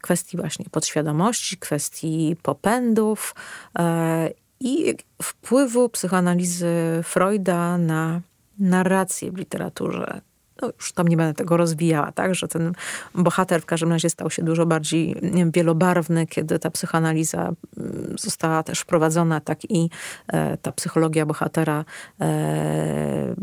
kwestii 0.00 0.36
właśnie 0.36 0.64
podświadomości, 0.70 1.56
kwestii 1.56 2.36
popędów 2.42 3.34
e, 3.78 4.30
i 4.60 4.94
wpływu 5.22 5.88
psychoanalizy 5.88 7.00
Freuda 7.02 7.78
na 7.78 8.20
narrację 8.58 9.32
w 9.32 9.36
literaturze. 9.36 10.20
No 10.62 10.68
już 10.76 10.92
tam 10.92 11.08
nie 11.08 11.16
będę 11.16 11.34
tego 11.34 11.56
rozwijała, 11.56 12.12
tak, 12.12 12.34
że 12.34 12.48
ten 12.48 12.72
bohater 13.14 13.62
w 13.62 13.66
każdym 13.66 13.92
razie 13.92 14.10
stał 14.10 14.30
się 14.30 14.42
dużo 14.42 14.66
bardziej 14.66 15.16
wiem, 15.22 15.50
wielobarwny, 15.50 16.26
kiedy 16.26 16.58
ta 16.58 16.70
psychoanaliza 16.70 17.52
mm, 17.76 18.14
została 18.18 18.62
też 18.62 18.80
wprowadzona, 18.80 19.40
tak 19.40 19.70
i 19.70 19.90
e, 20.28 20.56
ta 20.56 20.72
psychologia 20.72 21.26
bohatera 21.26 21.84
e, 22.20 23.34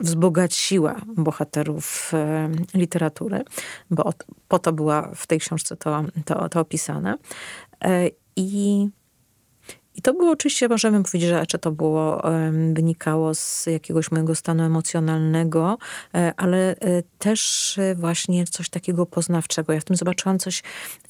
wzbogaciła 0.00 1.00
bohaterów 1.16 2.12
e, 2.14 2.50
literatury, 2.74 3.44
bo 3.90 4.12
po 4.48 4.58
to 4.58 4.72
była 4.72 5.10
w 5.14 5.26
tej 5.26 5.40
książce 5.40 5.76
to, 5.76 6.04
to, 6.24 6.48
to 6.48 6.60
opisane. 6.60 7.16
E, 7.84 8.10
I, 8.36 8.88
I 9.96 10.02
to 10.02 10.14
było 10.14 10.30
oczywiście, 10.30 10.68
możemy 10.68 11.02
powiedzieć, 11.02 11.28
że 11.28 11.46
czy 11.46 11.58
to 11.58 11.72
było, 11.72 12.22
wynikało 12.72 13.34
z 13.34 13.66
jakiegoś 13.66 14.10
mojego 14.10 14.34
stanu 14.34 14.62
emocjonalnego, 14.62 15.78
e, 16.14 16.32
ale 16.36 16.76
e, 16.76 17.02
też 17.18 17.78
e, 17.78 17.94
właśnie 17.94 18.44
coś 18.44 18.68
takiego 18.68 19.06
poznawczego. 19.06 19.72
Ja 19.72 19.80
w 19.80 19.84
tym 19.84 19.96
zobaczyłam 19.96 20.38
coś, 20.38 20.62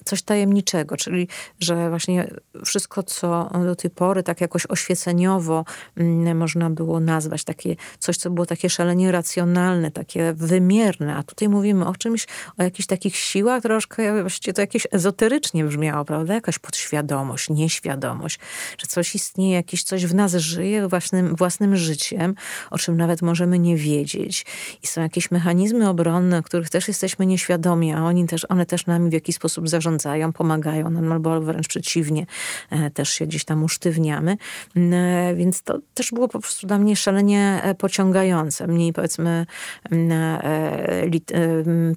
coś 0.05 0.23
tajemniczego, 0.23 0.97
czyli 0.97 1.29
że 1.61 1.89
właśnie 1.91 2.31
wszystko, 2.65 3.03
co 3.03 3.51
do 3.65 3.77
tej 3.77 3.91
pory 3.91 4.23
tak 4.23 4.41
jakoś 4.41 4.67
oświeceniowo 4.67 5.65
mm, 5.97 6.39
można 6.39 6.71
było 6.71 7.01
nazwać, 7.01 7.45
takie 7.45 7.77
coś, 7.99 8.17
co 8.17 8.31
było 8.31 8.47
takie 8.47 8.71
szalenie 8.71 9.13
racjonalne, 9.13 9.91
takie 9.91 10.33
wymierne, 10.33 11.17
a 11.17 11.23
tutaj 11.23 11.49
mówimy 11.49 11.87
o 11.87 11.95
czymś, 11.95 12.27
o 12.59 12.63
jakichś 12.63 12.87
takich 12.87 13.17
siłach, 13.17 13.63
troszkę 13.63 14.21
właściwie 14.21 14.55
to 14.55 14.61
jakieś 14.61 14.87
ezoterycznie 14.91 15.65
brzmiało, 15.65 16.05
prawda? 16.05 16.35
Jakaś 16.35 16.59
podświadomość, 16.59 17.51
nieświadomość 17.51 18.39
że 18.79 18.87
coś 18.87 19.15
istnieje, 19.15 19.55
jakieś 19.55 19.83
coś 19.83 20.07
w 20.07 20.15
nas 20.15 20.35
żyje 20.35 20.89
własnym, 20.89 21.37
własnym 21.37 21.77
życiem, 21.77 22.35
o 22.71 22.79
czym 22.79 22.97
nawet 22.97 23.23
możemy 23.23 23.59
nie 23.59 23.77
wiedzieć. 23.77 24.47
I 24.83 24.87
są 24.87 25.01
jakieś 25.01 25.31
mechanizmy 25.31 25.89
obronne, 25.89 26.43
których 26.43 26.71
też 26.71 26.89
jesteśmy 26.89 27.27
nieświadomi, 27.27 27.93
a 27.93 28.05
oni 28.05 28.27
też, 28.27 28.47
one 28.49 28.67
też 28.67 28.87
nami 28.87 29.11
w 29.11 29.13
jakiś 29.13 29.37
sposób 29.37 29.69
zarządzają, 29.69 30.33
pomagają 30.33 30.91
nam, 30.91 31.13
albo 31.13 31.41
wręcz 31.41 31.69
przeciwnie, 31.69 32.27
e, 32.71 32.91
też 32.91 33.09
się 33.09 33.27
gdzieś 33.27 33.45
tam 33.45 33.65
usztywniamy. 33.65 34.37
E, 34.77 35.35
więc 35.35 35.63
to 35.63 35.79
też 35.95 36.11
było 36.11 36.29
po 36.29 36.41
prostu 36.41 36.67
dla 36.67 36.79
mnie 36.79 36.97
szalenie 36.97 37.61
e, 37.63 37.75
pociągające. 37.75 38.67
Mniej 38.67 38.93
powiedzmy 38.93 39.47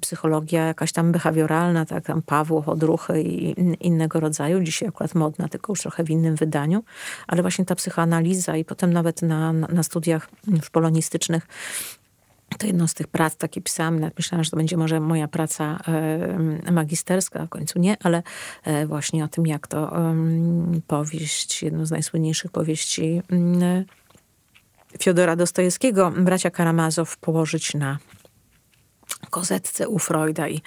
psychologia 0.00 0.66
jakaś 0.66 0.92
tam 0.92 1.12
behawioralna, 1.12 1.86
tak 1.86 2.04
tam 2.04 2.22
Pawłow, 2.22 2.68
odruchy 2.68 3.22
i 3.22 3.54
innego 3.86 4.20
rodzaju. 4.20 4.62
Dzisiaj 4.62 4.88
akurat 4.88 5.14
modna, 5.14 5.48
tylko 5.48 5.72
już 5.72 5.80
trochę 5.80 6.04
w 6.04 6.10
innym 6.10 6.36
wydaniu 6.36 6.65
ale 7.26 7.42
właśnie 7.42 7.64
ta 7.64 7.74
psychoanaliza 7.74 8.56
i 8.56 8.64
potem 8.64 8.92
nawet 8.92 9.22
na, 9.22 9.52
na, 9.52 9.82
studiach 9.82 10.28
polonistycznych 10.72 11.46
to 12.58 12.66
jedną 12.66 12.86
z 12.86 12.94
tych 12.94 13.06
prac 13.06 13.36
takie 13.36 13.60
pisałam, 13.60 14.00
myślałam, 14.16 14.44
że 14.44 14.50
to 14.50 14.56
będzie 14.56 14.76
może 14.76 15.00
moja 15.00 15.28
praca 15.28 15.78
e, 16.66 16.72
magisterska, 16.72 17.46
w 17.46 17.48
końcu 17.48 17.78
nie, 17.78 17.96
ale 18.02 18.22
e, 18.64 18.86
właśnie 18.86 19.24
o 19.24 19.28
tym, 19.28 19.46
jak 19.46 19.66
to 19.66 19.92
powieść, 20.86 21.62
jedną 21.62 21.86
z 21.86 21.90
najsłynniejszych 21.90 22.50
powieści 22.50 23.22
mm, 23.28 23.84
Fiodora 25.02 25.36
Dostojewskiego, 25.36 26.12
bracia 26.18 26.50
Karamazow, 26.50 27.16
położyć 27.16 27.74
na 27.74 27.98
kozetce 29.30 29.88
u 29.88 29.98
Freuda 29.98 30.48
i 30.48 30.60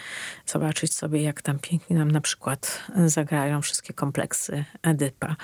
zobaczyć 0.46 0.94
sobie, 0.96 1.22
jak 1.22 1.42
tam 1.42 1.60
pięknie 1.60 1.98
nam 1.98 2.12
na 2.12 2.22
przykład 2.22 2.82
zagrają 3.06 3.62
wszystkie 3.62 3.94
kompleksy 3.94 4.66
Edypa 4.82 5.36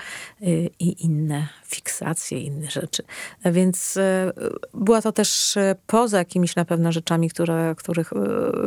y, 0.42 0.70
i 0.78 1.04
inne 1.04 1.48
fiksacje, 1.64 2.40
inne 2.40 2.70
rzeczy. 2.70 3.02
Więc 3.44 3.96
y, 3.96 4.32
była 4.74 5.02
to 5.02 5.12
też 5.12 5.56
y, 5.56 5.76
poza 5.86 6.18
jakimiś 6.18 6.56
na 6.56 6.64
pewno 6.64 6.92
rzeczami, 6.92 7.30
które, 7.30 7.74
których 7.78 8.10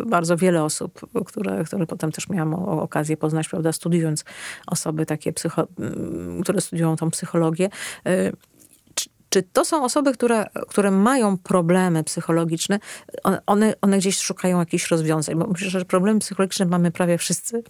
bardzo 0.06 0.38
wiele 0.38 0.64
osób, 0.64 1.02
które, 1.26 1.64
które 1.64 1.88
potem 1.88 2.12
też 2.12 2.30
miałam 2.30 2.54
okazję 2.54 3.18
poznać, 3.18 3.50
prawda, 3.50 3.74
studiując 3.74 4.26
osoby 4.68 5.06
takie, 5.06 5.34
psycho, 5.34 5.68
które 6.44 6.62
studiują 6.62 6.96
tą 6.96 7.12
psychologię, 7.12 7.70
czy 9.30 9.44
to 9.44 9.66
są 9.66 9.84
osoby, 9.84 10.14
które, 10.14 10.46
które 10.68 10.92
mają 10.92 11.38
problemy 11.38 12.04
psychologiczne, 12.04 12.80
one, 13.46 13.74
one 13.82 13.98
gdzieś 13.98 14.20
szukają 14.20 14.60
jakichś 14.60 14.92
rozwiązań? 14.92 15.36
Bo 15.36 15.48
myślę, 15.48 15.70
że 15.70 15.86
problemy 15.86 16.20
psychologiczne 16.20 16.66
mamy 16.66 16.92
prawie 16.92 17.18
wszyscy, 17.18 17.64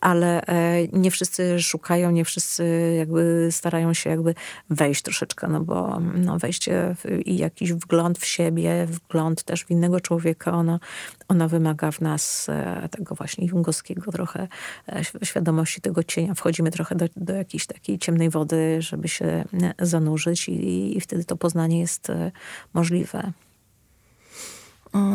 ale 0.00 0.42
e, 0.42 0.88
nie 0.88 1.10
wszyscy 1.10 1.62
szukają, 1.62 2.10
nie 2.10 2.24
wszyscy 2.24 2.94
jakby 2.98 3.48
starają 3.50 3.94
się 3.94 4.10
jakby 4.10 4.34
wejść 4.70 5.02
troszeczkę, 5.02 5.48
no 5.48 5.60
bo 5.60 6.00
no 6.14 6.38
wejście 6.38 6.96
w, 6.98 7.20
i 7.26 7.36
jakiś 7.36 7.72
wgląd 7.72 8.18
w 8.18 8.26
siebie, 8.26 8.86
wgląd 8.86 9.42
też 9.42 9.64
w 9.64 9.70
innego 9.70 10.00
człowieka, 10.00 10.52
ono, 10.52 10.80
ono 11.28 11.48
wymaga 11.48 11.90
w 11.90 12.00
nas 12.00 12.46
e, 12.48 12.88
tego 12.90 13.14
właśnie 13.14 13.46
jungowskiego 13.46 14.12
trochę 14.12 14.48
e, 14.88 15.02
świadomości 15.24 15.80
tego 15.80 16.04
cienia. 16.04 16.34
Wchodzimy 16.34 16.70
trochę 16.70 16.94
do, 16.94 17.06
do 17.16 17.34
jakiejś 17.34 17.66
takiej 17.66 17.98
ciemnej 17.98 18.30
wody, 18.30 18.76
żeby 18.82 19.08
się 19.08 19.44
zanurzyć 19.78 20.48
i, 20.48 20.96
i 20.96 20.99
wtedy 21.00 21.24
to 21.24 21.36
poznanie 21.36 21.80
jest 21.80 22.10
e, 22.10 22.32
możliwe. 22.74 23.32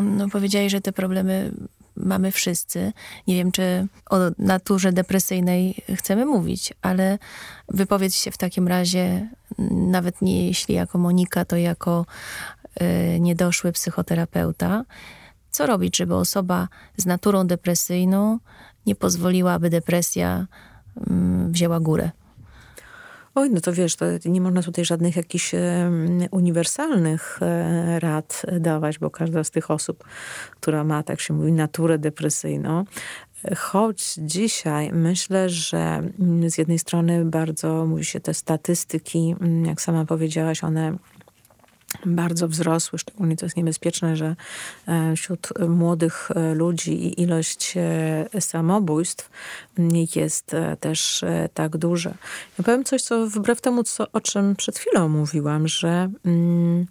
No 0.02 0.28
powiedziałeś, 0.28 0.72
że 0.72 0.80
te 0.80 0.92
problemy 0.92 1.52
mamy 1.96 2.32
wszyscy. 2.32 2.92
Nie 3.26 3.34
wiem, 3.34 3.52
czy 3.52 3.86
o 4.10 4.16
naturze 4.38 4.92
depresyjnej 4.92 5.74
chcemy 5.94 6.26
mówić, 6.26 6.74
ale 6.82 7.18
wypowiedz 7.68 8.14
się 8.14 8.30
w 8.30 8.38
takim 8.38 8.68
razie, 8.68 9.28
nawet 9.72 10.22
nie 10.22 10.46
jeśli 10.46 10.74
jako 10.74 10.98
Monika, 10.98 11.44
to 11.44 11.56
jako 11.56 12.06
y, 12.82 13.20
niedoszły 13.20 13.72
psychoterapeuta. 13.72 14.84
Co 15.50 15.66
robić, 15.66 15.96
żeby 15.96 16.14
osoba 16.14 16.68
z 16.96 17.06
naturą 17.06 17.46
depresyjną 17.46 18.38
nie 18.86 18.94
pozwoliła, 18.94 19.52
aby 19.52 19.70
depresja 19.70 20.46
y, 20.96 21.02
wzięła 21.48 21.80
górę? 21.80 22.10
Oj, 23.38 23.50
no 23.50 23.60
to 23.60 23.72
wiesz, 23.72 23.96
to 23.96 24.06
nie 24.24 24.40
można 24.40 24.62
tutaj 24.62 24.84
żadnych 24.84 25.16
jakichś 25.16 25.54
uniwersalnych 26.30 27.38
e, 27.42 28.00
rad 28.00 28.42
dawać, 28.60 28.98
bo 28.98 29.10
każda 29.10 29.44
z 29.44 29.50
tych 29.50 29.70
osób, 29.70 30.04
która 30.50 30.84
ma, 30.84 31.02
tak 31.02 31.20
się 31.20 31.34
mówi, 31.34 31.52
naturę 31.52 31.98
depresyjną, 31.98 32.84
Choć 33.56 34.14
dzisiaj 34.18 34.92
myślę, 34.92 35.48
że 35.48 35.78
mm, 35.78 36.50
z 36.50 36.58
jednej 36.58 36.78
strony 36.78 37.24
bardzo 37.24 37.86
mówi 37.86 38.04
się 38.04 38.20
te 38.20 38.34
statystyki, 38.34 39.34
mm, 39.40 39.64
jak 39.64 39.80
sama 39.80 40.04
powiedziałaś, 40.04 40.64
one 40.64 40.96
bardzo 42.06 42.48
wzrosły, 42.48 42.98
szczególnie 42.98 43.36
to 43.36 43.46
jest 43.46 43.56
niebezpieczne, 43.56 44.16
że 44.16 44.36
e, 44.86 45.16
wśród 45.16 45.48
młodych 45.68 46.30
e, 46.34 46.54
ludzi 46.54 47.20
ilość 47.22 47.74
e, 47.76 48.40
samobójstw 48.40 49.30
jest 50.16 50.56
też 50.80 51.24
tak 51.54 51.76
duża. 51.76 52.14
Ja 52.58 52.64
powiem 52.64 52.84
coś, 52.84 53.02
co 53.02 53.26
wbrew 53.26 53.60
temu, 53.60 53.82
co, 53.82 54.06
o 54.12 54.20
czym 54.20 54.56
przed 54.56 54.78
chwilą 54.78 55.08
mówiłam, 55.08 55.68
że 55.68 56.10
mm, 56.24 56.86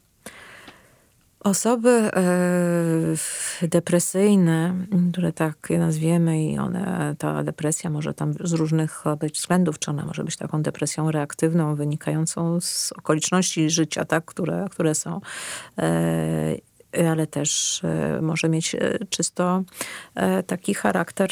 Osoby 1.46 1.90
e, 1.90 3.68
depresyjne, 3.68 4.86
które 5.12 5.34
tak 5.34 5.68
je 5.70 5.80
nazwiemy 5.80 6.44
i 6.44 6.58
one, 6.58 7.16
ta 7.18 7.44
depresja 7.44 7.90
może 7.90 8.14
tam 8.14 8.34
z 8.34 8.54
różnych 8.54 9.04
być 9.20 9.36
względów, 9.36 9.80
czy 9.80 9.92
ona 9.92 10.06
może 10.06 10.24
być 10.24 10.38
taką 10.38 10.62
depresją 10.62 11.12
reaktywną, 11.12 11.76
wynikającą 11.76 12.62
z 12.62 12.92
okoliczności 12.92 13.70
życia, 13.70 14.06
tak, 14.06 14.26
które, 14.26 14.66
które 14.72 14.96
są 14.96 15.22
e, 15.78 16.56
ale 17.10 17.28
też 17.28 17.82
e, 17.84 18.22
może 18.22 18.50
mieć 18.50 18.76
e, 18.76 18.98
czysto 19.10 19.64
taki 20.48 20.74
charakter 20.74 21.30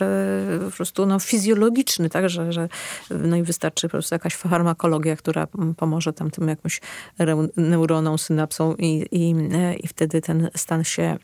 po 0.65 0.71
prostu 0.75 1.05
no, 1.05 1.19
fizjologiczny, 1.19 2.09
tak, 2.09 2.29
że, 2.29 2.53
że 2.53 2.69
no 3.09 3.35
i 3.35 3.43
wystarczy 3.43 3.87
po 3.87 3.91
prostu 3.91 4.15
jakaś 4.15 4.35
farmakologia, 4.35 5.15
która 5.15 5.47
pomoże 5.77 6.13
tam 6.13 6.31
tym 6.31 6.47
jakąś 6.47 6.81
neuroną, 7.57 8.17
synapsą 8.17 8.75
i, 8.75 9.05
i, 9.11 9.35
i 9.83 9.87
wtedy 9.87 10.21
ten 10.21 10.49
stan 10.55 10.83
się 10.83 11.17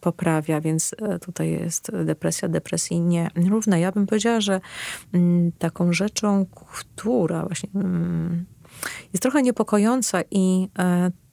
poprawia, 0.00 0.60
więc 0.60 0.94
tutaj 1.20 1.50
jest 1.50 1.90
depresja 2.04 2.48
depresji 2.48 3.00
nierówna. 3.36 3.78
Ja 3.78 3.92
bym 3.92 4.06
powiedziała, 4.06 4.40
że 4.40 4.60
taką 5.58 5.92
rzeczą, 5.92 6.46
która 6.46 7.46
właśnie 7.46 7.68
jest 9.12 9.22
trochę 9.22 9.42
niepokojąca 9.42 10.22
i 10.30 10.68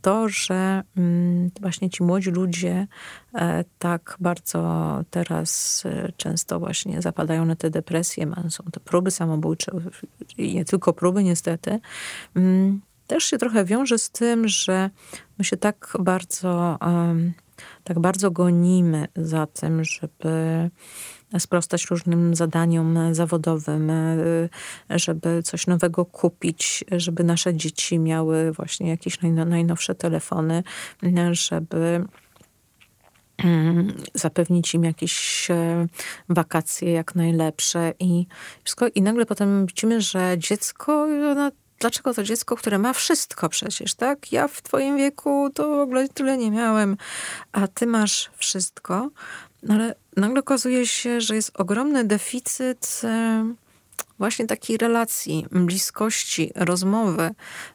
to, 0.02 0.30
że 0.30 0.84
mm, 0.98 1.52
właśnie 1.62 1.90
ci 1.90 2.04
młodzi 2.04 2.32
ludzie 2.32 2.88
e, 3.36 3.64
tak 3.80 4.18
bardzo 4.20 5.04
teraz 5.10 5.84
e, 5.86 6.12
często 6.18 6.60
właśnie 6.60 7.02
zapadają 7.02 7.46
na 7.46 7.56
te 7.56 7.70
depresje, 7.70 8.32
są 8.50 8.64
te 8.64 8.80
próby 8.80 9.12
samobójcze 9.12 9.72
i 10.38 10.54
nie 10.54 10.66
tylko 10.66 10.94
próby 10.94 11.24
niestety, 11.24 11.80
mm, 12.36 12.82
też 13.08 13.24
się 13.24 13.38
trochę 13.38 13.66
wiąże 13.66 13.98
z 13.98 14.10
tym, 14.10 14.48
że 14.48 14.90
my 15.38 15.44
się 15.44 15.58
tak 15.58 15.98
bardzo, 16.00 16.78
tak 17.84 18.00
bardzo 18.00 18.32
gonimy 18.32 19.08
za 19.16 19.48
tym, 19.48 19.84
żeby 19.84 20.70
sprostać 21.40 21.86
różnym 21.86 22.36
zadaniom 22.36 23.16
zawodowym, 23.16 23.92
żeby 24.90 25.44
coś 25.44 25.68
nowego 25.68 26.06
kupić, 26.06 26.84
żeby 26.92 27.24
nasze 27.24 27.56
dzieci 27.56 28.00
miały 28.00 28.52
właśnie 28.52 28.90
jakieś 28.90 29.18
najnowsze 29.46 29.96
telefony, 29.96 30.64
żeby 31.32 32.06
mm, 33.38 33.94
zapewnić 34.14 34.74
im 34.74 34.84
jakieś 34.84 35.48
e, 35.52 35.88
wakacje 36.30 36.92
jak 36.92 37.16
najlepsze 37.16 37.94
i 38.00 38.26
wszystko. 38.64 38.88
I 38.88 39.02
nagle 39.02 39.26
potem 39.26 39.66
widzimy, 39.66 40.02
że 40.02 40.36
dziecko, 40.38 41.08
dlaczego 41.80 42.14
to 42.14 42.24
dziecko, 42.24 42.56
które 42.56 42.78
ma 42.78 42.94
wszystko 42.94 43.50
przecież, 43.50 43.96
tak? 43.96 44.32
Ja 44.32 44.48
w 44.48 44.62
twoim 44.62 44.98
wieku 44.98 45.50
to 45.54 45.76
w 45.76 45.80
ogóle 45.80 46.10
tyle 46.10 46.38
nie 46.38 46.52
miałem, 46.52 46.98
a 47.52 47.68
ty 47.68 47.88
masz 47.88 48.30
wszystko. 48.38 49.10
No 49.64 49.74
ale 49.74 49.96
nagle 50.20 50.40
okazuje 50.40 50.88
się, 50.88 51.22
że 51.22 51.36
jest 51.36 51.52
ogromny 51.54 52.04
deficyt 52.04 53.02
właśnie 54.20 54.48
takiej 54.48 54.78
relacji, 54.78 55.46
bliskości, 55.52 56.52
rozmowy. 56.56 57.30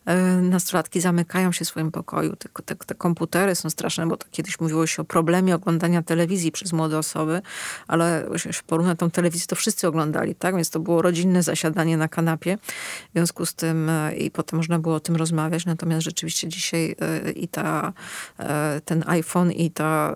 E, 0.07 0.17
nastolatki 0.37 1.01
zamykają 1.01 1.53
się 1.53 1.65
w 1.65 1.69
swoim 1.69 1.91
pokoju. 1.91 2.37
Te, 2.37 2.49
te, 2.65 2.77
te 2.77 2.95
komputery 2.95 3.55
są 3.55 3.71
straszne, 3.71 4.07
bo 4.07 4.17
to 4.17 4.27
kiedyś 4.31 4.61
mówiło 4.61 4.87
się 4.87 5.03
o 5.03 5.05
problemie 5.05 5.55
oglądania 5.55 6.03
telewizji 6.03 6.53
przez 6.53 6.73
młode 6.73 6.99
osoby, 6.99 7.43
ale 7.89 8.29
się 8.37 8.51
porówna 8.67 8.95
tą 8.95 9.11
telewizję, 9.11 9.47
to 9.47 9.57
wszyscy 9.57 9.89
oglądali, 9.89 10.35
tak? 10.35 10.55
Więc 10.55 10.71
to 10.71 10.81
było 10.81 11.03
rodzinne 11.03 11.43
zasiadanie 11.43 11.97
na 11.97 12.09
kanapie. 12.09 12.59
W 13.09 13.13
związku 13.13 13.47
z 13.47 13.55
tym 13.55 13.89
e, 13.89 14.17
i 14.17 14.31
potem 14.31 14.57
można 14.57 14.79
było 14.79 14.95
o 14.95 15.01
tym 15.01 15.17
rozmawiać. 15.17 15.67
Natomiast 15.67 16.05
rzeczywiście 16.05 16.49
dzisiaj 16.49 16.97
e, 17.01 17.31
i 17.31 17.49
ta, 17.49 17.93
ten 18.85 19.05
iPhone 19.07 19.53
i, 19.53 19.71
ta, 19.71 20.15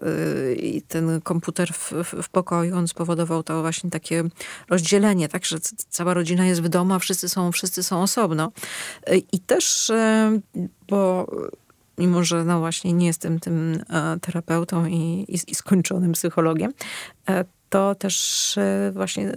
i 0.57 0.83
ten 0.83 1.21
komputer 1.21 1.73
w, 1.73 1.93
w, 1.93 2.23
w 2.23 2.29
pokoju, 2.29 2.77
on 2.77 2.89
spowodował 2.89 3.43
to 3.43 3.61
właśnie 3.61 3.91
takie 3.91 4.25
rozdzielenie, 4.69 5.29
tak? 5.29 5.45
Że 5.45 5.59
cała 5.89 6.15
rodzina 6.19 6.47
jest 6.47 6.63
w 6.63 6.69
domu, 6.69 6.95
a 6.95 6.99
wszyscy 6.99 7.29
są, 7.29 7.53
wszyscy 7.53 7.83
są 7.83 8.03
osobno. 8.03 8.53
I 9.33 9.41
też, 9.41 9.91
e, 9.91 10.41
bo 10.89 11.27
mimo 11.99 12.25
że 12.25 12.45
no 12.45 12.59
właśnie 12.59 12.93
nie 12.93 13.07
jestem 13.07 13.41
tym 13.41 13.83
e, 13.91 14.19
terapeutą 14.21 14.87
i, 14.87 15.25
i, 15.29 15.39
i 15.47 15.55
skończonym 15.55 16.13
psychologiem, 16.13 16.73
e, 17.29 17.45
to 17.69 17.95
też 17.95 18.59
właśnie 18.93 19.33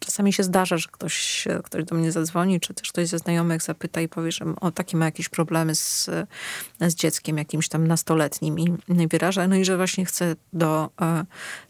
czasami 0.00 0.32
się 0.32 0.42
zdarza, 0.42 0.78
że 0.78 0.88
ktoś, 0.92 1.48
ktoś 1.64 1.84
do 1.84 1.96
mnie 1.96 2.12
zadzwoni, 2.12 2.60
czy 2.60 2.74
też 2.74 2.92
ktoś 2.92 3.08
ze 3.08 3.18
znajomych 3.18 3.62
zapyta 3.62 4.00
i 4.00 4.08
powie, 4.08 4.32
że 4.32 4.44
o, 4.60 4.70
takie 4.70 4.96
ma 4.96 5.04
jakieś 5.04 5.28
problemy 5.28 5.74
z, 5.74 6.10
z 6.80 6.94
dzieckiem 6.94 7.38
jakimś 7.38 7.68
tam 7.68 7.86
nastoletnim 7.86 8.58
i 8.58 9.08
wyraża, 9.10 9.48
no 9.48 9.56
i 9.56 9.64
że 9.64 9.76
właśnie 9.76 10.04
chce 10.04 10.36
do 10.52 10.90
e, 11.00 11.24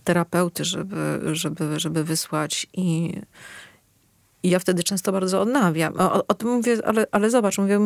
terapeuty, 0.05 0.65
żeby, 0.65 1.21
żeby, 1.33 1.81
żeby 1.81 2.05
wysłać 2.05 2.67
i 2.73 3.13
i 4.43 4.51
ja 4.51 4.59
wtedy 4.59 4.83
często 4.83 5.13
bardzo 5.13 5.41
odnawiam. 5.41 5.95
O, 5.99 6.27
o 6.27 6.35
tym 6.35 6.49
mówię, 6.49 6.79
ale, 6.85 7.07
ale 7.11 7.31
zobacz, 7.31 7.59
mówię, 7.59 7.81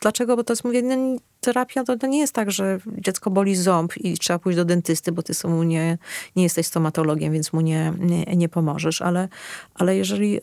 dlaczego? 0.00 0.36
Bo 0.36 0.44
to 0.44 0.52
jest, 0.52 0.64
mówię, 0.64 0.82
no, 0.82 1.18
terapia 1.40 1.84
to, 1.84 1.98
to, 1.98 2.06
nie 2.06 2.18
jest 2.18 2.32
tak, 2.32 2.50
że 2.50 2.78
dziecko 2.98 3.30
boli 3.30 3.56
ząb 3.56 3.96
i 3.96 4.18
trzeba 4.18 4.38
pójść 4.38 4.56
do 4.56 4.64
dentysty, 4.64 5.12
bo 5.12 5.22
ty 5.22 5.32
mu 5.48 5.62
nie, 5.62 5.98
nie 6.36 6.42
jesteś 6.42 6.66
stomatologiem, 6.66 7.32
więc 7.32 7.52
mu 7.52 7.60
nie, 7.60 7.92
nie, 7.98 8.24
nie 8.24 8.48
pomożesz. 8.48 9.02
Ale, 9.02 9.28
ale 9.74 9.96
jeżeli 9.96 10.36
y, 10.36 10.40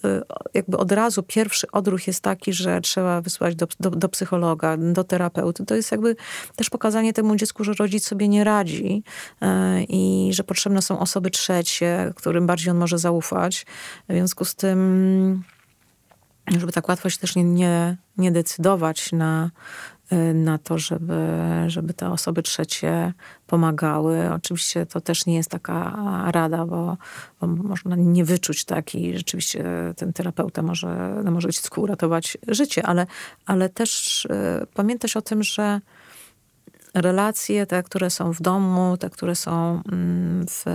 jakby 0.54 0.78
od 0.78 0.92
razu 0.92 1.24
pierwszy 1.24 1.68
odruch 1.72 2.08
jest 2.08 2.22
taki, 2.22 2.54
że 2.54 2.82
trzeba 2.82 3.22
wysłać 3.22 3.56
do, 3.56 3.68
do, 3.80 3.90
do 3.90 4.10
psychologa, 4.10 4.78
do 4.78 5.04
terapeuty, 5.04 5.66
to 5.66 5.76
jest 5.76 5.92
jakby 5.92 6.16
też 6.56 6.70
pokazanie 6.70 7.14
temu 7.14 7.36
dziecku, 7.36 7.64
że 7.64 7.74
rodzic 7.74 8.08
sobie 8.08 8.28
nie 8.28 8.44
radzi 8.44 9.04
y, 9.44 9.46
i 9.84 10.30
że 10.34 10.44
potrzebne 10.44 10.82
są 10.82 11.00
osoby 11.00 11.30
trzecie, 11.30 12.14
którym 12.16 12.48
bardziej 12.48 12.72
on 12.72 12.78
może 12.78 12.98
zaufać. 12.98 13.66
W 14.10 14.14
związku 14.14 14.46
z 14.46 14.56
tym 14.56 15.44
żeby 16.48 16.72
tak 16.72 16.90
łatwo 16.90 17.10
się 17.10 17.18
też 17.18 17.36
nie, 17.36 17.44
nie, 17.44 17.98
nie 18.18 18.32
decydować 18.32 19.12
na, 19.12 19.52
y, 20.12 20.34
na 20.34 20.58
to, 20.58 20.78
żeby, 20.78 21.18
żeby 21.68 21.94
te 21.94 22.10
osoby 22.12 22.44
trzecie 22.44 23.14
pomagały. 23.48 24.34
Oczywiście 24.34 24.86
to 24.86 25.02
też 25.02 25.26
nie 25.26 25.36
jest 25.36 25.50
taka 25.50 25.96
rada, 26.32 26.66
bo, 26.66 26.98
bo 27.42 27.48
można 27.48 27.96
nie 27.96 28.26
wyczuć 28.26 28.66
tak 28.66 28.96
i 28.96 29.18
rzeczywiście 29.18 29.66
ten 29.96 30.14
terapeuta 30.14 30.62
może, 30.62 31.22
no 31.24 31.32
może 31.32 31.50
dziecku 31.50 31.82
uratować 31.82 32.38
życie, 32.48 32.86
ale, 32.86 33.08
ale 33.46 33.70
też 33.70 34.26
y, 34.26 34.30
pamiętać 34.74 35.18
o 35.18 35.22
tym, 35.22 35.44
że 35.44 35.82
relacje, 36.94 37.66
te, 37.66 37.84
które 37.84 38.10
są 38.10 38.34
w 38.34 38.42
domu, 38.42 38.98
te, 38.98 39.10
które 39.10 39.36
są 39.36 39.82
mm, 39.92 40.46
w 40.50 40.66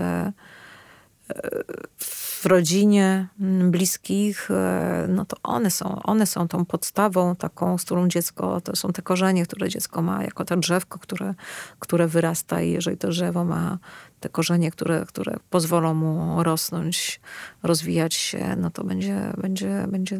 w 1.98 2.46
rodzinie 2.46 3.28
mm, 3.40 3.70
bliskich, 3.70 4.50
e, 4.50 5.06
no 5.08 5.24
to 5.24 5.36
one 5.42 5.70
są, 5.70 6.02
one 6.02 6.26
są 6.26 6.48
tą 6.48 6.64
podstawą 6.64 7.36
taką, 7.36 7.78
z 7.78 7.84
którą 7.84 8.08
dziecko, 8.08 8.60
to 8.60 8.76
są 8.76 8.92
te 8.92 9.02
korzenie, 9.02 9.46
które 9.46 9.68
dziecko 9.68 10.02
ma, 10.02 10.24
jako 10.24 10.44
to 10.44 10.56
drzewko, 10.56 10.98
które, 10.98 11.34
które 11.78 12.08
wyrasta 12.08 12.62
i 12.62 12.70
jeżeli 12.70 12.96
to 12.96 13.08
drzewo 13.08 13.44
ma 13.44 13.78
te 14.20 14.28
korzenie, 14.28 14.70
które, 14.70 15.04
które 15.06 15.36
pozwolą 15.50 15.94
mu 15.94 16.42
rosnąć, 16.42 17.20
rozwijać 17.62 18.14
się, 18.14 18.56
no 18.56 18.70
to 18.70 18.84
będzie, 18.84 19.32
będzie, 19.36 19.84
będzie 19.88 20.18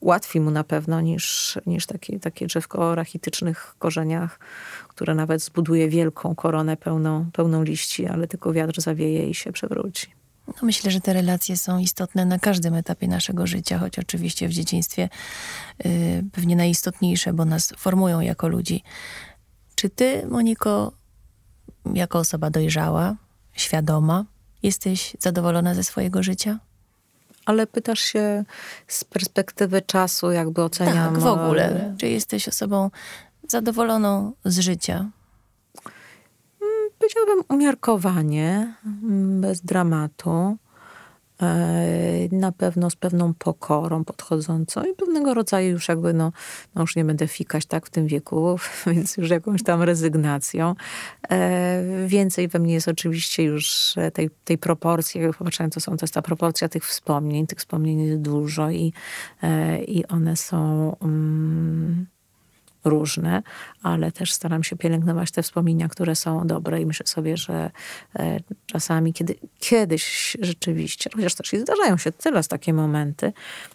łatwiej 0.00 0.42
mu 0.42 0.50
na 0.50 0.64
pewno 0.64 1.00
niż, 1.00 1.58
niż 1.66 1.86
takie, 1.86 2.20
takie 2.20 2.46
drzewko 2.46 2.78
o 2.78 2.94
rachitycznych 2.94 3.74
korzeniach, 3.78 4.38
które 4.88 5.14
nawet 5.14 5.42
zbuduje 5.42 5.88
wielką 5.88 6.34
koronę 6.34 6.76
pełną, 6.76 7.30
pełną 7.32 7.62
liści, 7.62 8.06
ale 8.06 8.28
tylko 8.28 8.52
wiatr 8.52 8.80
zawieje 8.80 9.30
i 9.30 9.34
się 9.34 9.52
przewróci. 9.52 10.06
No 10.46 10.54
myślę, 10.62 10.90
że 10.90 11.00
te 11.00 11.12
relacje 11.12 11.56
są 11.56 11.78
istotne 11.78 12.24
na 12.24 12.38
każdym 12.38 12.74
etapie 12.74 13.08
naszego 13.08 13.46
życia, 13.46 13.78
choć 13.78 13.98
oczywiście 13.98 14.48
w 14.48 14.52
dzieciństwie 14.52 15.08
yy, 15.84 15.90
pewnie 16.32 16.56
najistotniejsze, 16.56 17.32
bo 17.32 17.44
nas 17.44 17.72
formują 17.78 18.20
jako 18.20 18.48
ludzi. 18.48 18.82
Czy 19.74 19.90
ty, 19.90 20.26
Moniko, 20.26 20.92
jako 21.94 22.18
osoba 22.18 22.50
dojrzała, 22.50 23.16
świadoma, 23.52 24.24
jesteś 24.62 25.16
zadowolona 25.18 25.74
ze 25.74 25.84
swojego 25.84 26.22
życia? 26.22 26.58
Ale 27.48 27.66
pytasz 27.66 28.00
się 28.00 28.44
z 28.88 29.04
perspektywy 29.04 29.82
czasu, 29.82 30.30
jakby 30.30 30.62
oceniam. 30.62 31.14
Tak, 31.14 31.18
w 31.18 31.26
ogóle. 31.26 31.94
Czy 31.98 32.08
jesteś 32.08 32.48
osobą 32.48 32.90
zadowoloną 33.48 34.32
z 34.44 34.58
życia? 34.58 35.10
Mm, 36.62 36.90
powiedziałabym 36.98 37.44
umiarkowanie, 37.48 38.74
mm, 38.86 39.40
bez 39.40 39.60
dramatu. 39.60 40.56
E, 41.42 42.28
na 42.32 42.52
pewno 42.52 42.90
z 42.90 42.96
pewną 42.96 43.34
pokorą 43.34 44.04
podchodzącą 44.04 44.82
i 44.82 44.94
pewnego 44.94 45.34
rodzaju 45.34 45.70
już 45.70 45.88
jakby, 45.88 46.12
no, 46.12 46.32
no 46.74 46.80
już 46.80 46.96
nie 46.96 47.04
będę 47.04 47.28
fikać 47.28 47.66
tak 47.66 47.86
w 47.86 47.90
tym 47.90 48.06
wieku, 48.06 48.58
więc 48.86 49.16
już 49.16 49.30
jakąś 49.30 49.62
tam 49.62 49.82
rezygnacją. 49.82 50.74
E, 51.30 51.82
więcej 52.06 52.48
we 52.48 52.58
mnie 52.58 52.74
jest 52.74 52.88
oczywiście 52.88 53.42
już 53.42 53.94
tej, 54.12 54.30
tej 54.44 54.58
proporcji, 54.58 55.20
jak 55.20 55.36
popatrzyłem, 55.36 55.70
to 55.70 55.80
są, 55.80 55.96
to 55.96 56.04
jest 56.04 56.14
ta 56.14 56.22
proporcja 56.22 56.68
tych 56.68 56.86
wspomnień, 56.86 57.46
tych 57.46 57.58
wspomnień 57.58 58.00
jest 58.00 58.20
dużo 58.20 58.70
i, 58.70 58.92
e, 59.42 59.84
i 59.84 60.06
one 60.06 60.36
są... 60.36 60.96
Um, 61.00 62.06
różne, 62.88 63.42
ale 63.82 64.12
też 64.12 64.32
staram 64.32 64.64
się 64.64 64.76
pielęgnować 64.76 65.30
te 65.30 65.42
wspomnienia, 65.42 65.88
które 65.88 66.16
są 66.16 66.46
dobre 66.46 66.80
i 66.80 66.86
myślę 66.86 67.06
sobie, 67.06 67.36
że 67.36 67.70
e, 68.18 68.40
czasami, 68.66 69.12
kiedy 69.12 69.34
kiedyś 69.58 70.36
rzeczywiście, 70.40 71.10
chociaż 71.14 71.34
też 71.34 71.52
i 71.52 71.58
zdarzają 71.58 71.96
się 71.96 72.12
teraz 72.12 72.48
takie 72.48 72.72
momenty, 72.72 73.32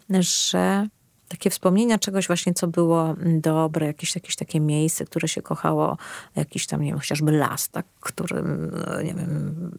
że 0.09 0.87
takie 1.33 1.49
wspomnienia 1.49 1.99
czegoś 1.99 2.27
właśnie, 2.27 2.53
co 2.53 2.67
było 2.67 3.15
dobre, 3.25 3.87
jakieś, 3.87 4.15
jakieś 4.15 4.35
takie 4.35 4.59
miejsce, 4.59 5.05
które 5.05 5.27
się 5.27 5.41
kochało, 5.41 5.97
jakiś 6.35 6.67
tam, 6.67 6.81
nie 6.81 6.89
wiem, 6.89 6.99
chociażby 6.99 7.31
las, 7.31 7.69
tak, 7.69 7.85
którym, 7.99 8.71
nie 9.03 9.13
wiem, 9.13 9.71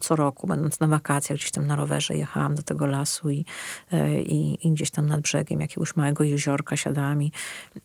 co 0.00 0.16
roku, 0.16 0.46
będąc 0.46 0.80
na 0.80 0.86
wakacjach, 0.86 1.38
gdzieś 1.38 1.50
tam 1.50 1.66
na 1.66 1.76
rowerze 1.76 2.16
jechałam 2.16 2.54
do 2.54 2.62
tego 2.62 2.86
lasu 2.86 3.30
i, 3.30 3.44
e, 3.92 4.22
i, 4.22 4.66
i 4.68 4.72
gdzieś 4.72 4.90
tam 4.90 5.06
nad 5.06 5.20
brzegiem 5.20 5.60
jakiegoś 5.60 5.96
małego 5.96 6.24
jeziorka 6.24 6.76
siadałam 6.76 7.22
i, 7.22 7.32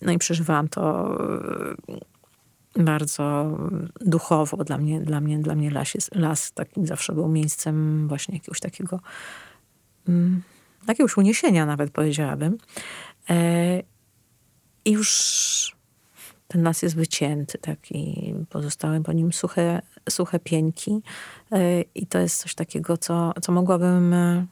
no 0.01 0.11
i 0.11 0.17
przeżywałam 0.17 0.67
to 0.67 1.15
e, 2.77 2.83
bardzo 2.83 3.57
duchowo. 4.01 4.63
Dla 4.63 4.77
mnie, 4.77 5.01
dla 5.01 5.21
mnie, 5.21 5.39
dla 5.39 5.55
mnie 5.55 5.71
las, 5.71 5.93
jest, 5.93 6.15
las 6.15 6.51
takim 6.51 6.87
zawsze 6.87 7.13
był 7.13 7.27
miejscem 7.27 8.07
właśnie 8.07 8.35
jakiegoś 8.35 8.59
takiego 8.59 8.99
mm, 10.07 10.41
jakiegoś 10.87 11.17
uniesienia 11.17 11.65
nawet 11.65 11.91
powiedziałabym. 11.91 12.57
E, 13.29 13.81
I 14.85 14.91
już 14.91 15.75
ten 16.47 16.63
las 16.63 16.81
jest 16.81 16.95
wycięty, 16.95 17.57
tak, 17.57 17.91
i 17.91 18.33
pozostały 18.49 19.03
po 19.03 19.13
nim 19.13 19.33
suche, 19.33 19.81
suche 20.09 20.39
pieńki. 20.39 21.01
E, 21.51 21.81
I 21.81 22.07
to 22.07 22.19
jest 22.19 22.41
coś 22.41 22.55
takiego, 22.55 22.97
co, 22.97 23.33
co 23.41 23.51
mogłabym 23.51 24.13
e, 24.13 24.45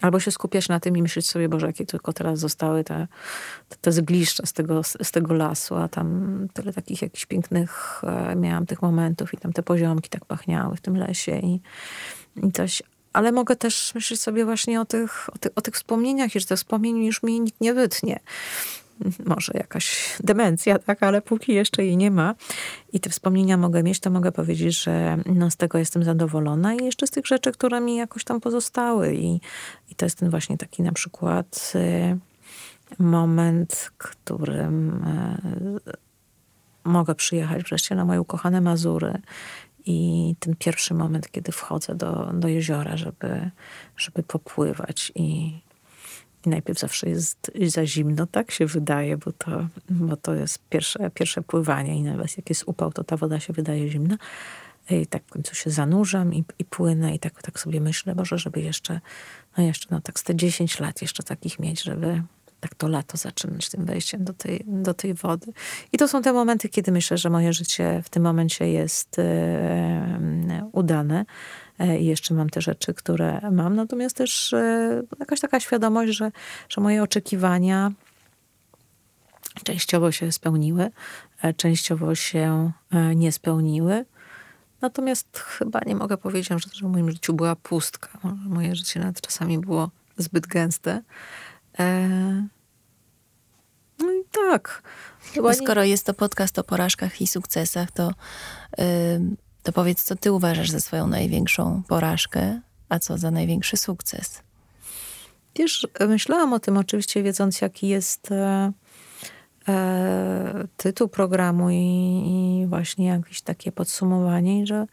albo 0.00 0.20
się 0.20 0.30
skupiać 0.30 0.68
na 0.68 0.80
tym 0.80 0.96
i 0.96 1.02
myśleć 1.02 1.28
sobie, 1.28 1.48
Boże, 1.48 1.66
jakie 1.66 1.86
tylko 1.86 2.12
teraz 2.12 2.38
zostały 2.38 2.84
te, 2.84 3.08
te, 3.68 3.76
te 3.76 3.92
zgliszcza 3.92 4.46
z 4.46 4.52
tego, 4.52 4.82
z 4.82 5.10
tego 5.10 5.34
lasu, 5.34 5.76
a 5.76 5.88
tam 5.88 6.48
tyle 6.52 6.72
takich 6.72 7.02
jakichś 7.02 7.26
pięknych 7.26 8.02
miałam 8.36 8.66
tych 8.66 8.82
momentów 8.82 9.34
i 9.34 9.36
tam 9.36 9.52
te 9.52 9.62
poziomki 9.62 10.10
tak 10.10 10.24
pachniały 10.24 10.76
w 10.76 10.80
tym 10.80 10.96
lesie 10.96 11.38
i, 11.38 11.60
i 12.42 12.52
coś 12.52 12.82
ale 13.14 13.32
mogę 13.32 13.56
też 13.56 13.94
myśleć 13.94 14.20
sobie 14.20 14.44
właśnie 14.44 14.80
o 14.80 14.84
tych, 14.84 15.30
o, 15.30 15.32
o 15.54 15.60
tych 15.60 15.74
wspomnieniach 15.74 16.36
i 16.36 16.40
że 16.40 16.46
tych 16.46 16.58
wspomnień 16.58 17.04
już 17.04 17.22
mi 17.22 17.40
nikt 17.40 17.60
nie 17.60 17.74
wytnie. 17.74 18.20
Może 19.24 19.52
jakaś 19.54 20.16
demencja, 20.20 20.78
tak, 20.78 21.02
ale 21.02 21.22
póki 21.22 21.54
jeszcze 21.54 21.84
jej 21.84 21.96
nie 21.96 22.10
ma 22.10 22.34
i 22.92 23.00
te 23.00 23.10
wspomnienia 23.10 23.56
mogę 23.56 23.82
mieć, 23.82 24.00
to 24.00 24.10
mogę 24.10 24.32
powiedzieć, 24.32 24.82
że 24.82 25.18
no, 25.26 25.50
z 25.50 25.56
tego 25.56 25.78
jestem 25.78 26.04
zadowolona 26.04 26.74
i 26.74 26.84
jeszcze 26.84 27.06
z 27.06 27.10
tych 27.10 27.26
rzeczy, 27.26 27.52
które 27.52 27.80
mi 27.80 27.96
jakoś 27.96 28.24
tam 28.24 28.40
pozostały 28.40 29.14
i, 29.14 29.40
i 29.90 29.94
to 29.96 30.06
jest 30.06 30.18
ten 30.18 30.30
właśnie 30.30 30.58
taki 30.58 30.82
na 30.82 30.92
przykład 30.92 31.72
y, 31.74 32.18
moment, 32.98 33.90
którym 33.98 35.04
y, 35.86 35.90
mogę 36.84 37.14
przyjechać 37.14 37.62
wreszcie 37.62 37.94
na 37.94 38.04
moje 38.04 38.20
ukochane 38.20 38.60
Mazury 38.60 39.18
i 39.86 40.34
ten 40.38 40.56
pierwszy 40.56 40.94
moment, 40.94 41.30
kiedy 41.30 41.52
wchodzę 41.52 41.94
do, 41.94 42.30
do 42.34 42.48
jeziora, 42.48 42.96
żeby, 42.96 43.50
żeby 43.96 44.22
popływać. 44.22 45.12
I, 45.14 45.60
i 46.46 46.48
najpierw 46.48 46.78
zawsze 46.78 47.08
jest 47.08 47.50
za 47.66 47.86
zimno, 47.86 48.26
tak 48.26 48.50
się 48.50 48.66
wydaje, 48.66 49.16
bo 49.16 49.32
to, 49.32 49.68
bo 49.90 50.16
to 50.16 50.34
jest 50.34 50.58
pierwsze, 50.68 51.10
pierwsze 51.10 51.42
pływanie. 51.42 51.96
I 51.96 52.02
nawet 52.02 52.36
jak 52.36 52.48
jest 52.48 52.64
upał, 52.66 52.92
to 52.92 53.04
ta 53.04 53.16
woda 53.16 53.40
się 53.40 53.52
wydaje 53.52 53.90
zimna. 53.90 54.16
I 54.90 55.06
tak 55.06 55.22
w 55.26 55.30
końcu 55.30 55.54
się 55.54 55.70
zanurzam 55.70 56.34
i, 56.34 56.44
i 56.58 56.64
płynę. 56.64 57.14
I 57.14 57.18
tak, 57.18 57.42
tak 57.42 57.60
sobie 57.60 57.80
myślę, 57.80 58.14
może 58.14 58.38
żeby 58.38 58.60
jeszcze, 58.60 59.00
no 59.56 59.64
jeszcze, 59.64 59.88
no 59.90 60.00
tak 60.00 60.18
z 60.18 60.22
te 60.22 60.36
10 60.36 60.80
lat 60.80 61.02
jeszcze 61.02 61.22
takich 61.22 61.58
mieć, 61.58 61.82
żeby 61.82 62.22
tak 62.64 62.74
to 62.74 62.88
lato 62.88 63.16
zaczynać 63.16 63.70
tym 63.70 63.84
wejściem 63.84 64.24
do 64.24 64.32
tej, 64.32 64.64
do 64.66 64.94
tej 64.94 65.14
wody. 65.14 65.52
I 65.92 65.98
to 65.98 66.08
są 66.08 66.22
te 66.22 66.32
momenty, 66.32 66.68
kiedy 66.68 66.92
myślę, 66.92 67.18
że 67.18 67.30
moje 67.30 67.52
życie 67.52 68.02
w 68.04 68.08
tym 68.08 68.22
momencie 68.22 68.72
jest 68.72 69.18
e, 69.18 70.68
udane. 70.72 71.24
E, 71.78 71.98
I 71.98 72.06
jeszcze 72.06 72.34
mam 72.34 72.50
te 72.50 72.60
rzeczy, 72.60 72.94
które 72.94 73.40
mam. 73.50 73.76
Natomiast 73.76 74.16
też 74.16 74.52
e, 74.52 75.02
jakaś 75.20 75.40
taka 75.40 75.60
świadomość, 75.60 76.12
że, 76.12 76.32
że 76.68 76.80
moje 76.80 77.02
oczekiwania 77.02 77.92
częściowo 79.64 80.12
się 80.12 80.32
spełniły, 80.32 80.90
częściowo 81.56 82.14
się 82.14 82.72
nie 83.14 83.32
spełniły. 83.32 84.04
Natomiast 84.80 85.38
chyba 85.38 85.80
nie 85.86 85.96
mogę 85.96 86.16
powiedzieć, 86.16 86.48
że, 86.48 86.86
w 86.88 86.90
moim 86.90 87.10
życiu 87.10 87.34
była 87.34 87.56
pustka. 87.56 88.08
Moje 88.46 88.76
życie 88.76 89.00
nawet 89.00 89.20
czasami 89.20 89.58
było 89.58 89.90
zbyt 90.16 90.46
gęste. 90.46 91.02
No 93.98 94.12
i 94.12 94.24
tak. 94.32 94.82
No 95.36 95.54
skoro 95.54 95.84
jest 95.84 96.06
to 96.06 96.14
podcast 96.14 96.58
o 96.58 96.64
porażkach 96.64 97.20
i 97.20 97.26
sukcesach, 97.26 97.90
to 97.90 98.12
yy, 98.78 98.84
to 99.64 99.72
powiedz, 99.72 100.02
co 100.02 100.16
ty 100.16 100.32
uważasz 100.32 100.70
za 100.70 100.80
swoją 100.80 101.06
największą 101.06 101.82
porażkę, 101.88 102.60
a 102.88 102.98
co 102.98 103.18
za 103.18 103.30
największy 103.30 103.76
sukces? 103.76 104.42
Wiesz, 105.56 105.86
myślałam 106.08 106.52
o 106.52 106.58
tym 106.58 106.76
oczywiście, 106.76 107.22
wiedząc, 107.22 107.60
jaki 107.60 107.88
jest 107.88 108.32
e, 108.32 108.72
e, 109.68 110.64
tytuł 110.76 111.08
programu 111.08 111.70
i, 111.70 111.74
i, 112.26 112.66
właśnie 112.66 113.06
jakieś 113.06 113.42
takie 113.42 113.72
podsumowanie, 113.72 114.66
że, 114.66 114.86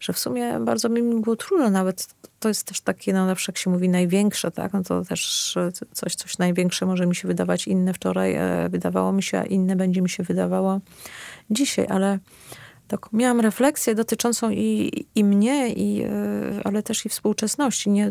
że 0.00 0.12
w 0.12 0.18
sumie 0.18 0.60
bardzo 0.60 0.88
mi 0.88 1.20
było 1.20 1.36
trudno, 1.36 1.70
nawet 1.70 2.06
to 2.40 2.48
jest 2.48 2.64
też 2.64 2.80
takie, 2.80 3.12
no 3.12 3.26
zawsze 3.26 3.52
jak 3.52 3.58
się 3.58 3.70
mówi 3.70 3.88
największe, 3.88 4.50
tak, 4.50 4.72
no 4.72 4.82
to 4.82 5.04
też 5.04 5.54
coś, 5.92 6.14
coś 6.14 6.38
największe 6.38 6.86
może 6.86 7.06
mi 7.06 7.16
się 7.16 7.28
wydawać 7.28 7.66
inne 7.66 7.94
wczoraj, 7.94 8.34
e, 8.34 8.68
wydawało 8.70 9.12
mi 9.12 9.22
się, 9.22 9.38
a 9.38 9.44
inne 9.44 9.76
będzie 9.76 10.02
mi 10.02 10.10
się 10.10 10.22
wydawało 10.22 10.80
dzisiaj, 11.50 11.86
ale 11.88 12.18
taką 12.88 13.10
miałam 13.12 13.40
refleksję 13.40 13.94
dotyczącą 13.94 14.50
i, 14.50 14.90
i 15.14 15.24
mnie, 15.24 15.72
i, 15.72 16.02
e, 16.02 16.10
ale 16.64 16.82
też 16.82 17.06
i 17.06 17.08
współczesności. 17.08 17.90
Nie, 17.90 18.10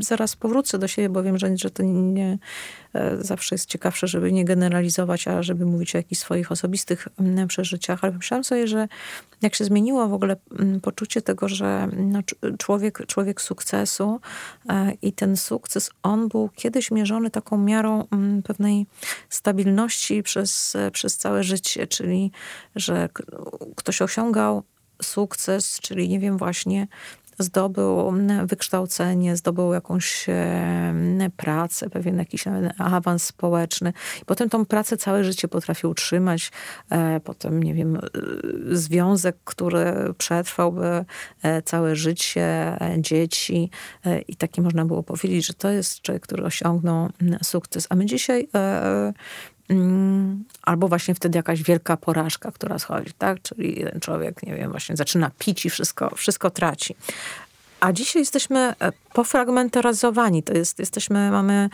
zaraz 0.00 0.36
powrócę 0.36 0.78
do 0.78 0.88
siebie, 0.88 1.08
bo 1.08 1.22
wiem, 1.22 1.38
że, 1.38 1.56
że 1.56 1.70
to 1.70 1.82
nie, 1.82 2.38
e, 2.94 3.16
zawsze 3.20 3.54
jest 3.54 3.66
ciekawsze, 3.66 4.06
żeby 4.06 4.32
nie 4.32 4.44
generalizować, 4.44 5.28
a 5.28 5.42
żeby 5.42 5.66
mówić 5.66 5.94
o 5.94 5.98
jakichś 5.98 6.20
swoich 6.20 6.52
osobistych 6.52 7.08
mm, 7.20 7.48
przeżyciach. 7.48 8.04
Ale 8.04 8.12
myślałam 8.12 8.44
sobie, 8.44 8.66
że 8.66 8.88
jak 9.42 9.54
się 9.54 9.64
zmieniło 9.64 10.08
w 10.08 10.12
ogóle 10.12 10.36
mm, 10.58 10.80
poczucie 10.80 11.22
tego, 11.22 11.48
że 11.48 11.88
no, 11.96 12.20
człowiek, 12.58 13.06
człowiek 13.06 13.40
sukcesu 13.40 14.20
e, 14.68 14.92
i 15.02 15.12
ten 15.12 15.36
sukces, 15.36 15.90
on 16.02 16.28
był 16.28 16.48
kiedyś 16.54 16.90
mierzony 16.90 17.30
taką 17.30 17.58
miarą 17.58 18.04
mm, 18.10 18.42
pewnej 18.42 18.86
stabilności 19.28 20.22
przez, 20.22 20.76
przez 20.92 21.16
całe 21.16 21.44
życie, 21.44 21.86
czyli 21.86 22.30
że 22.76 23.08
ktoś 23.76 24.02
osiągał 24.02 24.62
sukces, 25.02 25.78
czyli 25.80 26.08
nie 26.08 26.20
wiem, 26.20 26.38
właśnie 26.38 26.86
zdobył 27.38 28.12
wykształcenie, 28.44 29.36
zdobył 29.36 29.72
jakąś 29.72 30.26
pracę, 31.36 31.90
pewien 31.90 32.18
jakiś 32.18 32.44
awans 32.78 33.24
społeczny. 33.24 33.92
Potem 34.26 34.48
tą 34.48 34.66
pracę 34.66 34.96
całe 34.96 35.24
życie 35.24 35.48
potrafił 35.48 35.90
utrzymać. 35.90 36.52
E, 36.90 37.20
potem, 37.20 37.62
nie 37.62 37.74
wiem, 37.74 37.96
e, 37.96 38.00
związek, 38.70 39.36
który 39.44 40.14
przetrwałby 40.18 41.04
e, 41.42 41.62
całe 41.62 41.96
życie, 41.96 42.78
dzieci. 42.98 43.70
I 44.28 44.36
taki 44.36 44.60
można 44.60 44.84
było 44.84 45.02
powiedzieć, 45.02 45.46
że 45.46 45.54
to 45.54 45.70
jest 45.70 46.00
człowiek, 46.00 46.22
który 46.22 46.44
osiągnął 46.44 47.08
sukces. 47.42 47.86
A 47.90 47.94
my 47.94 48.06
dzisiaj 48.06 48.48
albo 50.62 50.88
właśnie 50.88 51.14
wtedy 51.14 51.38
jakaś 51.38 51.62
wielka 51.62 51.96
porażka, 51.96 52.52
która 52.52 52.78
schodzi, 52.78 53.12
tak? 53.18 53.42
Czyli 53.42 53.84
ten 53.90 54.00
człowiek, 54.00 54.42
nie 54.42 54.54
wiem, 54.54 54.70
właśnie 54.70 54.96
zaczyna 54.96 55.30
pić 55.38 55.66
i 55.66 55.70
wszystko, 55.70 56.16
wszystko 56.16 56.50
traci. 56.50 56.96
A 57.82 57.92
dzisiaj 57.92 58.22
jesteśmy 58.22 58.58
e, 58.80 58.92
pofragmentaryzowani. 59.12 60.42
To 60.42 60.52
jest, 60.52 60.78
jesteśmy, 60.78 61.30
mamy 61.30 61.68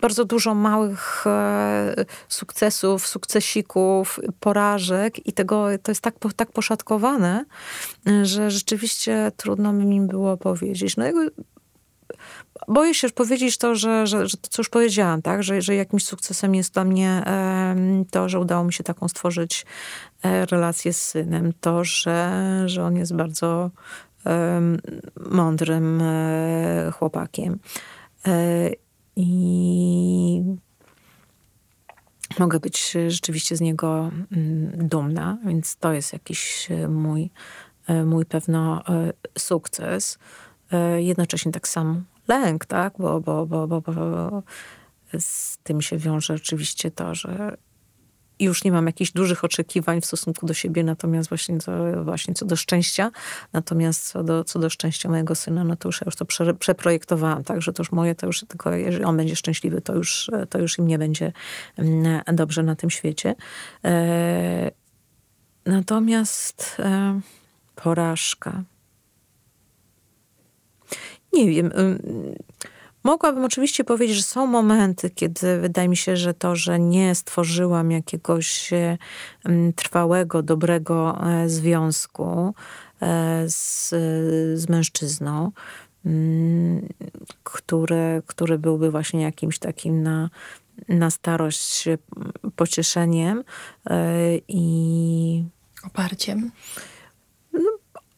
bardzo 0.00 0.24
dużo 0.24 0.54
małych 0.54 1.26
e, 1.26 2.04
sukcesów, 2.28 3.06
sukcesików, 3.06 4.20
porażek 4.40 5.26
i 5.26 5.32
tego, 5.32 5.66
to 5.82 5.90
jest 5.90 6.00
tak, 6.00 6.14
tak 6.36 6.52
poszatkowane, 6.52 7.44
że 8.22 8.50
rzeczywiście 8.50 9.32
trudno 9.36 9.72
mi 9.72 10.00
było 10.00 10.36
powiedzieć. 10.36 10.96
No 10.96 11.04
boję 12.68 12.94
się 12.94 13.10
powiedzieć 13.10 13.58
to, 13.58 13.74
że, 13.74 14.06
że, 14.06 14.28
że 14.28 14.36
to, 14.36 14.48
co 14.48 14.60
już 14.60 14.68
powiedziałam, 14.68 15.22
tak? 15.22 15.42
że, 15.42 15.62
że 15.62 15.74
jakimś 15.74 16.04
sukcesem 16.04 16.54
jest 16.54 16.74
dla 16.74 16.84
mnie 16.84 17.22
to, 18.10 18.28
że 18.28 18.40
udało 18.40 18.64
mi 18.64 18.72
się 18.72 18.84
taką 18.84 19.08
stworzyć 19.08 19.66
e, 20.22 20.46
relację 20.46 20.92
z 20.92 21.02
synem, 21.02 21.52
to, 21.60 21.84
że, 21.84 22.62
że 22.66 22.84
on 22.84 22.96
jest 22.96 23.14
bardzo 23.14 23.70
mądrym 25.30 26.00
e, 26.02 26.90
chłopakiem. 26.98 27.58
E, 28.26 28.70
I 29.16 30.42
mogę 32.38 32.60
być 32.60 32.96
rzeczywiście 33.08 33.56
z 33.56 33.60
niego 33.60 34.10
mm, 34.32 34.88
dumna, 34.88 35.38
więc 35.46 35.76
to 35.76 35.92
jest 35.92 36.12
jakiś 36.12 36.68
mój, 36.88 37.30
mój 38.04 38.26
pewno 38.26 38.82
sukces. 39.38 40.18
Jednocześnie 40.98 41.52
tak 41.52 41.68
samo 41.68 42.00
lęk, 42.28 42.66
tak? 42.66 42.92
Bo, 42.98 43.20
bo, 43.20 43.46
bo, 43.46 43.66
bo, 43.66 43.80
bo 43.80 44.42
z 45.18 45.58
tym 45.58 45.82
się 45.82 45.98
wiąże 45.98 46.34
oczywiście 46.34 46.90
to, 46.90 47.14
że 47.14 47.56
już 48.40 48.64
nie 48.64 48.72
mam 48.72 48.86
jakichś 48.86 49.12
dużych 49.12 49.44
oczekiwań 49.44 50.00
w 50.00 50.06
stosunku 50.06 50.46
do 50.46 50.54
siebie, 50.54 50.84
natomiast 50.84 51.28
właśnie, 51.28 51.58
to, 51.58 52.04
właśnie 52.04 52.34
co 52.34 52.46
do 52.46 52.56
szczęścia, 52.56 53.10
natomiast 53.52 54.06
co 54.06 54.24
do, 54.24 54.44
co 54.44 54.58
do 54.58 54.70
szczęścia 54.70 55.08
mojego 55.08 55.34
syna, 55.34 55.64
no 55.64 55.76
to 55.76 55.88
już 55.88 56.00
ja 56.00 56.04
już 56.06 56.16
to 56.16 56.24
prze, 56.24 56.54
przeprojektowałam, 56.54 57.44
tak, 57.44 57.62
że 57.62 57.72
to 57.72 57.82
już 57.82 57.92
moje, 57.92 58.14
to 58.14 58.26
już 58.26 58.44
tylko, 58.48 58.72
jeżeli 58.72 59.04
on 59.04 59.16
będzie 59.16 59.36
szczęśliwy, 59.36 59.80
to 59.80 59.94
już, 59.94 60.30
to 60.50 60.58
już 60.58 60.78
im 60.78 60.86
nie 60.86 60.98
będzie 60.98 61.32
mm, 61.76 62.22
dobrze 62.32 62.62
na 62.62 62.76
tym 62.76 62.90
świecie. 62.90 63.34
E, 63.84 64.70
natomiast 65.66 66.76
e, 66.78 67.20
porażka. 67.76 68.62
Nie 71.34 71.50
wiem. 71.50 71.70
Mogłabym 73.04 73.44
oczywiście 73.44 73.84
powiedzieć, 73.84 74.16
że 74.16 74.22
są 74.22 74.46
momenty, 74.46 75.10
kiedy 75.10 75.60
wydaje 75.60 75.88
mi 75.88 75.96
się, 75.96 76.16
że 76.16 76.34
to, 76.34 76.56
że 76.56 76.80
nie 76.80 77.14
stworzyłam 77.14 77.90
jakiegoś 77.90 78.70
trwałego, 79.76 80.42
dobrego 80.42 81.18
e, 81.26 81.48
związku 81.48 82.54
e, 83.02 83.44
z, 83.48 83.88
z 84.60 84.68
mężczyzną, 84.68 85.52
który, 87.44 88.22
który 88.26 88.58
byłby 88.58 88.90
właśnie 88.90 89.22
jakimś 89.22 89.58
takim 89.58 90.02
na, 90.02 90.30
na 90.88 91.10
starość 91.10 91.84
pocieszeniem 92.56 93.44
e, 93.90 93.96
i 94.48 95.44
oparciem 95.86 96.50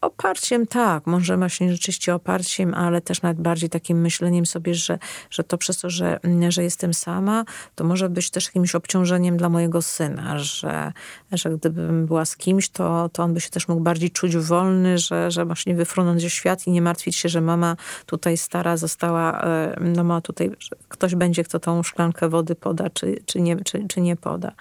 Oparciem 0.00 0.66
tak, 0.66 1.06
może 1.06 1.36
właśnie 1.36 1.72
rzeczywiście 1.72 2.14
oparciem, 2.14 2.74
ale 2.74 3.00
też 3.00 3.22
nawet 3.22 3.40
bardziej 3.40 3.70
takim 3.70 4.00
myśleniem 4.00 4.46
sobie, 4.46 4.74
że, 4.74 4.98
że 5.30 5.44
to 5.44 5.58
przez 5.58 5.78
to, 5.78 5.90
że, 5.90 6.20
że 6.48 6.62
jestem 6.62 6.94
sama, 6.94 7.44
to 7.74 7.84
może 7.84 8.08
być 8.08 8.30
też 8.30 8.46
jakimś 8.46 8.74
obciążeniem 8.74 9.36
dla 9.36 9.48
mojego 9.48 9.82
syna, 9.82 10.38
że, 10.38 10.92
że 11.32 11.50
gdybym 11.50 12.06
była 12.06 12.24
z 12.24 12.36
kimś, 12.36 12.68
to, 12.68 13.08
to 13.08 13.22
on 13.22 13.34
by 13.34 13.40
się 13.40 13.50
też 13.50 13.68
mógł 13.68 13.80
bardziej 13.80 14.10
czuć 14.10 14.36
wolny, 14.36 14.98
że, 14.98 15.30
że 15.30 15.44
właśnie 15.44 15.74
wyfrunąć 15.74 16.22
ze 16.22 16.30
świat 16.30 16.66
i 16.66 16.70
nie 16.70 16.82
martwić 16.82 17.16
się, 17.16 17.28
że 17.28 17.40
mama 17.40 17.76
tutaj 18.06 18.36
stara 18.36 18.76
została, 18.76 19.42
e, 19.42 19.76
no 19.80 20.04
ma 20.04 20.20
tutaj, 20.20 20.50
ktoś 20.88 21.14
będzie, 21.14 21.44
kto 21.44 21.58
tą 21.58 21.82
szklankę 21.82 22.28
wody 22.28 22.54
poda, 22.54 22.90
czy, 22.90 23.18
czy, 23.26 23.40
nie, 23.40 23.56
czy, 23.56 23.88
czy 23.88 24.00
nie 24.00 24.16
poda. 24.16 24.52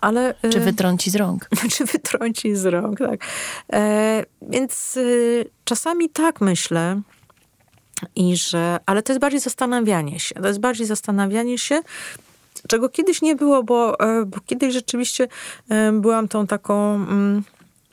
Ale, 0.00 0.34
czy 0.50 0.58
y, 0.58 0.60
wytrąci 0.60 1.10
z 1.10 1.16
rąk. 1.16 1.48
czy 1.76 1.84
wytrąci 1.84 2.56
z 2.56 2.66
rąk, 2.66 2.98
tak. 2.98 3.20
E, 3.72 4.24
więc 4.42 4.96
y, 4.96 5.50
czasami 5.64 6.10
tak 6.10 6.40
myślę, 6.40 7.00
i 8.16 8.36
że, 8.36 8.78
ale 8.86 9.02
to 9.02 9.12
jest 9.12 9.20
bardziej 9.20 9.40
zastanawianie 9.40 10.20
się. 10.20 10.34
To 10.34 10.48
jest 10.48 10.60
bardziej 10.60 10.86
zastanawianie 10.86 11.58
się, 11.58 11.80
czego 12.68 12.88
kiedyś 12.88 13.22
nie 13.22 13.36
było, 13.36 13.62
bo, 13.62 14.00
e, 14.00 14.24
bo 14.24 14.40
kiedyś 14.46 14.72
rzeczywiście 14.74 15.28
e, 15.68 15.92
byłam 15.92 16.28
tą 16.28 16.46
taką... 16.46 16.94
Mm, 16.94 17.44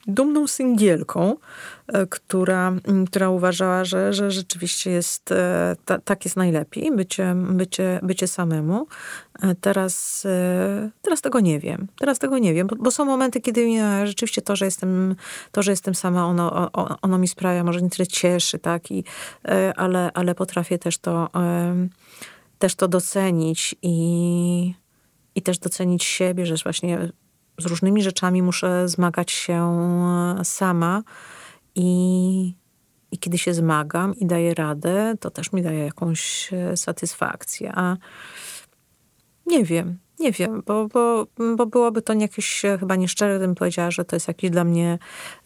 dumną 0.08 0.48
singielką, 0.48 1.36
e, 1.88 2.08
która, 2.08 2.74
która 3.08 3.30
uważała, 3.30 3.86
że, 3.86 4.14
że 4.14 4.32
rzeczywiście 4.32 4.92
jest, 4.92 5.32
e, 5.32 5.76
ta, 5.86 6.00
tak 6.00 6.26
jest 6.26 6.38
najlepiej, 6.38 6.92
bycie, 6.96 7.36
bycie, 7.36 8.00
bycie 8.04 8.28
samemu. 8.28 8.88
E, 9.42 9.56
teraz, 9.56 10.28
teraz 11.02 11.22
tego 11.22 11.40
nie 11.40 11.60
wiem. 11.60 11.88
Teraz 12.00 12.20
tego 12.20 12.38
nie 12.38 12.54
wiem, 12.54 12.68
bo, 12.68 12.76
bo 12.76 12.92
są 12.92 13.06
momenty, 13.06 13.42
kiedy 13.42 13.68
rzeczywiście 14.04 14.42
to, 14.42 14.56
że 14.56 14.66
jestem, 14.66 15.16
to, 15.52 15.64
że 15.64 15.72
jestem 15.72 15.96
sama, 15.96 16.26
ono, 16.26 16.72
ono 17.02 17.18
mi 17.18 17.28
sprawia, 17.28 17.64
może 17.64 17.82
nie 17.82 17.90
tyle 17.90 18.08
cieszy, 18.08 18.60
tak, 18.60 18.92
I, 18.92 19.04
ale, 19.76 20.12
ale 20.14 20.36
potrafię 20.36 20.78
też 20.78 20.98
to, 20.98 21.30
też 22.60 22.76
to 22.76 22.88
docenić 22.88 23.76
i, 23.82 24.74
i 25.36 25.42
też 25.42 25.60
docenić 25.60 26.04
siebie, 26.04 26.46
że 26.46 26.56
właśnie 26.64 27.12
z 27.58 27.66
różnymi 27.66 28.04
rzeczami 28.04 28.42
muszę 28.42 28.88
zmagać 28.88 29.32
się 29.32 29.78
sama 30.44 31.04
i, 31.76 32.56
i 33.12 33.18
kiedy 33.18 33.38
się 33.38 33.54
zmagam 33.54 34.16
i 34.16 34.26
daję 34.26 34.54
radę, 34.54 35.16
to 35.20 35.30
też 35.32 35.54
mi 35.54 35.62
daje 35.62 35.80
jakąś 35.80 36.54
e, 36.54 36.78
satysfakcję. 36.78 37.72
A 37.76 37.98
nie 39.46 39.64
wiem, 39.64 39.98
nie 40.20 40.32
wiem, 40.32 40.64
bo, 40.66 40.88
bo, 40.88 41.28
bo 41.56 41.66
byłoby 41.66 42.02
to 42.02 42.14
jakieś 42.14 42.66
e, 42.66 42.78
chyba 42.78 42.96
nieszczere, 42.96 43.38
gdybym 43.38 43.56
powiedziała, 43.56 43.92
że 43.92 44.06
to 44.06 44.16
jest 44.16 44.28
jakiś 44.28 44.50
dla 44.50 44.64
mnie 44.64 45.00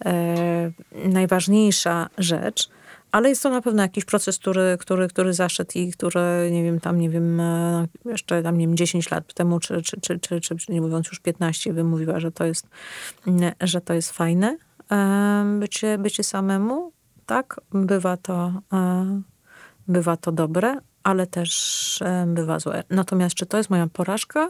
e, 0.05 0.71
najważniejsza 0.93 2.09
rzecz. 2.17 2.69
Ale 3.11 3.29
jest 3.29 3.43
to 3.43 3.49
na 3.49 3.61
pewno 3.61 3.83
jakiś 3.83 4.05
proces, 4.05 4.39
który, 4.39 4.77
który, 4.79 5.07
który 5.07 5.33
zaszedł 5.33 5.71
i 5.75 5.91
który, 5.91 6.49
nie 6.51 6.63
wiem, 6.63 6.79
tam, 6.79 6.99
nie 6.99 7.09
wiem, 7.09 7.39
e, 7.39 7.87
jeszcze 8.05 8.43
tam, 8.43 8.57
nie 8.57 8.67
wiem, 8.67 8.77
10 8.77 9.11
lat 9.11 9.33
temu, 9.33 9.59
czy, 9.59 9.81
czy, 9.81 10.01
czy, 10.01 10.19
czy, 10.19 10.39
czy 10.41 10.71
nie 10.71 10.81
mówiąc 10.81 11.07
już 11.07 11.19
15, 11.19 11.73
bym 11.73 11.87
mówiła, 11.87 12.19
że 12.19 12.31
to 12.31 12.45
jest, 12.45 12.67
że 13.61 13.81
to 13.81 13.93
jest 13.93 14.11
fajne. 14.11 14.57
Bycie, 15.59 15.97
bycie 15.97 16.23
samemu, 16.23 16.91
tak, 17.25 17.61
bywa 17.73 18.17
to, 18.17 18.53
e, 18.73 19.21
bywa 19.87 20.17
to 20.17 20.31
dobre, 20.31 20.77
ale 21.03 21.27
też 21.27 22.01
e, 22.01 22.25
bywa 22.27 22.59
złe. 22.59 22.83
Natomiast 22.89 23.35
czy 23.35 23.45
to 23.45 23.57
jest 23.57 23.69
moja 23.69 23.87
porażka? 23.87 24.49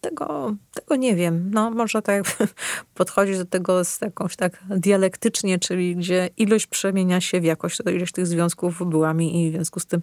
Tego, 0.00 0.54
tego 0.74 0.96
nie 0.96 1.16
wiem. 1.16 1.50
No, 1.50 1.70
może 1.70 2.02
tak 2.02 2.24
podchodzić 2.94 3.38
do 3.38 3.44
tego 3.44 3.84
z 3.84 4.00
jakąś 4.00 4.36
tak 4.36 4.64
dialektycznie, 4.68 5.58
czyli 5.58 5.96
gdzie 5.96 6.28
ilość 6.36 6.66
przemienia 6.66 7.20
się 7.20 7.40
w 7.40 7.44
jakość, 7.44 7.78
to 7.84 7.90
ilość 7.90 8.12
tych 8.12 8.26
związków 8.26 8.90
była 8.90 9.14
mi 9.14 9.46
i 9.46 9.50
w 9.50 9.54
związku 9.54 9.80
z 9.80 9.86
tym 9.86 10.00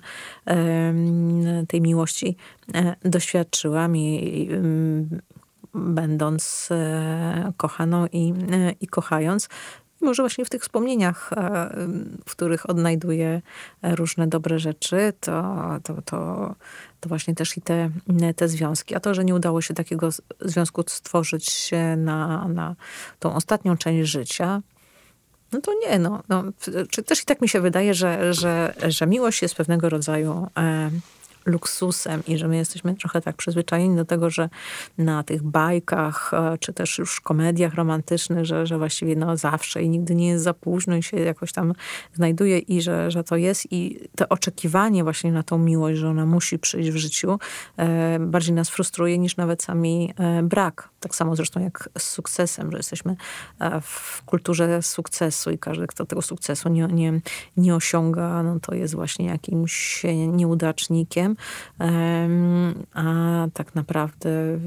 tej 1.68 1.82
miłości 1.82 2.38
e, 2.74 2.95
doświadczyłam 3.06 3.95
i, 3.95 4.39
i 4.39 4.50
będąc 5.74 6.70
e, 6.72 7.52
kochaną 7.58 8.06
i, 8.12 8.34
e, 8.52 8.72
i 8.82 8.88
kochając, 8.88 9.50
może 10.02 10.24
właśnie 10.24 10.45
w 10.45 10.50
tych 10.50 10.62
wspomnieniach, 10.62 11.34
e, 11.34 11.70
w 12.26 12.32
których 12.32 12.70
odnajduję 12.70 13.41
różne 13.84 14.28
dobre 14.28 14.60
rzeczy, 14.60 15.14
to, 15.20 15.56
to, 15.84 16.02
to, 16.02 16.56
to 17.00 17.10
właśnie 17.10 17.36
też 17.36 17.58
i 17.58 17.62
te, 17.62 17.89
te 18.36 18.48
związki. 18.48 18.95
A 18.95 19.00
to, 19.00 19.14
że 19.14 19.26
nie 19.26 19.36
udało 19.36 19.62
się 19.62 19.74
takiego 19.74 20.10
związku 20.41 20.84
stworzyć 20.88 21.72
na, 21.98 22.48
na 22.48 22.76
tą 23.20 23.36
ostatnią 23.36 23.78
część 23.78 24.12
życia, 24.12 24.62
no 25.52 25.62
to 25.62 25.72
nie, 25.74 26.00
no, 26.00 26.24
no. 26.30 26.43
Czy 26.89 27.04
też 27.04 27.22
i 27.22 27.26
tak 27.26 27.41
mi 27.41 27.50
się 27.50 27.62
wydaje, 27.62 27.93
że, 27.93 28.34
że, 28.34 28.74
że 28.88 29.08
miłość 29.08 29.41
jest 29.41 29.56
pewnego 29.56 29.89
rodzaju 29.89 30.48
luksusem 31.48 32.24
i 32.28 32.38
że 32.38 32.48
my 32.48 32.58
jesteśmy 32.58 32.95
trochę 32.95 33.22
tak 33.22 33.36
przyzwyczajeni 33.36 33.95
do 33.95 34.06
tego, 34.06 34.30
że 34.30 34.50
na 34.98 35.24
tych 35.24 35.43
bajkach, 35.43 36.32
e, 36.34 36.58
czy 36.58 36.74
też 36.74 36.98
już 36.98 37.22
komediach 37.22 37.74
romantycznych, 37.74 38.45
że, 38.45 38.68
że 38.68 38.78
właściwie 38.78 39.16
no 39.16 39.38
zawsze 39.38 39.82
i 39.84 39.89
nigdy 39.89 40.16
nie 40.16 40.28
jest 40.28 40.43
za 40.43 40.54
późno 40.54 40.95
i 40.95 41.04
się 41.04 41.20
jakoś 41.20 41.52
tam 41.52 41.74
znajduje 42.14 42.60
i 42.60 42.82
że, 42.82 43.12
że 43.12 43.24
to 43.24 43.36
jest 43.36 43.72
i 43.72 44.00
to 44.16 44.30
oczekiwanie 44.30 45.04
właśnie 45.04 45.32
na 45.32 45.43
tą 45.43 45.58
miłość, 45.58 46.00
że 46.00 46.10
ona 46.10 46.26
musi 46.26 46.60
przyjść 46.60 46.89
w 46.89 46.95
życiu, 46.95 47.39
e, 47.78 48.20
bardziej 48.20 48.54
nas 48.54 48.70
frustruje 48.70 49.18
niż 49.18 49.38
nawet 49.38 49.64
sami 49.64 50.14
e, 50.18 50.43
brak. 50.43 50.89
Tak 51.00 51.16
samo 51.16 51.36
zresztą 51.36 51.60
jak 51.60 51.89
z 51.98 52.04
sukcesem, 52.04 52.72
że 52.72 52.78
jesteśmy 52.78 53.16
w 53.82 54.24
kulturze 54.24 54.82
sukcesu 54.82 55.52
i 55.52 55.58
każdy, 55.58 55.88
kto 55.88 56.06
tego 56.06 56.22
sukcesu 56.22 56.70
nie, 56.70 56.88
nie, 56.88 57.20
nie 57.58 57.76
osiąga, 57.76 58.43
no 58.43 58.60
to 58.60 58.76
jest 58.76 58.95
właśnie 58.95 59.26
jakimś 59.26 60.04
nieudacznikiem. 60.28 61.36
A 62.93 63.47
tak 63.53 63.75
naprawdę 63.75 64.59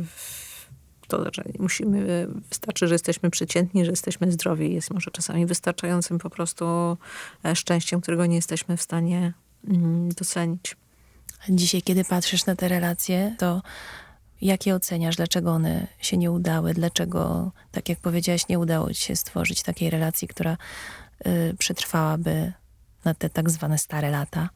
to, 1.10 1.24
że 1.32 1.42
musimy, 1.58 2.26
wystarczy, 2.50 2.88
że 2.88 2.94
jesteśmy 2.94 3.30
przeciętni, 3.30 3.84
że 3.84 3.90
jesteśmy 3.90 4.32
zdrowi. 4.32 4.74
Jest 4.74 4.90
może 4.90 5.10
czasami 5.10 5.46
wystarczającym 5.46 6.18
po 6.18 6.30
prostu 6.30 6.96
e, 7.44 7.56
szczęściem, 7.56 8.00
którego 8.00 8.26
nie 8.26 8.36
jesteśmy 8.36 8.76
w 8.76 8.82
stanie 8.82 9.32
mm, 9.68 10.08
docenić. 10.08 10.76
Dzisiaj, 11.48 11.82
kiedy 11.82 12.04
patrzysz 12.04 12.46
na 12.46 12.56
te 12.56 12.68
relacje, 12.68 13.36
to 13.38 13.62
jakie 14.40 14.74
oceniasz, 14.74 15.16
dlaczego 15.16 15.50
one 15.50 15.86
się 16.00 16.16
nie 16.16 16.30
udały, 16.30 16.74
dlaczego, 16.74 17.52
tak 17.72 17.88
jak 17.88 18.00
powiedziałaś, 18.00 18.48
nie 18.48 18.58
udało 18.58 18.94
ci 18.94 19.02
się 19.02 19.16
stworzyć 19.16 19.62
takiej 19.62 19.90
relacji, 19.90 20.28
która 20.28 20.56
y, 21.26 21.54
przetrwałaby 21.58 22.52
na 23.04 23.14
te 23.14 23.30
tak 23.30 23.50
zwane 23.50 23.78
stare 23.78 24.10
lata? 24.10 24.48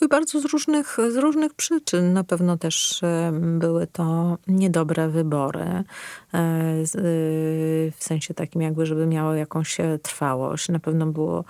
I 0.00 0.08
bardzo 0.08 0.40
z 0.40 0.44
różnych, 0.44 0.96
z 1.10 1.16
różnych 1.16 1.54
przyczyn. 1.54 2.12
Na 2.12 2.24
pewno 2.24 2.56
też 2.56 3.00
były 3.32 3.86
to 3.86 4.38
niedobre 4.46 5.08
wybory, 5.08 5.60
e, 5.60 5.84
e, 6.34 6.84
w 7.90 7.96
sensie 7.98 8.34
takim 8.34 8.62
jakby, 8.62 8.86
żeby 8.86 9.06
miały 9.06 9.38
jakąś 9.38 9.80
e, 9.80 9.98
trwałość. 9.98 10.68
Na 10.68 10.78
pewno 10.78 11.06
było 11.06 11.44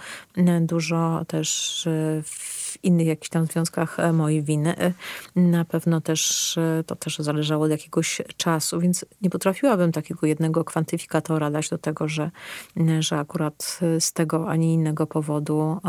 dużo 0.60 1.24
też 1.28 1.88
w 2.24 2.59
innych 2.82 3.06
jakichś 3.06 3.28
tam 3.28 3.46
związkach 3.46 3.96
mojej 4.12 4.42
winy. 4.42 4.94
Na 5.36 5.64
pewno 5.64 6.00
też 6.00 6.58
to 6.86 6.96
też 6.96 7.18
zależało 7.18 7.64
od 7.64 7.70
jakiegoś 7.70 8.22
czasu, 8.36 8.80
więc 8.80 9.04
nie 9.22 9.30
potrafiłabym 9.30 9.92
takiego 9.92 10.26
jednego 10.26 10.64
kwantyfikatora 10.64 11.50
dać 11.50 11.68
do 11.68 11.78
tego, 11.78 12.08
że, 12.08 12.30
że 13.00 13.18
akurat 13.18 13.80
z 13.98 14.12
tego 14.12 14.48
ani 14.48 14.74
innego 14.74 15.06
powodu 15.06 15.80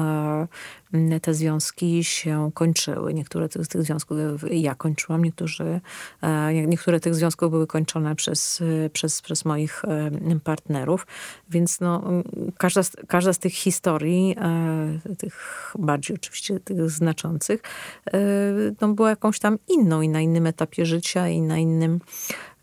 te 1.21 1.34
związki 1.34 2.03
się 2.03 2.51
kończyły. 2.53 3.13
Niektóre 3.13 3.47
z 3.47 3.67
tych 3.67 3.84
związków 3.84 4.17
ja 4.51 4.75
kończyłam, 4.75 5.23
niektórzy, 5.25 5.82
e, 6.21 6.53
niektóre 6.53 6.99
tych 6.99 7.15
związków 7.15 7.51
były 7.51 7.67
kończone 7.67 8.15
przez, 8.15 8.63
przez, 8.93 9.21
przez 9.21 9.45
moich 9.45 9.86
e, 9.86 10.11
partnerów. 10.43 11.07
Więc 11.49 11.79
no, 11.79 12.03
każda, 12.57 12.82
każda 13.07 13.34
z 13.34 13.39
tych 13.39 13.53
historii, 13.53 14.36
e, 14.41 15.15
tych 15.15 15.73
bardziej 15.79 16.15
oczywiście 16.15 16.59
tych 16.76 16.89
znaczących, 16.89 17.61
no, 18.82 18.93
była 18.93 19.09
jakąś 19.09 19.39
tam 19.39 19.57
inną 19.67 20.01
i 20.01 20.09
na 20.09 20.22
innym 20.22 20.47
etapie 20.47 20.86
życia 20.86 21.28
i 21.28 21.41
na 21.41 21.57
innym 21.57 21.99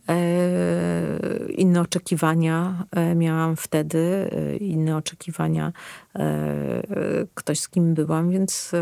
E, 0.09 1.53
inne 1.53 1.81
oczekiwania 1.81 2.85
e, 2.91 3.15
miałam 3.15 3.57
wtedy, 3.57 4.31
e, 4.33 4.57
inne 4.57 4.97
oczekiwania 4.97 5.73
ktoś 7.35 7.61
z 7.61 7.69
kim 7.69 7.95
byłam, 7.95 8.31
więc 8.31 8.73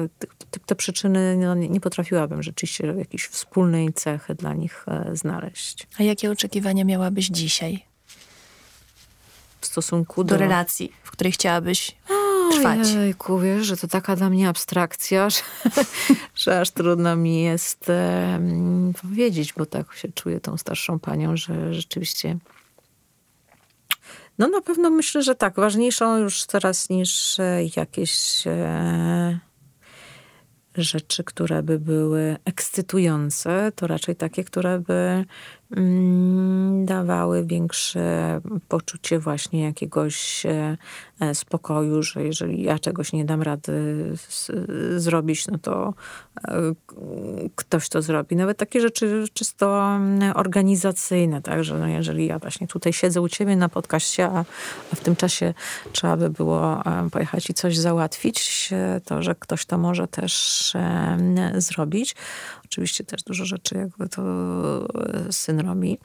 te, 0.51 0.61
te 0.67 0.75
przyczyny 0.75 1.37
no, 1.37 1.55
nie 1.55 1.81
potrafiłabym 1.81 2.43
rzeczywiście 2.43 2.87
jakiejś 2.99 3.27
wspólnej 3.27 3.93
cechy 3.93 4.35
dla 4.35 4.55
nich 4.55 4.87
znaleźć. 5.13 5.87
A 5.99 6.03
jakie 6.03 6.31
oczekiwania 6.31 6.85
miałabyś 6.85 7.27
dzisiaj? 7.27 7.85
W 9.61 9.67
stosunku 9.67 10.25
do, 10.25 10.35
do 10.35 10.41
relacji, 10.41 10.93
w 11.03 11.11
której 11.11 11.33
chciałabyś 11.33 11.97
trwać. 12.59 12.97
Ojejku, 12.97 13.39
wiesz, 13.39 13.67
że 13.67 13.77
to 13.77 13.89
taka 13.89 14.17
dla 14.17 14.31
mnie 14.31 14.49
abstrakcja, 14.49 15.29
że, 15.31 15.41
że 16.35 16.61
aż 16.61 16.71
trudno 16.71 17.17
mi 17.17 17.43
jest 17.43 17.91
e, 17.91 18.41
powiedzieć, 19.03 19.53
bo 19.53 19.67
tak 19.67 19.95
się 19.95 20.09
czuję 20.09 20.41
tą 20.41 20.57
starszą 20.57 20.99
panią, 20.99 21.37
że 21.37 21.75
rzeczywiście... 21.75 22.39
No 24.39 24.49
na 24.49 24.61
pewno 24.61 24.91
myślę, 24.91 25.23
że 25.23 25.35
tak. 25.35 25.57
Ważniejszą 25.57 26.19
już 26.19 26.47
teraz 26.47 26.91
niż 26.91 27.41
e, 27.41 27.61
jakieś 27.77 28.47
e, 28.47 29.39
rzeczy, 30.77 31.25
które 31.25 31.63
by 31.63 31.79
były 31.79 32.37
ekscytujące, 32.45 33.73
to 33.77 33.87
raczej 33.87 34.17
takie, 34.17 34.45
które 34.45 34.79
by 34.79 35.25
dawały 36.85 37.45
większe 37.45 38.41
poczucie 38.69 39.19
właśnie 39.19 39.65
jakiegoś 39.65 40.47
e, 40.47 40.77
e, 41.21 41.35
spokoju, 41.35 42.03
że 42.03 42.25
jeżeli 42.25 42.63
ja 42.63 42.79
czegoś 42.79 43.13
nie 43.13 43.25
dam 43.25 43.43
rady 43.43 44.05
zrobić, 44.97 45.47
no 45.47 45.59
to 45.59 45.95
e, 46.49 46.53
ktoś 47.55 47.89
to 47.89 48.03
zrobi. 48.03 48.37
Nawet 48.37 48.59
takie 48.59 48.81
rzeczy 48.81 49.25
czysto 49.33 49.97
mm, 49.97 50.37
organizacyjne, 50.37 51.43
tak, 51.43 51.65
że 51.65 51.79
no 51.79 51.89
jeżeli 51.89 52.27
ja 52.27 52.39
właśnie 52.39 52.67
tutaj 52.67 52.93
siedzę 52.93 53.21
u 53.21 53.29
ciebie 53.29 53.57
na 53.57 53.69
podcaście, 53.69 54.27
a 54.27 54.45
w 54.95 55.01
tym 55.01 55.17
czasie 55.17 55.55
trzeba 55.93 56.17
by 56.17 56.31
było 56.31 56.83
pojechać 57.13 57.51
i 57.51 57.55
coś 57.55 57.79
załatwić, 57.79 58.71
to, 59.05 59.23
że 59.23 59.35
ktoś 59.35 59.67
to 59.67 59.79
może 59.79 60.09
też 60.09 60.73
zrobić. 61.55 62.15
Oczywiście 62.71 63.05
też 63.05 63.23
dużo 63.23 63.45
rzeczy 63.45 63.75
jakby 63.75 64.09
to 64.09 64.23
syn 65.31 65.61
robi, 65.61 65.99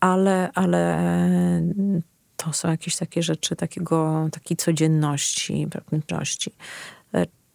ale, 0.00 0.50
ale 0.54 1.02
to 2.36 2.52
są 2.52 2.70
jakieś 2.70 2.96
takie 2.96 3.22
rzeczy 3.22 3.56
takiego, 3.56 4.28
takiej 4.32 4.56
codzienności, 4.56 5.66
pewności. 5.70 6.52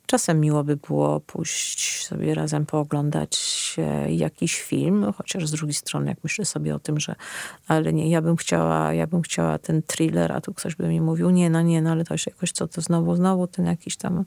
Czasem 0.07 0.39
miło 0.39 0.63
by 0.63 0.77
było 0.77 1.19
pójść 1.19 2.05
sobie 2.05 2.36
razem 2.36 2.65
pooglądać 2.65 3.75
jakiś 4.09 4.61
film, 4.61 5.13
chociaż 5.17 5.47
z 5.47 5.51
drugiej 5.51 5.73
strony, 5.73 6.09
jak 6.09 6.17
myślę 6.23 6.45
sobie 6.45 6.75
o 6.75 6.79
tym, 6.79 6.99
że 6.99 7.15
ale 7.67 7.93
nie, 7.93 8.09
ja 8.09 8.21
bym 8.21 8.36
chciała, 8.36 8.93
ja 8.93 9.07
bym 9.07 9.21
chciała 9.21 9.57
ten 9.57 9.81
thriller, 9.83 10.31
a 10.31 10.41
tu 10.41 10.53
ktoś 10.53 10.75
by 10.75 10.88
mi 10.88 11.01
mówił, 11.01 11.29
nie, 11.29 11.49
no 11.49 11.61
nie, 11.61 11.81
no 11.81 11.91
ale 11.91 12.03
to 12.03 12.13
już 12.13 12.27
jakoś 12.27 12.51
co, 12.51 12.67
to 12.67 12.81
znowu, 12.81 13.15
znowu 13.15 13.47
ten 13.47 13.65
jakiś 13.65 13.97
tam 13.97 14.25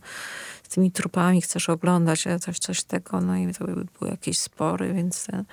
tymi 0.69 0.91
trupami 0.93 1.43
chcesz 1.43 1.69
oglądać, 1.69 2.25
coś, 2.41 2.59
coś 2.59 2.85
tego, 2.85 3.21
no 3.21 3.37
i 3.37 3.55
to 3.55 3.65
by 3.65 3.75
były 3.75 4.11
jakieś 4.11 4.39
spory, 4.39 4.93
więc 4.95 5.27
ten, 5.27 5.45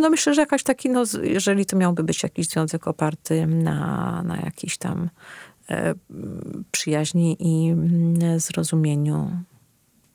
no 0.00 0.10
myślę, 0.10 0.34
że 0.34 0.40
jakaś 0.40 0.62
taki, 0.62 0.90
no 0.90 1.04
jeżeli 1.22 1.66
to 1.66 1.76
miałby 1.76 2.02
być 2.02 2.22
jakiś 2.22 2.48
związek 2.48 2.88
oparty 2.88 3.46
na, 3.46 4.22
na 4.22 4.36
jakiś 4.36 4.78
tam 4.78 5.10
e, 5.70 5.94
przyjaźni 6.72 7.36
i 7.40 7.70
mm, 7.70 8.40
zrozumieniu, 8.40 9.30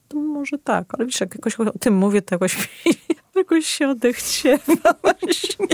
to 0.08 0.18
może 0.18 0.58
tak, 0.58 0.96
ale 0.96 1.06
wiesz, 1.06 1.22
jak 1.22 1.36
jakoś 1.36 1.60
o 1.60 1.80
tym 1.80 1.96
mówię, 1.98 2.22
to 2.22 2.36
jakoś, 2.36 2.70
jakoś 3.38 3.66
się 3.66 3.88
odechciewa 3.88 4.94
właśnie. 5.04 5.68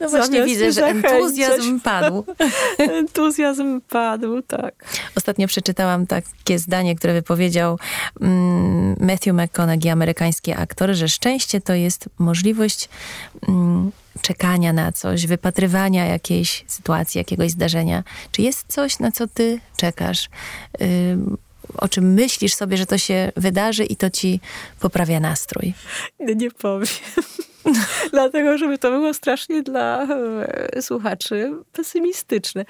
No 0.00 0.08
właśnie 0.08 0.44
widzę, 0.44 0.72
że 0.72 0.86
entuzjazm 0.86 1.80
padł. 1.80 2.24
entuzjazm 2.78 3.80
padł, 3.80 4.42
tak. 4.42 4.74
Ostatnio 5.16 5.48
przeczytałam 5.48 6.06
takie 6.06 6.58
zdanie, 6.58 6.96
które 6.96 7.12
wypowiedział 7.12 7.78
mm, 8.20 8.96
Matthew 9.00 9.34
McConaughey, 9.34 9.90
amerykański 9.90 10.52
aktor, 10.52 10.94
że 10.94 11.08
szczęście 11.08 11.60
to 11.60 11.74
jest 11.74 12.08
możliwość 12.18 12.88
mm, 13.48 13.90
czekania 14.22 14.72
na 14.72 14.92
coś, 14.92 15.26
wypatrywania 15.26 16.06
jakiejś 16.06 16.64
sytuacji, 16.66 17.18
jakiegoś 17.18 17.50
zdarzenia. 17.50 18.04
Czy 18.32 18.42
jest 18.42 18.64
coś, 18.68 18.98
na 18.98 19.12
co 19.12 19.26
ty 19.26 19.60
czekasz? 19.76 20.28
O 21.74 21.88
czym 21.88 22.14
myślisz 22.14 22.54
sobie, 22.54 22.76
że 22.76 22.86
to 22.86 22.98
się 22.98 23.32
wydarzy 23.36 23.84
i 23.84 23.96
to 23.96 24.10
ci 24.10 24.40
poprawia 24.80 25.20
nastrój? 25.20 25.74
Nie 26.20 26.50
powiem. 26.50 26.88
Dlatego, 28.12 28.58
żeby 28.58 28.78
to 28.78 28.90
było 28.90 29.14
strasznie 29.14 29.62
dla 29.62 30.02
e, 30.02 30.82
słuchaczy 30.82 31.52
pesymistyczne 31.72 32.64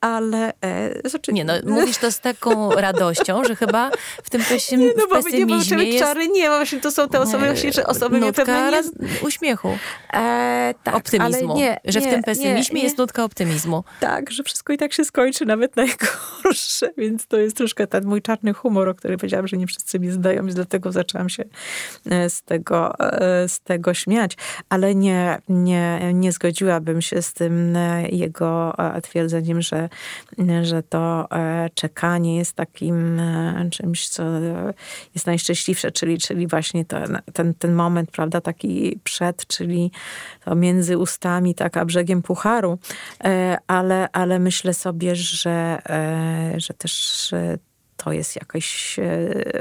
ale... 0.00 0.52
E, 0.64 1.32
nie 1.32 1.44
no, 1.44 1.52
mówisz 1.74 1.98
to 1.98 2.12
z 2.12 2.20
taką 2.20 2.70
radością, 2.70 3.44
że 3.44 3.56
chyba 3.56 3.90
w 4.22 4.30
tym 4.30 4.42
pesym, 4.44 4.80
nie, 4.80 4.86
no, 4.86 5.04
bo 5.10 5.22
pesymizmie 5.22 5.76
nie, 5.76 5.84
jest... 5.84 6.04
czary, 6.04 6.28
nie, 6.28 6.48
właśnie 6.48 6.80
to 6.80 6.90
są 6.90 7.08
te 7.08 7.20
osoby, 7.20 7.46
właśnie, 7.46 7.72
że 7.72 7.86
osoby 7.86 8.20
nutka 8.20 8.70
nie... 8.70 8.82
uśmiechu. 9.22 9.78
E, 10.12 10.74
tak, 10.84 10.94
optymizmu. 10.94 11.56
Nie, 11.56 11.80
że 11.84 12.00
w 12.00 12.04
tym 12.04 12.22
pesymizmie 12.22 12.82
jest 12.82 12.98
nutka 12.98 13.24
optymizmu. 13.24 13.84
Tak, 14.00 14.30
że 14.30 14.42
wszystko 14.42 14.72
i 14.72 14.78
tak 14.78 14.92
się 14.92 15.04
skończy, 15.04 15.46
nawet 15.46 15.76
najgorsze, 15.76 16.90
więc 16.98 17.26
to 17.26 17.36
jest 17.36 17.56
troszkę 17.56 17.86
ten 17.86 18.04
mój 18.04 18.22
czarny 18.22 18.52
humor, 18.52 18.88
o 18.88 18.94
którym 18.94 19.18
powiedziałam, 19.18 19.48
że 19.48 19.56
nie 19.56 19.66
wszyscy 19.66 20.00
mi 20.00 20.10
zdają 20.10 20.46
i 20.46 20.52
dlatego 20.52 20.92
zaczęłam 20.92 21.28
się 21.28 21.44
e, 22.10 22.30
z 22.30 22.42
tego, 22.42 22.98
e, 22.98 23.48
z 23.48 23.60
tego 23.60 23.94
śmiać. 23.94 24.36
Ale 24.68 24.94
nie, 24.94 25.38
nie, 25.48 26.10
nie 26.14 26.32
zgodziłabym 26.32 27.02
się 27.02 27.22
z 27.22 27.32
tym 27.32 27.76
e, 27.76 28.08
jego 28.08 28.74
twierdzeniem, 29.02 29.62
że 29.62 29.89
że 30.62 30.82
to 30.82 31.28
e, 31.32 31.70
czekanie 31.74 32.36
jest 32.36 32.52
takim 32.52 33.20
e, 33.20 33.70
czymś, 33.70 34.08
co 34.08 34.22
jest 35.14 35.26
najszczęśliwsze, 35.26 35.90
czyli, 35.90 36.18
czyli 36.18 36.46
właśnie 36.46 36.84
ten, 36.84 37.18
ten, 37.32 37.54
ten 37.54 37.74
moment, 37.74 38.10
prawda, 38.10 38.40
taki 38.40 39.00
przed, 39.04 39.46
czyli 39.46 39.90
to 40.44 40.54
między 40.54 40.98
ustami, 40.98 41.54
tak, 41.54 41.76
a 41.76 41.84
brzegiem 41.84 42.22
pucharu. 42.22 42.78
E, 43.24 43.56
ale, 43.66 44.08
ale 44.12 44.38
myślę 44.38 44.74
sobie, 44.74 45.16
że, 45.16 45.78
że 46.56 46.74
też 46.74 47.34
to 47.96 48.12
jest 48.12 48.36
jakoś, 48.36 48.96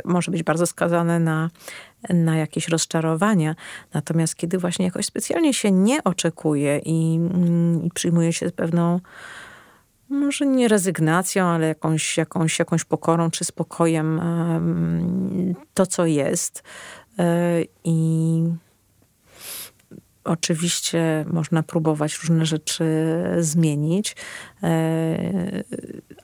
może 0.06 0.32
być 0.32 0.44
bardzo 0.44 0.66
skazane 0.66 1.20
na, 1.20 1.50
na 2.10 2.38
jakieś 2.38 2.68
rozczarowania. 2.68 3.56
Natomiast 3.94 4.36
kiedy 4.36 4.58
właśnie 4.58 4.86
jakoś 4.86 5.06
specjalnie 5.06 5.54
się 5.54 5.72
nie 5.72 6.04
oczekuje 6.04 6.82
i, 6.86 7.16
mm, 7.16 7.84
i 7.84 7.92
przyjmuje 7.92 8.34
się 8.34 8.52
pewną 8.52 9.00
może 10.10 10.45
nie 10.45 10.68
rezygnacją, 10.68 11.45
ale 11.45 11.68
jakąś, 11.68 12.18
jakąś, 12.18 12.60
jakąś 12.60 12.84
pokorą 12.84 13.32
czy 13.32 13.45
spokojem 13.45 14.22
to, 15.74 15.86
co 15.86 16.05
jest. 16.05 16.64
E, 17.20 17.62
I 17.84 18.43
oczywiście 20.24 21.26
można 21.32 21.64
próbować 21.64 22.18
różne 22.18 22.45
rzeczy 22.45 22.86
zmienić, 23.39 24.16
e, 24.64 25.64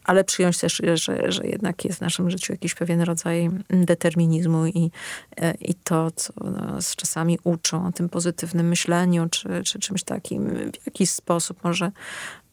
ale 0.03 0.23
przyjąć 0.23 0.57
też, 0.57 0.81
że, 0.93 1.31
że 1.31 1.47
jednak 1.47 1.85
jest 1.85 1.97
w 1.97 2.01
naszym 2.01 2.29
życiu 2.29 2.53
jakiś 2.53 2.75
pewien 2.75 3.01
rodzaj 3.01 3.49
determinizmu 3.69 4.65
i, 4.65 4.91
e, 5.37 5.53
i 5.53 5.73
to, 5.73 6.11
co 6.11 6.33
nas 6.43 6.95
czasami 6.95 7.39
uczą 7.43 7.87
o 7.87 7.91
tym 7.91 8.09
pozytywnym 8.09 8.67
myśleniu, 8.67 9.29
czy, 9.29 9.63
czy 9.63 9.79
czymś 9.79 10.03
takim, 10.03 10.71
w 10.83 10.85
jakiś 10.85 11.09
sposób 11.09 11.63
może, 11.63 11.91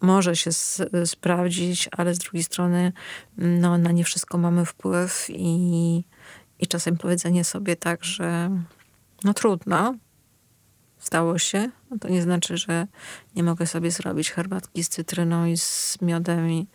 może 0.02 0.36
się 0.36 0.50
sprawdzić, 1.04 1.88
ale 1.92 2.14
z 2.14 2.18
drugiej 2.18 2.44
strony 2.44 2.92
no, 3.38 3.78
na 3.78 3.92
nie 3.92 4.04
wszystko 4.04 4.38
mamy 4.38 4.64
wpływ 4.64 5.26
i, 5.30 6.04
i 6.58 6.66
czasem 6.66 6.96
powiedzenie 6.96 7.44
sobie 7.44 7.76
tak, 7.76 8.04
że 8.04 8.50
no 9.24 9.34
trudno, 9.34 9.94
stało 10.98 11.38
się, 11.38 11.70
no 11.90 11.98
to 11.98 12.08
nie 12.08 12.22
znaczy, 12.22 12.56
że 12.56 12.86
nie 13.36 13.42
mogę 13.42 13.66
sobie 13.66 13.90
zrobić 13.90 14.30
herbatki 14.30 14.84
z 14.84 14.88
cytryną 14.88 15.46
i 15.46 15.56
z 15.56 15.98
miodem 16.02 16.50
i 16.50 16.66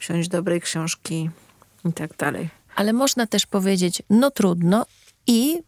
wziąć 0.00 0.28
dobrej 0.28 0.60
książki 0.60 1.30
i 1.84 1.92
tak 1.92 2.16
dalej. 2.16 2.50
Ale 2.74 2.92
można 2.92 3.26
też 3.26 3.46
powiedzieć, 3.46 4.02
no 4.10 4.30
trudno 4.30 4.86
i 5.26 5.62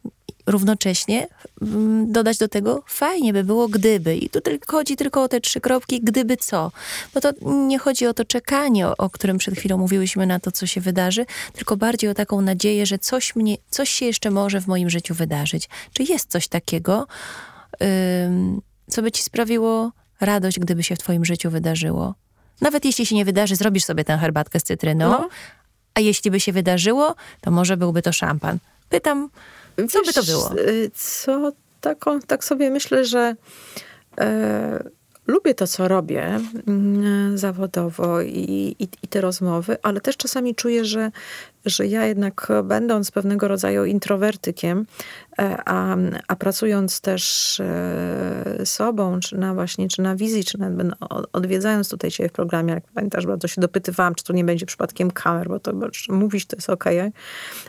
równocześnie 0.46 1.26
mm, 1.62 2.12
dodać 2.12 2.38
do 2.38 2.48
tego 2.48 2.82
fajnie 2.86 3.32
by 3.32 3.44
było 3.44 3.68
gdyby. 3.68 4.16
I 4.16 4.30
tu 4.30 4.40
tylko 4.40 4.76
chodzi 4.76 4.96
tylko 4.96 5.22
o 5.22 5.28
te 5.28 5.40
trzy 5.40 5.60
kropki, 5.60 6.00
gdyby 6.00 6.36
co. 6.36 6.72
Bo 7.14 7.20
to 7.20 7.32
nie 7.46 7.78
chodzi 7.78 8.06
o 8.06 8.14
to 8.14 8.24
czekanie, 8.24 8.88
o, 8.88 8.96
o 8.96 9.10
którym 9.10 9.38
przed 9.38 9.54
chwilą 9.54 9.78
mówiłyśmy 9.78 10.26
na 10.26 10.40
to, 10.40 10.52
co 10.52 10.66
się 10.66 10.80
wydarzy, 10.80 11.26
tylko 11.52 11.76
bardziej 11.76 12.10
o 12.10 12.14
taką 12.14 12.40
nadzieję, 12.40 12.86
że 12.86 12.98
coś, 12.98 13.36
mnie, 13.36 13.56
coś 13.70 13.90
się 13.90 14.06
jeszcze 14.06 14.30
może 14.30 14.60
w 14.60 14.66
moim 14.66 14.90
życiu 14.90 15.14
wydarzyć. 15.14 15.68
Czy 15.92 16.02
jest 16.02 16.30
coś 16.30 16.48
takiego, 16.48 17.06
co 18.90 19.02
by 19.02 19.12
ci 19.12 19.22
sprawiło 19.22 19.92
radość, 20.20 20.58
gdyby 20.58 20.82
się 20.82 20.96
w 20.96 20.98
twoim 20.98 21.24
życiu 21.24 21.50
wydarzyło? 21.50 22.14
Nawet 22.60 22.84
jeśli 22.84 23.06
się 23.06 23.14
nie 23.14 23.24
wydarzy, 23.24 23.56
zrobisz 23.56 23.84
sobie 23.84 24.04
tę 24.04 24.18
herbatkę 24.18 24.60
z 24.60 24.62
cytryną, 24.62 25.10
no. 25.10 25.28
a 25.94 26.00
jeśli 26.00 26.30
by 26.30 26.40
się 26.40 26.52
wydarzyło, 26.52 27.14
to 27.40 27.50
może 27.50 27.76
byłby 27.76 28.02
to 28.02 28.12
szampan. 28.12 28.58
Pytam, 28.88 29.30
co 29.76 29.98
Wiesz, 29.98 30.06
by 30.06 30.12
to 30.12 30.22
było? 30.22 30.58
Y, 30.58 30.90
co 30.94 31.52
taką, 31.80 32.20
tak 32.20 32.44
sobie 32.44 32.70
myślę, 32.70 33.04
że 33.04 33.36
e, 34.18 34.84
lubię 35.26 35.54
to, 35.54 35.66
co 35.66 35.88
robię 35.88 36.40
mm, 36.66 37.38
zawodowo 37.38 38.20
i, 38.20 38.76
i, 38.78 38.88
i, 39.02 39.08
te 39.08 39.20
rozmowy, 39.20 39.76
ale 39.82 40.00
też 40.00 40.16
czasami 40.16 40.54
czuję, 40.54 40.84
że, 40.84 41.10
że 41.64 41.86
ja 41.86 42.06
jednak 42.06 42.48
będąc 42.64 43.10
pewnego 43.10 43.48
rodzaju 43.48 43.84
introwertykiem, 43.84 44.86
e, 45.38 45.56
a, 45.64 45.96
a 46.28 46.36
pracując 46.36 47.00
też 47.00 47.60
e, 47.60 48.66
sobą, 48.66 49.20
czy 49.20 49.38
na 49.38 49.54
właśnie, 49.54 49.88
czy 49.88 50.02
na 50.02 50.16
wizji, 50.16 50.44
czy 50.44 50.58
nawet 50.58 50.86
odwiedzając 51.32 51.88
tutaj 51.88 52.10
cię 52.10 52.28
w 52.28 52.32
programie, 52.32 52.74
jak 52.74 52.84
pamiętasz, 52.94 53.26
bardzo 53.26 53.48
się 53.48 53.60
dopytywałam, 53.60 54.14
czy 54.14 54.24
to 54.24 54.32
nie 54.32 54.44
będzie 54.44 54.66
przypadkiem 54.66 55.10
kamer, 55.10 55.48
bo 55.48 55.60
to 55.60 55.72
mówić 56.08 56.46
to 56.46 56.56
jest 56.56 56.70
okej, 56.70 57.12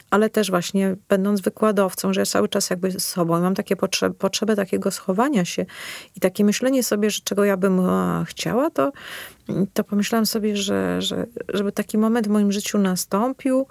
ale 0.10 0.30
też 0.30 0.50
właśnie 0.50 0.96
będąc 1.10 1.42
wykładowcą, 1.42 2.14
że 2.14 2.22
ja 2.22 2.26
cały 2.26 2.50
czas 2.50 2.70
jakby 2.70 3.00
sobą 3.00 3.42
mam 3.42 3.56
takie 3.56 3.76
potrzeby, 3.76 4.16
potrzebę 4.16 4.56
takiego 4.56 4.92
schowania 4.92 5.46
się 5.46 5.66
i 6.16 6.20
takie 6.20 6.46
myślenie 6.46 6.84
sobie, 6.84 7.10
że 7.10 7.20
czego 7.24 7.46
ja 7.46 7.58
bym 7.58 7.82
chciała, 8.26 8.70
to 8.70 8.92
to 9.74 9.84
pomyślałam 9.84 10.26
sobie, 10.26 10.58
że, 10.58 11.02
że 11.02 11.26
żeby 11.54 11.72
taki 11.72 11.98
moment 11.98 12.28
w 12.28 12.30
moim 12.30 12.52
życiu 12.52 12.78
nastąpił, 12.78 13.66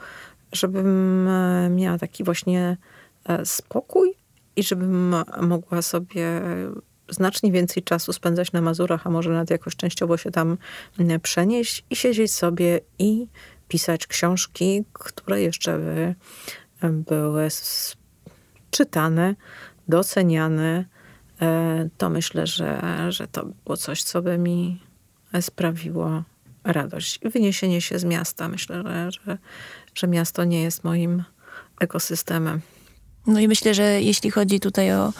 żebym 0.52 1.28
e, 1.28 1.70
miała 1.70 1.98
taki 1.98 2.24
właśnie 2.24 2.76
e, 3.24 3.46
spokój 3.46 4.14
i 4.56 4.62
żebym 4.62 5.14
mogła 5.40 5.82
sobie 5.82 6.40
znacznie 7.08 7.52
więcej 7.52 7.82
czasu 7.82 8.12
spędzać 8.12 8.52
na 8.52 8.60
Mazurach, 8.60 9.06
a 9.06 9.10
może 9.10 9.30
nawet 9.30 9.50
jakoś 9.50 9.76
częściowo 9.76 10.16
się 10.16 10.30
tam 10.30 10.58
przenieść 11.22 11.84
i 11.90 11.96
siedzieć 11.96 12.32
sobie 12.32 12.80
i 12.98 13.26
pisać 13.68 14.06
książki, 14.06 14.84
które 14.92 15.42
jeszcze 15.42 15.78
by 15.78 16.14
były 16.92 17.48
czytane, 18.70 19.34
doceniane. 19.88 20.84
E, 21.42 21.88
to 21.98 22.10
myślę, 22.10 22.46
że, 22.46 22.82
że 23.08 23.28
to 23.28 23.46
było 23.64 23.76
coś, 23.76 24.02
co 24.02 24.22
by 24.22 24.38
mi 24.38 24.80
sprawiło 25.42 26.22
radość. 26.64 27.20
Wyniesienie 27.22 27.80
się 27.80 27.98
z 27.98 28.04
miasta. 28.04 28.48
Myślę, 28.48 28.82
że, 28.82 29.10
że, 29.10 29.38
że 29.94 30.08
miasto 30.08 30.44
nie 30.44 30.62
jest 30.62 30.84
moim 30.84 31.24
ekosystemem. 31.80 32.60
No 33.26 33.40
i 33.40 33.48
myślę, 33.48 33.74
że 33.74 34.02
jeśli 34.02 34.30
chodzi 34.30 34.60
tutaj 34.60 34.92
o 34.92 35.12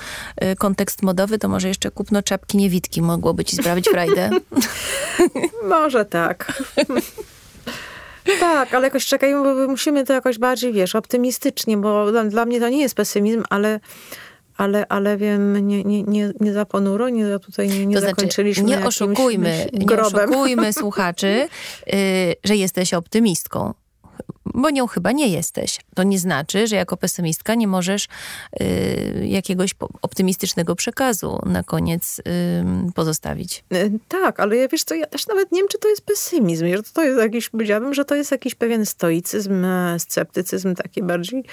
y, 0.45 0.57
kontekst 0.57 1.03
modowy, 1.03 1.39
to 1.39 1.49
może 1.49 1.69
jeszcze 1.69 1.91
kupno 1.91 2.23
czapki 2.23 2.57
niewidki 2.57 3.03
mogłoby 3.03 3.45
ci 3.45 3.57
sprawić 3.57 3.89
frajdę. 3.89 4.31
może 5.69 6.05
tak. 6.05 6.63
tak, 8.41 8.75
ale 8.75 8.87
jakoś 8.87 9.07
czekajmy, 9.07 9.43
bo 9.43 9.69
musimy 9.69 10.05
to 10.05 10.13
jakoś 10.13 10.39
bardziej, 10.39 10.73
wiesz, 10.73 10.95
optymistycznie, 10.95 11.77
bo 11.77 12.11
dla, 12.11 12.25
dla 12.25 12.45
mnie 12.45 12.61
to 12.61 12.69
nie 12.69 12.81
jest 12.81 12.95
pesymizm, 12.95 13.43
ale 13.51 13.81
ale, 14.57 14.89
ale 14.89 15.17
wiem, 15.17 15.69
nie, 15.69 15.85
nie, 15.85 16.03
nie, 16.03 16.33
nie 16.41 16.53
za 16.53 16.65
ponuro, 16.65 17.09
nie 17.09 17.29
za 17.29 17.39
tutaj 17.39 17.69
nie, 17.69 17.87
nie 17.87 17.95
to 17.95 18.01
znaczy, 18.01 18.17
zakończyliśmy 18.17 18.65
nie 18.65 18.87
oszukujmy, 18.87 19.67
nie 19.73 20.01
oszukujmy 20.01 20.73
słuchaczy, 20.73 21.49
yy, 21.87 21.97
że 22.45 22.57
jesteś 22.57 22.95
optymistką 22.95 23.75
bo 24.55 24.71
nią 24.71 24.87
chyba 24.87 25.13
nie 25.13 25.29
jesteś. 25.29 25.79
To 25.95 26.03
nie 26.03 26.19
znaczy, 26.19 26.67
że 26.67 26.77
jako 26.77 26.97
pesymistka 26.97 27.55
nie 27.55 27.67
możesz 27.67 28.09
y, 28.61 29.27
jakiegoś 29.27 29.75
optymistycznego 30.03 30.77
przekazu 30.77 31.39
na 31.47 31.63
koniec 31.63 32.19
y, 32.19 32.23
pozostawić. 32.95 33.65
Y, 33.73 33.93
tak, 34.09 34.41
ale 34.41 34.57
ja 34.57 34.69
wiesz 34.69 34.85
co, 34.85 34.95
ja 34.95 35.07
też 35.07 35.27
nawet 35.27 35.53
nie 35.53 35.61
wiem, 35.61 35.69
czy 35.69 35.79
to 35.79 35.89
jest 35.89 36.03
pesymizm. 36.03 36.67
Że 36.77 36.83
to 36.83 37.05
jest 37.05 37.19
jakiś, 37.19 37.49
powiedziałabym, 37.49 37.95
że 37.95 38.05
to 38.05 38.15
jest 38.15 38.31
jakiś 38.31 38.55
pewien 38.55 38.87
stoicyzm, 38.87 39.65
e, 39.65 39.99
sceptycyzm, 39.99 40.75
taki 40.75 41.03
bardziej 41.03 41.45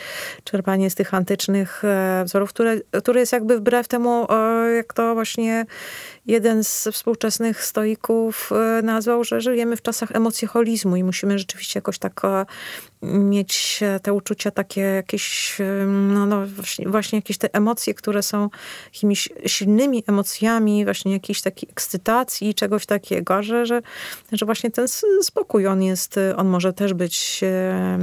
czerpanie 0.44 0.90
z 0.90 0.96
tych 0.96 1.14
antycznych 1.14 1.84
e, 1.86 2.24
wzorów, 2.26 2.50
które, 2.50 2.80
które 2.80 3.20
jest 3.20 3.32
jakby 3.32 3.58
wbrew 3.58 3.88
temu, 3.88 4.28
e, 4.30 4.72
jak 4.72 4.94
to 4.94 5.14
właśnie 5.14 5.66
jeden 6.26 6.64
z 6.64 6.88
współczesnych 6.92 7.66
stoików 7.66 8.52
nazwał, 8.84 9.24
że 9.24 9.42
żyjemy 9.42 9.76
w 9.76 9.82
czasach 9.82 10.12
emocjoholizmu 10.12 10.96
i 10.96 11.04
musimy 11.04 11.40
rzeczywiście 11.40 11.78
jakoś 11.78 12.00
tak 12.00 12.22
mieć 13.02 13.80
te 14.04 14.14
uczucia 14.14 14.52
takie 14.52 14.82
jakieś, 14.82 15.58
no, 15.88 16.26
no 16.26 16.42
właśnie, 16.86 17.18
jakieś 17.18 17.38
te 17.38 17.54
emocje, 17.54 17.94
które 17.94 18.24
są 18.24 18.50
jakimiś 18.94 19.30
silnymi 19.46 20.04
emocjami, 20.08 20.86
właśnie 20.86 21.12
jakiejś 21.12 21.42
takiej 21.42 21.70
ekscytacji, 21.72 22.54
czegoś 22.54 22.86
takiego, 22.86 23.44
że, 23.44 23.66
że, 23.66 23.82
że 24.32 24.46
właśnie 24.46 24.72
ten 24.72 24.88
spokój, 25.22 25.68
on 25.68 25.84
jest, 25.84 26.20
on 26.38 26.48
może 26.48 26.74
też 26.74 26.94
być... 26.94 27.42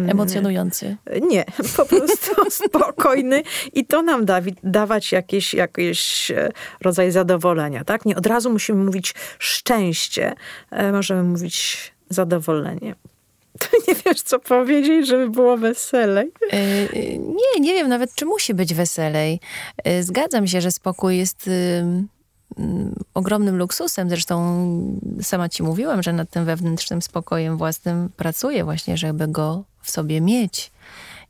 Emocjonujący. 0.09 0.97
Nie, 1.31 1.45
po 1.77 1.87
prostu 1.87 2.51
spokojny 2.51 3.43
i 3.73 3.87
to 3.87 4.03
nam 4.03 4.25
da, 4.25 4.41
dawać 4.63 5.13
jakieś, 5.13 5.55
jakiś 5.55 6.31
e, 6.31 6.51
rodzaj 6.81 7.11
zadowolenia, 7.11 7.85
tak? 7.85 8.05
Nie 8.05 8.17
od 8.17 8.27
razu 8.27 8.51
musimy 8.51 8.85
mówić 8.85 9.15
szczęście, 9.39 10.35
e, 10.71 10.93
możemy 10.93 11.23
mówić 11.23 11.93
zadowolenie. 12.09 12.95
nie 13.89 13.95
wiesz, 13.95 14.23
co 14.23 14.39
powiedzieć, 14.39 15.07
żeby 15.07 15.31
było 15.31 15.57
weselej? 15.57 16.33
E, 16.51 16.59
nie, 17.19 17.61
nie 17.61 17.75
wiem 17.75 17.89
nawet, 17.89 18.15
czy 18.15 18.27
musi 18.27 18.55
być 18.55 18.75
weselej. 18.75 19.41
E, 19.85 20.03
zgadzam 20.03 20.47
się, 20.47 20.61
że 20.61 20.71
spokój 20.71 21.17
jest 21.17 21.51
ogromnym 23.15 23.57
luksusem. 23.57 24.09
Zresztą 24.09 24.67
sama 25.23 25.49
ci 25.49 25.63
mówiłam, 25.63 26.03
że 26.03 26.13
nad 26.13 26.31
tym 26.31 26.45
wewnętrznym 26.45 27.03
spokojem 27.03 27.57
własnym 27.57 28.09
pracuję 28.17 28.65
właśnie, 28.65 28.97
żeby 28.97 29.29
go 29.29 29.65
w 29.83 29.91
sobie 29.91 30.21
mieć. 30.21 30.71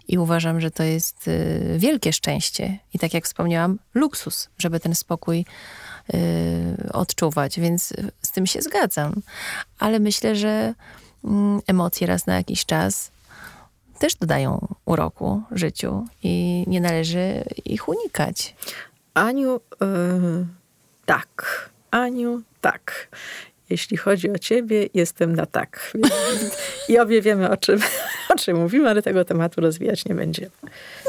I 0.08 0.18
uważam, 0.18 0.60
że 0.60 0.70
to 0.70 0.82
jest 0.82 1.28
y, 1.28 1.76
wielkie 1.78 2.12
szczęście. 2.12 2.78
I 2.94 2.98
tak 2.98 3.14
jak 3.14 3.24
wspomniałam, 3.24 3.78
luksus, 3.94 4.48
żeby 4.58 4.80
ten 4.80 4.94
spokój 4.94 5.44
y, 6.14 6.92
odczuwać. 6.92 7.60
Więc 7.60 7.92
z 8.22 8.30
tym 8.30 8.46
się 8.46 8.62
zgadzam. 8.62 9.14
Ale 9.78 9.98
myślę, 9.98 10.36
że 10.36 10.74
emocje 11.66 12.06
raz 12.06 12.26
na 12.26 12.36
jakiś 12.36 12.66
czas 12.66 13.10
też 13.98 14.14
dodają 14.14 14.68
uroku 14.84 15.42
życiu 15.50 16.04
i 16.22 16.64
nie 16.66 16.80
należy 16.80 17.44
ich 17.64 17.88
unikać. 17.88 18.56
Aniu, 19.14 19.60
yy, 19.80 20.46
tak. 21.06 21.68
Aniu, 21.90 22.42
tak. 22.60 23.08
Jeśli 23.70 23.96
chodzi 23.96 24.30
o 24.30 24.38
ciebie, 24.38 24.88
jestem 24.94 25.36
na 25.36 25.46
tak. 25.46 25.92
I 26.88 26.98
obie 26.98 27.22
wiemy, 27.22 27.50
o 27.50 27.56
czym, 27.56 27.80
o 28.34 28.38
czym 28.38 28.56
mówimy, 28.56 28.90
ale 28.90 29.02
tego 29.02 29.24
tematu 29.24 29.60
rozwijać 29.60 30.04
nie 30.04 30.14
będziemy. 30.14 30.50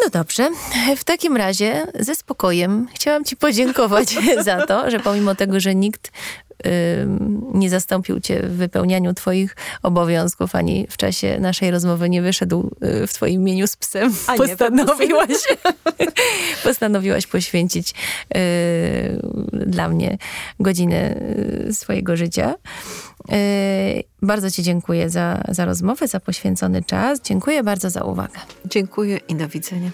No 0.04 0.10
dobrze. 0.10 0.50
W 0.98 1.04
takim 1.04 1.38
razie 1.38 1.88
ze 2.00 2.16
spokojem 2.16 2.88
chciałam 2.94 3.26
ci 3.26 3.38
podziękować 3.38 4.16
za 4.46 4.66
to, 4.66 4.92
że 4.92 5.00
pomimo 5.00 5.36
tego, 5.36 5.60
że 5.60 5.76
nikt 5.76 6.12
nie 7.54 7.70
zastąpił 7.70 8.20
cię 8.20 8.44
w 8.44 8.52
wypełnianiu 8.52 9.14
twoich 9.14 9.56
obowiązków, 9.84 10.56
ani 10.56 10.88
w 10.90 10.98
czasie 10.98 11.40
naszej 11.40 11.72
rozmowy 11.72 12.10
nie 12.10 12.22
wyszedł 12.22 12.72
y, 13.04 13.08
w 13.08 13.14
twoim 13.14 13.42
imieniu 13.42 13.68
z 13.68 13.76
psem. 13.76 14.14
A 14.28 14.36
postanowiłaś, 14.36 15.30
postanowiłaś 16.64 17.28
poświęcić 17.28 17.92
y, 17.92 18.42
dla 19.54 19.90
mnie 19.90 20.18
godzinę 20.60 21.16
y, 21.68 21.74
swojego 21.74 22.18
życia. 22.18 22.56
Bardzo 24.22 24.52
Ci 24.52 24.64
dziękuję 24.64 25.10
za, 25.10 25.44
za 25.50 25.66
rozmowę, 25.66 26.08
za 26.08 26.20
poświęcony 26.20 26.84
czas. 26.84 27.22
Dziękuję 27.22 27.64
bardzo 27.64 27.90
za 27.90 28.04
uwagę. 28.04 28.40
Dziękuję 28.66 29.20
i 29.28 29.36
do 29.36 29.48
widzenia. 29.48 29.92